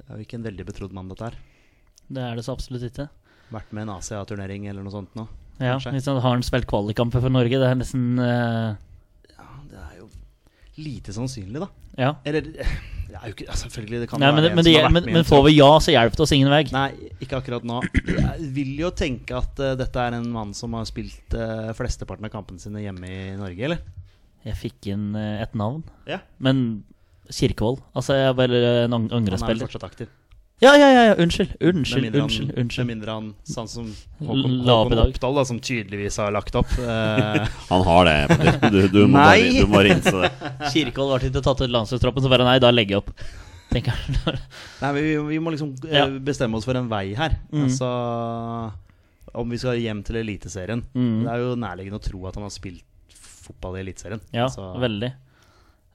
[0.00, 1.40] Det er jo ikke en veldig betrodd mann, dette her.
[2.08, 3.10] Det er det så absolutt ikke.
[3.50, 5.26] Vært med i en Asia-turnering eller noe sånt nå.
[5.60, 6.20] Ja, hvis han?
[6.22, 7.58] Har han spilt kvalikkamper for Norge?
[7.60, 8.72] Det er nesten uh...
[9.34, 10.08] Ja, det er jo
[10.80, 11.68] lite sannsynlig, da.
[11.98, 12.14] Ja.
[12.24, 12.46] Eller
[13.10, 14.94] det er jo ikke Selvfølgelig, det kan Nei, men, være en men, som har vært
[14.94, 16.60] men, med men får vi ja, så hjelper det oss ingen vei.
[16.72, 17.80] Nei, ikke akkurat nå.
[18.06, 22.30] Jeg vil jo tenke at uh, dette er en mann som har spilt uh, flesteparten
[22.30, 23.82] av kampene sine hjemme i Norge, eller?
[24.46, 25.82] Jeg fikk inn et navn.
[26.08, 26.22] Ja.
[26.40, 26.86] Men
[27.30, 27.82] Kirkevold.
[27.92, 29.44] Altså, jeg er bare en angrespiller.
[29.44, 30.08] Han er fortsatt aktiv.
[30.60, 31.54] Ja, ja, ja, ja, unnskyld.
[31.60, 32.50] Med Unnskyld, mindre unnskyld.
[32.52, 32.84] han, unnskyld.
[32.86, 33.86] Med mindre han, sånn som
[34.20, 34.58] Håkon.
[34.68, 36.74] Oppdal, da, som tydeligvis har lagt opp.
[36.78, 38.16] eh, Han har det.
[38.68, 39.38] Du, du, må, Nei.
[39.40, 40.30] bare, du må bare innse det.
[40.74, 43.14] Kirkevold til å ta ut landslagstroppen, så bare nei, da legger jeg opp.
[43.70, 44.36] Tenker jeg.
[44.82, 46.04] nei, men vi, vi må liksom eh, Ja.
[46.28, 47.38] bestemme oss for en vei her.
[47.54, 47.64] Mm.
[47.68, 47.88] Altså
[49.40, 50.84] Om vi skal hjem til Eliteserien.
[50.92, 51.22] Mm.
[51.24, 52.84] Det er jo nærliggende å tro at han har spilt
[53.16, 54.20] fotball i Eliteserien.
[54.34, 55.12] Ja, Altså, veldig.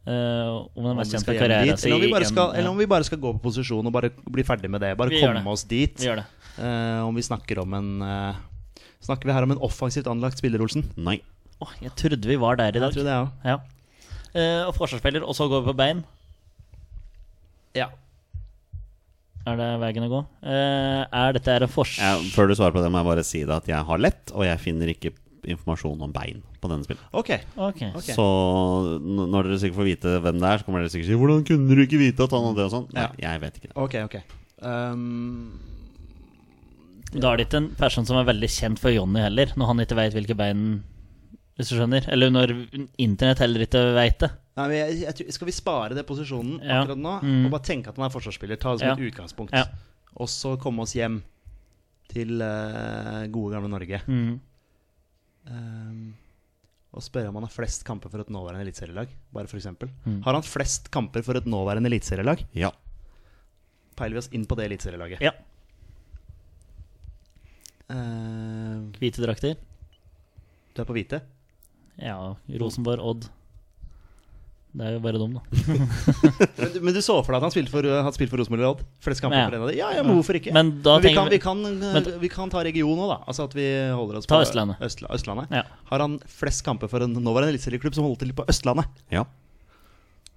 [0.06, 2.78] Eh, om den mest vi kjente karrieren dit, eller om, vi bare skal, eller om
[2.78, 4.92] vi bare skal gå på posisjon og bare bli ferdig med det.
[5.00, 5.50] Bare Vi komme det.
[5.50, 5.96] oss dit.
[5.98, 6.26] Vi gjør det.
[6.62, 8.36] Eh, om vi snakker om en uh,
[9.06, 10.86] Snakker vi her om en offensivt anlagt spiller, Olsen?
[10.98, 11.20] Nei.
[11.62, 12.90] Oh, jeg trodde vi var der i dag.
[12.90, 13.52] Jeg tror det, ja.
[13.54, 13.58] Ja.
[14.36, 16.02] Eh, og forsvarsspiller, og så går vi på bein.
[17.78, 17.90] ja.
[19.46, 20.20] Er det veien å gå?
[20.42, 22.00] Eh, er dette her en fors...
[22.02, 24.34] Jeg, før du svarer på det, må jeg bare si det at jeg har lett,
[24.34, 25.12] og jeg finner ikke
[25.52, 27.04] informasjon om bein på denne spillet.
[27.14, 27.32] Ok.
[27.58, 27.82] Ok.
[27.96, 28.10] Ok.
[28.16, 28.26] Så
[29.02, 31.76] når dere sikkert får vite hvem det er, så kommer dere sikkert si 'Hvordan kunne
[31.76, 32.88] du ikke vite at han hadde det?' og sånn.
[32.94, 33.78] Nei, jeg vet ikke det.
[33.78, 34.16] Ok, ok.
[34.66, 35.60] Um,
[37.16, 39.80] Da er det ikke en person som er veldig kjent for Jonny heller, når han
[39.80, 40.84] ikke veit hvilke bein
[41.58, 42.04] Hvis du skjønner?
[42.12, 42.52] Eller når
[43.00, 44.30] internett heller ikke veit det.
[44.58, 46.82] nei, men jeg, jeg, skal vi spare det posisjonen Ja.
[46.84, 47.14] akkurat nå?
[47.24, 47.46] Mm.
[47.46, 48.58] Og bare tenke at han er forsvarsspiller?
[48.60, 48.94] Ta det som Ja.
[48.96, 49.54] et utgangspunkt.
[49.54, 49.64] Ja.
[50.18, 51.22] Og så komme oss hjem
[52.12, 54.02] til uh, gode, gamle Norge.
[54.08, 54.40] Mm.
[55.46, 56.14] Um,
[56.96, 59.12] og spørre om han har flest kamper for et nåværende eliteserielag.
[59.36, 59.90] Bare for eksempel.
[60.06, 60.22] Mm.
[60.24, 62.46] Har han flest kamper for et nåværende eliteserielag?
[62.56, 62.72] Ja.
[64.00, 65.22] Peiler vi oss inn på det eliteserielaget.
[65.24, 65.34] Ja.
[67.92, 69.58] Uh, Hvite drakter.
[70.76, 71.22] du er på hvite?
[72.02, 72.18] Ja,
[72.60, 73.28] Rosenborg, Odd.
[74.76, 75.42] Det er jo bare dum, da.
[76.60, 78.60] Men, du- men du så for deg at han spilte for, hadde spilt for Rosenborg
[78.60, 78.82] eller Odd?
[79.06, 79.46] Flest kamper Ja.
[79.48, 79.76] for en av de?
[79.78, 80.52] Ja, ja, men hvorfor ikke?
[80.58, 83.18] Men da vi, kan, vi- kan, Men- vi kan ta region òg, da.
[83.32, 83.64] Altså at vi
[83.96, 84.82] holder oss Ta på Østlandet.
[84.84, 85.48] Østla, Østlandet.
[85.56, 85.64] Ja.
[85.94, 88.86] Har han flest kamper for en nåværende eliteserieklubb som holder til på Østlandet?
[89.16, 89.24] ja.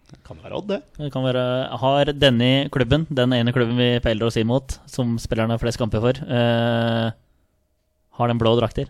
[0.09, 0.79] Det Kan være Odd, det.
[0.97, 1.43] Det kan være
[1.83, 6.01] Har denne klubben, den ene klubben vi peiler oss imot, som spillerne har flest kamper
[6.01, 7.11] for, uh,
[8.17, 8.89] har den blå drakter?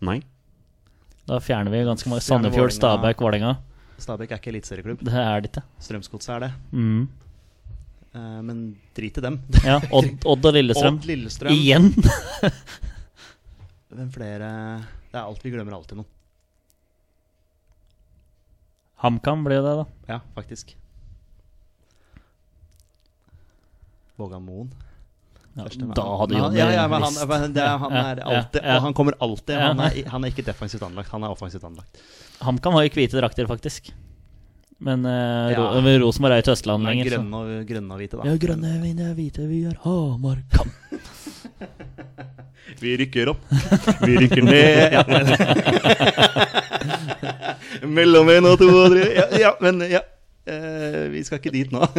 [0.00, 0.16] Nei.
[1.28, 2.24] Da fjerner vi ganske mange.
[2.26, 3.56] Sandefjord, Stabæk, Vålerenga.
[3.98, 5.04] Stabæk er ikke eliteserieklubb.
[5.06, 5.62] Det er det ikke.
[5.86, 6.50] Strømsgodset er det.
[6.72, 7.06] Mm.
[8.16, 8.60] Uh, men
[8.96, 9.38] drit i dem.
[9.64, 10.98] Ja, Odd, Odd og Lillestrøm.
[11.00, 11.52] Odd, Lillestrøm.
[11.52, 11.90] Igjen!
[13.96, 14.48] Hvem flere
[15.08, 16.10] Det er alt vi glemmer alltid noen.
[19.04, 19.86] HamKam blir det, da.
[20.08, 20.72] Ja, faktisk.
[24.16, 24.72] Vågan Moen.
[25.56, 25.64] Ja,
[25.96, 29.56] da hadde Jonny ja, ja, men han, men det, han er alltid han kommer alltid.
[29.56, 32.00] Han er, han er ikke defensivt anlagt, han er offensivt anlagt.
[32.44, 33.82] HamKam har jo hvite drakter, faktisk.
[34.78, 35.56] Men uh, Ja.
[35.72, 37.10] Ro Rosenborg er jo til Østlandet er lenger.
[37.10, 38.22] så- grønne og, grønne og hvite, da.
[38.28, 38.68] Ja, grønne,
[39.10, 40.70] og hvite, vi er Hamarkam.
[42.80, 43.40] Vi rykker opp,
[44.04, 45.02] vi rykker ned ja.
[47.96, 49.04] Mellom en og to og tre.
[49.16, 50.00] Ja, ja men ja.
[50.46, 51.80] Eh, vi skal ikke dit nå.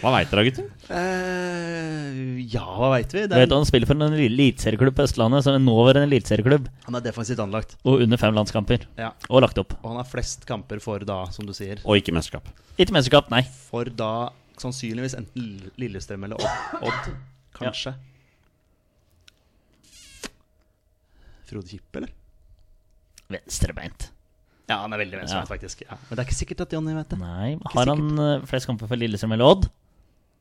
[0.00, 0.64] Hva veit dere, gutter?
[0.88, 3.22] Uh, ja, hva veit vi?
[3.28, 6.94] Det vet du, Han spiller for en eliteserieklubb på Østlandet, som er nåværende eliteserieklubb, han
[6.98, 7.70] er defensivt anlagt.
[7.84, 8.80] og under fem landskamper.
[9.00, 9.10] Ja.
[9.28, 9.72] Og lagt opp.
[9.82, 12.44] Og han har flest kamper for da, som du sier, Og ikke mesterskap.
[12.76, 13.42] Ikke mesterskap, nei.
[13.70, 14.12] for da
[14.60, 15.42] sannsynligvis enten
[15.80, 17.04] Lillestrøm eller Odd.
[17.56, 17.60] Kanskje.
[17.60, 17.92] kanskje.
[21.46, 22.10] Frode Kippe, eller?
[23.32, 24.10] Venstrebeint.
[24.66, 25.82] Ja, han er veldig venstrebeint, faktisk.
[25.86, 25.94] Ja.
[26.08, 27.18] Men det er ikke sikkert at Jonny vet det.
[27.20, 29.68] Nei, Har han eh, flest kamper for Lillestrøm eller Odd?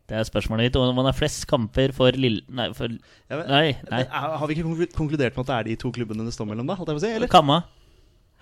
[0.10, 0.76] Det er spørsmålet ditt.
[0.82, 2.42] Om han har flest kamper for Lille...
[2.54, 4.02] Nei, for Ja, men- Nei, nei.
[4.04, 6.50] Men, er- Har vi ikke konkludert med at det er de to klubbene det står
[6.50, 6.76] mellom, da?
[6.78, 7.30] Holdt jeg på å si, eller?
[7.32, 7.60] Kamma.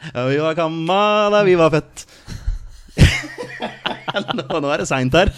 [0.09, 0.97] Ja, vi var kamma
[1.31, 2.05] da vi var født.
[4.39, 5.31] nå, nå er det seint her.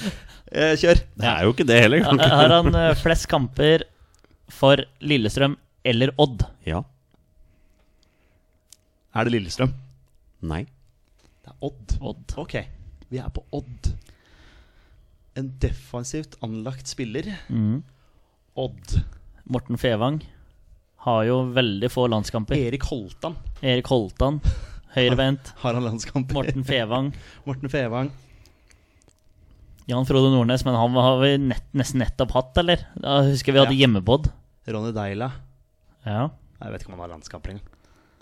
[0.49, 1.01] Eh, kjør.
[1.21, 2.05] Det er jo ikke det heller.
[2.05, 3.85] kan Har han eh, flest kamper
[4.53, 6.45] for Lillestrøm eller Odd?
[6.69, 6.81] Ja.
[9.15, 9.73] Er det Lillestrøm?
[10.45, 10.63] Nei.
[11.45, 11.95] Det er Odd.
[12.01, 12.35] Odd.
[12.41, 12.55] Ok,
[13.11, 13.91] vi er på Odd.
[15.35, 17.27] En defensivt anlagt spiller.
[17.51, 17.81] Mm.
[18.55, 18.99] Odd.
[19.51, 20.21] Morten Fevang
[21.05, 22.57] har jo veldig få landskamper.
[22.57, 23.35] Erik Holtan.
[23.61, 24.39] Erik Holtan,
[24.95, 25.51] høyrevendt.
[25.61, 26.39] Har han landskamper?
[26.39, 27.11] Morten Fevang.
[27.47, 28.09] Morten Fevang.
[29.85, 32.87] Jan Frode Nordnes, men han har vi nett, nesten nettopp hatt, eller?
[32.97, 33.83] Da husker vi hadde Ja.
[33.85, 34.31] hjemmepod.
[34.65, 35.27] Ronny Deila.
[36.07, 36.23] Ja.
[36.63, 37.67] Jeg vet ikke om han har landskamper engang.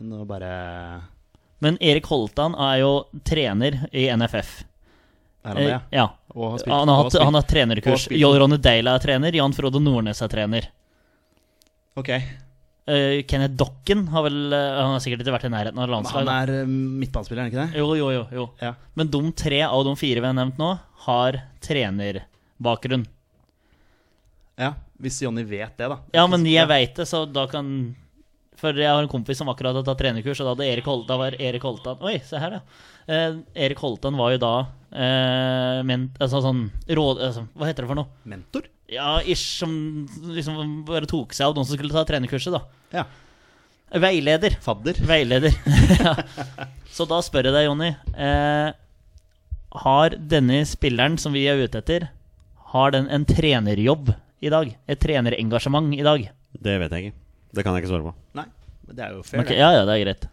[0.04, 0.50] Nå bare
[1.64, 2.92] Men Erik Holtan er jo
[3.24, 4.54] trener i NFF.
[5.44, 5.74] Er han det?
[5.74, 6.06] Eh, ja.
[6.36, 8.08] Og har spilt- Han har hatt, han har trenerkurs.
[8.12, 10.68] Joll Ronny Deila er trener, Jan Frode Nordnes er trener.
[12.00, 12.10] Ok.
[12.10, 16.28] Eh, Kenneth Dokken har vel eh, Han har sikkert ikke vært i nærheten av landslaget.
[16.28, 17.80] han er eh, midtbanespiller, er han ikke det?
[17.80, 18.46] Jo, jo, jo, jo.
[18.60, 18.74] Ja.
[19.00, 20.72] Men de tre av de fire vi har nevnt nå,
[21.08, 23.06] har trenerbakgrunn.
[24.60, 24.74] ja.
[25.04, 25.98] Hvis Jonny vet det, da.
[26.16, 27.66] Ja, men jeg veit det, så da kan
[28.64, 31.08] For jeg har en kompis som akkurat har tatt trenerkurs, og da, hadde Erik Holt,
[31.10, 32.92] da var Erik Holtan Oi, se her, ja.
[33.12, 34.54] Eh, Erik Holtan var jo da
[34.96, 37.20] eh, men, altså, sånn råd...
[37.28, 38.22] Altså, hva heter det for noe?
[38.32, 38.70] Mentor?
[38.94, 39.74] Ja, ish, som
[40.32, 42.64] liksom bare tok seg av noen som skulle ta trenerkurset, da.
[42.94, 43.04] Ja.
[44.00, 44.56] Veileder.
[44.64, 44.98] Fadder.
[45.06, 45.54] Veileder.
[46.06, 46.16] ja.
[46.94, 47.92] Så da spør jeg deg, Jonny.
[48.16, 48.70] Eh,
[49.84, 52.08] har denne spilleren som vi er ute etter,
[52.74, 54.72] har den en trenerjobb i dag?
[54.88, 56.30] Et trenerengasjement i dag?
[56.54, 57.23] Det vet jeg ikke.
[57.54, 58.14] Det kan jeg ikke svare på.
[58.40, 58.46] Nei,
[58.88, 60.28] men det er jo fair, Ok, ja, ja, det er greit.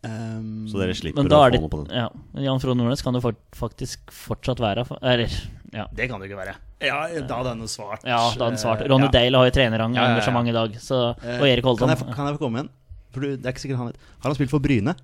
[0.00, 1.90] Um, Så dere slipper å få noe på den.
[1.92, 5.28] ja, men Jan Frode Nordnes kan jo for, faktisk fortsatt være Eller,
[5.76, 5.84] ja.
[5.92, 6.54] Det kan det ikke være.
[6.80, 8.06] Ja, da hadde han svart.
[8.08, 8.80] Ja, da hadde han svart.
[8.80, 9.12] Eh, Ronny ja.
[9.12, 10.48] Dale har jo Ja, ja, ja.
[10.48, 10.78] i dag.
[10.80, 11.88] Så, Eh, og Erik Kan Holtan.
[11.92, 12.70] jeg, kan jeg få komme igjen?
[13.12, 13.96] For du, det er ikke sikkert han vet.
[14.22, 14.96] Har han spilt for Bryne?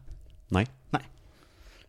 [0.51, 0.65] Nei.
[0.95, 1.03] Nei.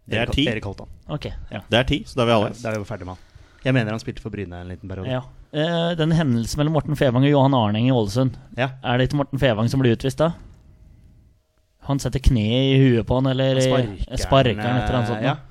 [0.06, 0.48] Det er Erik- ti.
[0.52, 0.88] Erik Holtan.
[1.08, 1.62] Okay, ja.
[1.70, 2.50] Det er ti, så da er vi alle.
[2.60, 3.24] Da er vi ferdig med han.
[3.64, 5.08] Jeg mener han spilte for Bryne en liten periode.
[5.08, 5.22] ja.
[5.54, 8.70] Eh, den hendelsen mellom Morten Fevang og Johan Arneng i Ålesund, Ja.
[8.84, 10.34] er det ikke Morten Fevang som blir utvist da?
[11.88, 15.22] Han setter kneet i huet på han, eller sparker, sparker han etter han sånt.
[15.24, 15.36] ja.
[15.38, 15.44] nå.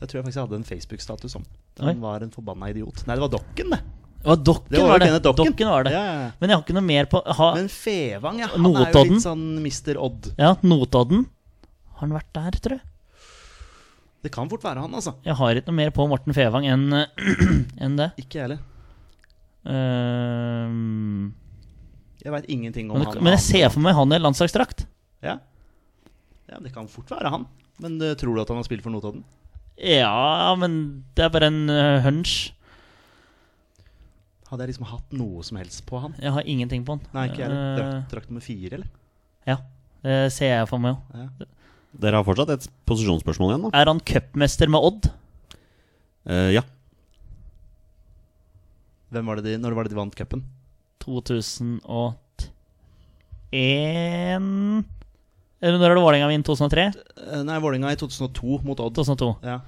[0.00, 1.44] Det tror jeg faktisk jeg hadde en Facebook-status om.
[1.80, 1.86] Oi.
[1.86, 3.06] Han var en forbanna idiot.
[3.06, 3.78] Nei, det var Dokken, det.
[4.20, 5.22] Det var Dokken, Det var var det.
[5.22, 5.44] Dokken.
[5.46, 5.92] Dokken var det.
[5.94, 6.30] Ja, ja, ja.
[6.40, 8.48] Men jeg har ikke noe mer på ha, Men Fevang, ja.
[8.52, 9.96] Han er jo litt sånn Mr.
[10.02, 10.32] Odd.
[10.36, 11.24] Ja, Notodden.
[11.94, 12.82] Har han vært der, tror jeg?
[14.26, 15.14] Det kan fort være han, altså.
[15.24, 16.90] Jeg har ikke noe mer på Morten Fevang enn
[17.86, 18.10] en det.
[18.18, 18.58] Ikke jeg heller.
[19.66, 21.32] Ehm,
[22.24, 23.22] Jeg veit ingenting om men, han.
[23.22, 24.86] men jeg ser for meg han i landslagsdrakt.
[25.24, 25.38] Ja.
[26.50, 27.46] ja, det kan fort være han.
[27.82, 29.24] Men uh, tror du at han har spilt for Notodden?
[29.76, 32.52] Ja, men det er bare en uh, hunch.
[34.48, 36.14] Hadde jeg liksom hatt noe som helst på han?
[36.22, 37.02] Jeg har ingenting på han.
[37.14, 37.66] Nei, ikke jeg heller.
[37.66, 38.88] Eh, Drakt, drakt nummer fire, eller?
[39.46, 39.56] ja,
[40.06, 41.18] det ser jeg for meg òg.
[41.42, 41.48] Ja.
[42.06, 43.70] Dere har fortsatt et posisjonsspørsmål igjen, da.
[43.78, 45.08] Er han cupmester med Odd?
[46.28, 46.62] Uh, ja.
[49.12, 50.40] Hvem var det de, når var det de vant cupen?
[51.04, 52.46] 2001
[55.62, 56.44] Eller når er det Vålerenga vinner?
[56.46, 56.84] 2003?
[57.16, 58.94] Eh, Nei, Vålinga i 2002 mot Odd.
[58.98, 59.28] 2002.
[59.46, 59.58] Ja.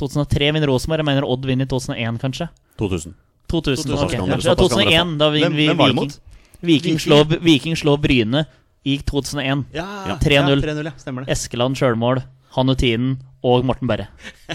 [0.00, 1.00] 2003 vinner Rosenborg.
[1.04, 2.46] Jeg mener Odd vinner i 2001, kanskje.
[2.78, 3.12] 2000.
[3.48, 4.18] 2000, 2000 okay.
[4.18, 6.04] kanskje, Ja, såpass kan dere 2001, da Hvem- vinner vi hvem var det Viking.
[6.04, 6.12] mot?
[6.60, 6.98] Viking Viking?
[6.98, 8.44] slår, Viking slår Bryne
[8.84, 9.64] i 2001.
[9.72, 10.16] Ja, Ja.
[10.18, 10.62] 3-0.
[10.64, 10.92] Ja, ja.
[11.28, 12.22] Eskeland sjølmål,
[12.58, 14.08] Hanne Tinen og Morten Berre.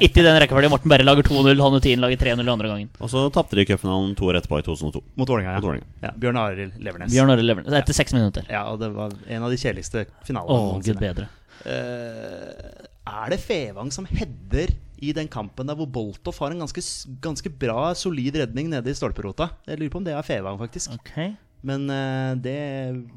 [0.04, 0.72] Ikke i den rekkefølgen.
[0.74, 2.90] Morten Berre lager 2-0, Hanutinen lager 3-0 andre gangen.
[3.00, 5.04] Og så tapte de i cupfinalen to år etterpå, i 2002.
[5.20, 5.78] Mot Vålerenga, ja.
[6.04, 6.12] Ja.
[6.20, 7.14] Bjørn Arild Levernes.
[7.14, 8.48] Bjørn Arild Levernes, er etter seks minutter.
[8.52, 11.30] Ja, og det var en av de kjedeligste finalene Åh, gud bedre.
[11.64, 14.74] Uh, er det Fevang som header
[15.04, 16.84] i den kampen der hvor Boltoff har en ganske,
[17.24, 19.54] ganske bra, solid redning nede i stolperota?
[19.68, 20.98] Jeg lurer på om det er Fevang, faktisk.
[21.00, 21.16] Ok.
[21.64, 22.60] Men uh, det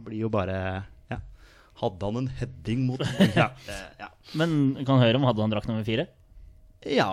[0.07, 0.87] blir jo bare.
[1.77, 3.03] Hadde han en heading mot
[3.37, 3.51] Ja.
[4.01, 4.09] ja.
[4.39, 6.07] Men kan høre om hadde han drakt nummer fire?
[6.87, 7.11] ja.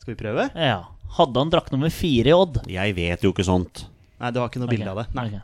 [0.00, 0.50] Skal vi prøve?
[0.56, 0.82] Ja.
[1.16, 2.58] Hadde han drakt nummer fire i Odd?
[2.68, 3.86] Jeg vet jo ikke sånt.
[4.20, 5.06] Nei, du har ikke noe bilde av det?
[5.16, 5.24] Nei.
[5.30, 5.40] Okay.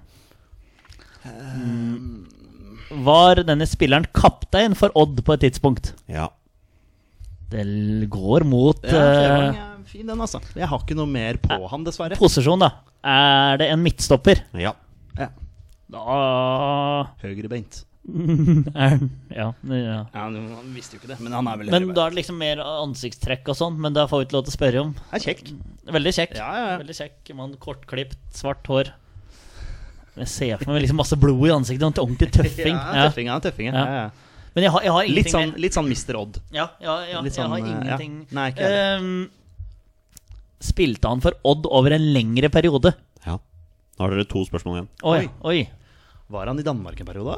[1.24, 2.26] Mm.
[3.06, 5.92] Var denne spilleren kaptein for Odd på et tidspunkt?
[6.10, 6.28] Ja.
[7.50, 7.64] Det
[8.12, 10.38] går mot Ja, eh, er fin, den, altså.
[10.54, 12.18] Jeg har ikke noe mer på han, dessverre.
[12.20, 12.70] posisjon, da.
[13.02, 14.42] Er det en midtstopper?
[14.60, 14.74] Ja.
[15.18, 15.30] Ja.
[15.90, 16.04] Da
[17.22, 17.84] Høyrebeint.
[18.74, 19.50] Ja.
[19.60, 19.98] ja.
[20.14, 22.38] Ja, han visste jo ikke det, men han er vel Men da er det liksom
[22.40, 24.94] mer ansiktstrekk og sånn, men det får vi ikke lov til å spørre om.
[25.14, 25.42] Er kjekk.
[25.98, 26.34] Veldig kjekk.
[26.40, 26.78] Ja, ja, ja.
[26.80, 27.52] Veldig kjekk mann.
[27.60, 28.90] Kortklipt, svart hår.
[30.20, 31.84] Jeg ser for meg liksom masse blod i ansiktet.
[31.86, 32.74] En ordentlig tøffing.
[32.96, 33.74] Ja, tøffing, ja, tøffing, ja.
[33.76, 33.84] Ja.
[33.84, 34.00] ja.
[34.08, 34.46] ja.
[34.56, 35.60] Men jeg har, jeg har Litt sånn, mer.
[35.62, 36.16] litt sånn Mr.
[36.18, 36.40] Odd.
[36.50, 37.76] Ja, ja, ja litt jeg har sånn, ja.
[37.76, 39.12] ingenting Nei, ikke Ehm,
[40.60, 42.92] Spilte han for Odd over en lengre periode?
[43.28, 43.36] ja.
[44.00, 44.88] Nå har dere to spørsmål igjen.
[45.04, 45.30] Oi, Oi.
[45.44, 46.18] oi.
[46.32, 47.34] Var han i Danmark en periode?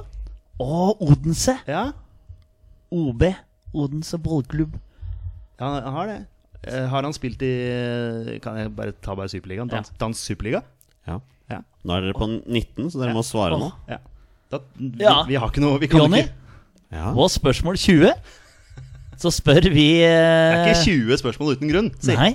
[0.62, 1.56] Å, Odense!
[1.66, 1.88] Ja,
[2.92, 3.24] OB.
[3.74, 4.74] Odense ballklubb.
[5.58, 6.18] ja han, har det.
[6.68, 9.70] Eh, har han spilt i Kan jeg bare ta bare Superligaen?
[9.72, 10.60] Dans, Dansk Superliga?
[11.08, 11.16] Ja.
[11.50, 11.58] Ja.
[11.82, 13.72] Nå er dere på 19, så dere må svare nå.
[13.90, 13.98] ja.
[14.52, 15.22] Da, vi, Ja.
[15.26, 16.22] vi har ikke noe vi kan Jonny?
[16.26, 16.38] ikke
[16.92, 17.08] Ja.
[17.16, 18.12] på spørsmål 20
[19.22, 21.90] så spør vi Det er eh, ikke 20 spørsmål uten grunn.
[22.02, 22.12] Si.
[22.14, 22.34] Nei.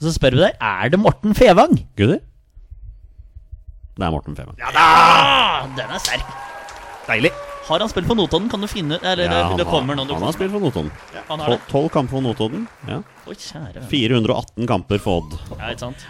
[0.00, 1.76] Så spør vi deg Er det Morten Fevang.
[1.98, 2.20] Gutter?
[3.92, 4.86] Det er Morten Fevang Ja da
[5.76, 6.24] den er sterk.
[7.06, 7.30] Deilig.
[7.68, 8.48] Har han spilt på Notodden?
[8.50, 10.90] Kan du finne Eller Ja, han, det kommer noen han har spilt for Notodden.
[11.28, 11.58] Han har det.
[11.60, 12.64] Tol- Tolv kamper for Notodden.
[12.88, 12.98] Ja.
[13.30, 15.36] Oi, kjære 418 kamper for Odd.
[15.58, 16.06] Ja, ikke sant?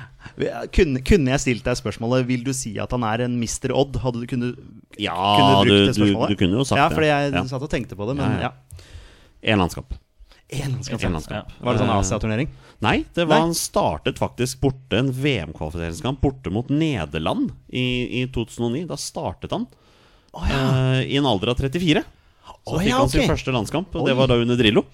[0.73, 3.73] Kunne, kunne jeg stilt deg spørsmålet Vil du si at han er en Mr.
[3.77, 3.99] Odd?
[4.05, 4.53] Hadde du kunne,
[5.03, 6.33] Ja, kunne du, brukt det du, spørsmålet?
[6.33, 7.45] du kunne jo sagt ja, fordi jeg Ja.
[7.51, 8.87] satt og tenkte på det, men Ja, ja.
[9.53, 9.93] En landskap.
[10.53, 11.03] En landskap.
[11.05, 11.53] En landskamp.
[11.61, 12.49] Var det sånn Eh, Asia-turnering?
[12.83, 13.47] Nei, det var, Nei.
[13.49, 18.87] han startet faktisk borte en VM-kvalifiseringskamp borte mot Nederland i, i 2009.
[18.87, 19.67] Da startet han
[20.41, 22.03] eh, i en alder av 34.
[22.43, 24.11] Så Å, fikk ja, han sin første landskamp, og Oi.
[24.11, 24.85] det var da under Drillo.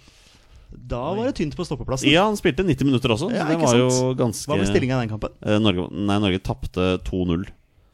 [0.69, 2.11] Da var det tynt på stoppeplassen.
[2.13, 5.07] Ja, han spilte 90 minutter også, Ja, det var jo ganske Hva ble stillinga i
[5.07, 5.33] den kampen?
[5.41, 7.47] Uh, Norge, nei, Norge tapte 2-0.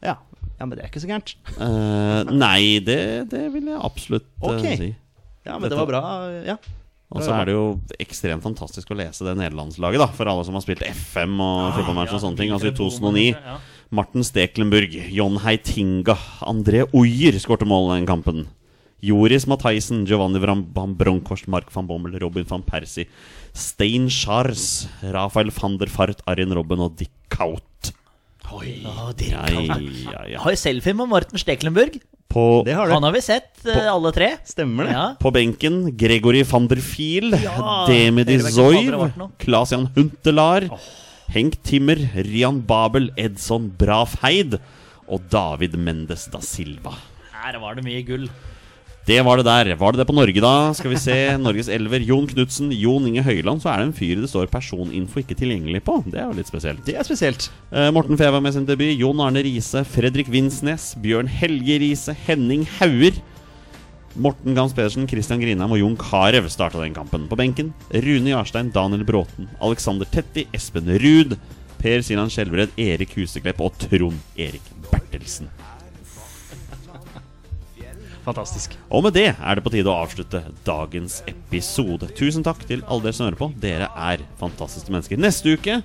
[0.03, 0.17] Ja.
[0.59, 1.35] ja, men det er ikke så gærent.
[1.55, 2.99] Uh, nei, det,
[3.31, 4.75] det vil jeg absolutt okay.
[4.75, 4.81] Ok.
[4.81, 4.89] si.
[5.45, 6.03] Ja, men det var bra.
[6.43, 6.57] Ja.
[7.15, 7.65] Og så er det jo
[8.01, 10.07] ekstremt fantastisk å lese det nederlandslaget, da.
[10.17, 12.51] For alle som har spilt FM og fotballmatch og sånne ting.
[12.55, 13.27] Altså i 2009.
[13.93, 18.45] Martin Steklenburg, John Heitinga, André Oyer skårte mål i den kampen.
[19.05, 23.05] Joris Matheisen, Giovanni Van Bronckhorst, Mark van Bommel, Robin van Persie,
[23.53, 27.91] Stein Schars, Rafael van der Fart, Arjen Robben og Dick Kaut.
[28.55, 29.21] Oi, Ja, Kaut.
[29.21, 30.25] ja, ja.
[30.29, 30.39] ja.
[30.41, 31.99] har jo selfie med Morten Steklenburg.
[32.29, 32.93] På, Det har du.
[32.93, 34.31] Han har vi sett, på, alle tre.
[34.45, 34.93] Stemmer det.
[34.97, 35.05] Ja.
[35.21, 39.29] på benken Gregory van der Fiel, Ja, Demi de Zoiv, vært nå.
[39.41, 40.67] Claes-Jan Huntelaar,
[41.33, 44.59] Henk Timmer, Rian Babel, Edson Brafheid
[45.05, 46.95] og David Mendes da Silva.
[47.35, 48.29] Her var det mye gull.
[49.05, 49.75] Det var det der.
[49.77, 50.73] Var det det på Norge, da?
[50.73, 51.15] Skal vi se.
[51.37, 52.01] Norges elver.
[52.01, 53.61] Jon Knutsen, Jon Inge Høyland.
[53.61, 55.99] Så er det en fyr det står personinfo ikke tilgjengelig på.
[56.09, 56.81] Det er jo litt spesielt.
[56.87, 57.51] Det er spesielt.
[57.69, 58.95] Eh, Morten Feva med sin debut.
[58.97, 59.83] Jon Arne Riise.
[59.85, 60.95] Fredrik Vinsnes.
[61.03, 62.17] Bjørn Helge Riise.
[62.25, 63.21] Henning Hauger.
[64.15, 67.27] Morten Gams Pedersen, Christian Grinheim og Jon Carew starta den kampen.
[67.27, 71.35] På benken Rune Jarstein, Daniel Bråten, Alexander Tetti, Espen Ruud,
[71.81, 75.51] Per Sinan Skjelbred, Erik Huseklepp og Trond Erik Bertelsen.
[78.25, 78.73] Fantastisk.
[78.89, 82.09] Og med det er det på tide å avslutte dagens episode.
[82.17, 83.51] Tusen takk til alle dere som hører på.
[83.61, 85.21] Dere er fantastiske mennesker.
[85.21, 85.81] Neste uke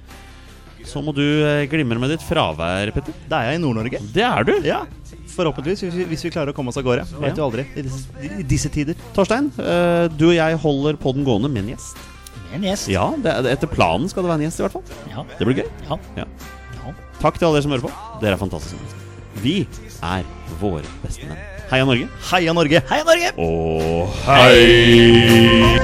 [0.88, 3.16] så må du eh, glimre med ditt fravær, Petter.
[3.28, 4.00] Da er jeg i Nord-Norge.
[4.14, 4.54] Det er du.
[4.64, 4.86] Ja,
[5.34, 7.04] forhåpentligvis, hvis vi, hvis vi klarer å komme oss av gårde.
[7.22, 8.06] Vet jo aldri i disse,
[8.40, 8.94] i disse tider.
[9.16, 11.98] Torstein, uh, du og jeg holder podden gående med en gjest.
[12.50, 12.88] Med en gjest.
[12.92, 14.86] Ja, det, er- etter planen skal det være en gjest, i hvert fall.
[15.12, 15.24] Ja.
[15.38, 15.68] Det blir gøy.
[15.88, 16.00] Ja.
[16.22, 16.26] Ja.
[16.80, 16.94] Ja.
[17.20, 17.92] Takk til alle dere som hører på.
[18.22, 19.06] Dere er fantastiske mennesker.
[19.40, 19.56] Vi
[20.02, 20.24] er
[20.60, 21.38] våre beste venn.
[21.70, 22.08] Heia Norge.
[22.32, 22.80] Heia Norge!
[22.90, 23.28] Hei, Norge!
[23.38, 25.78] Og hei!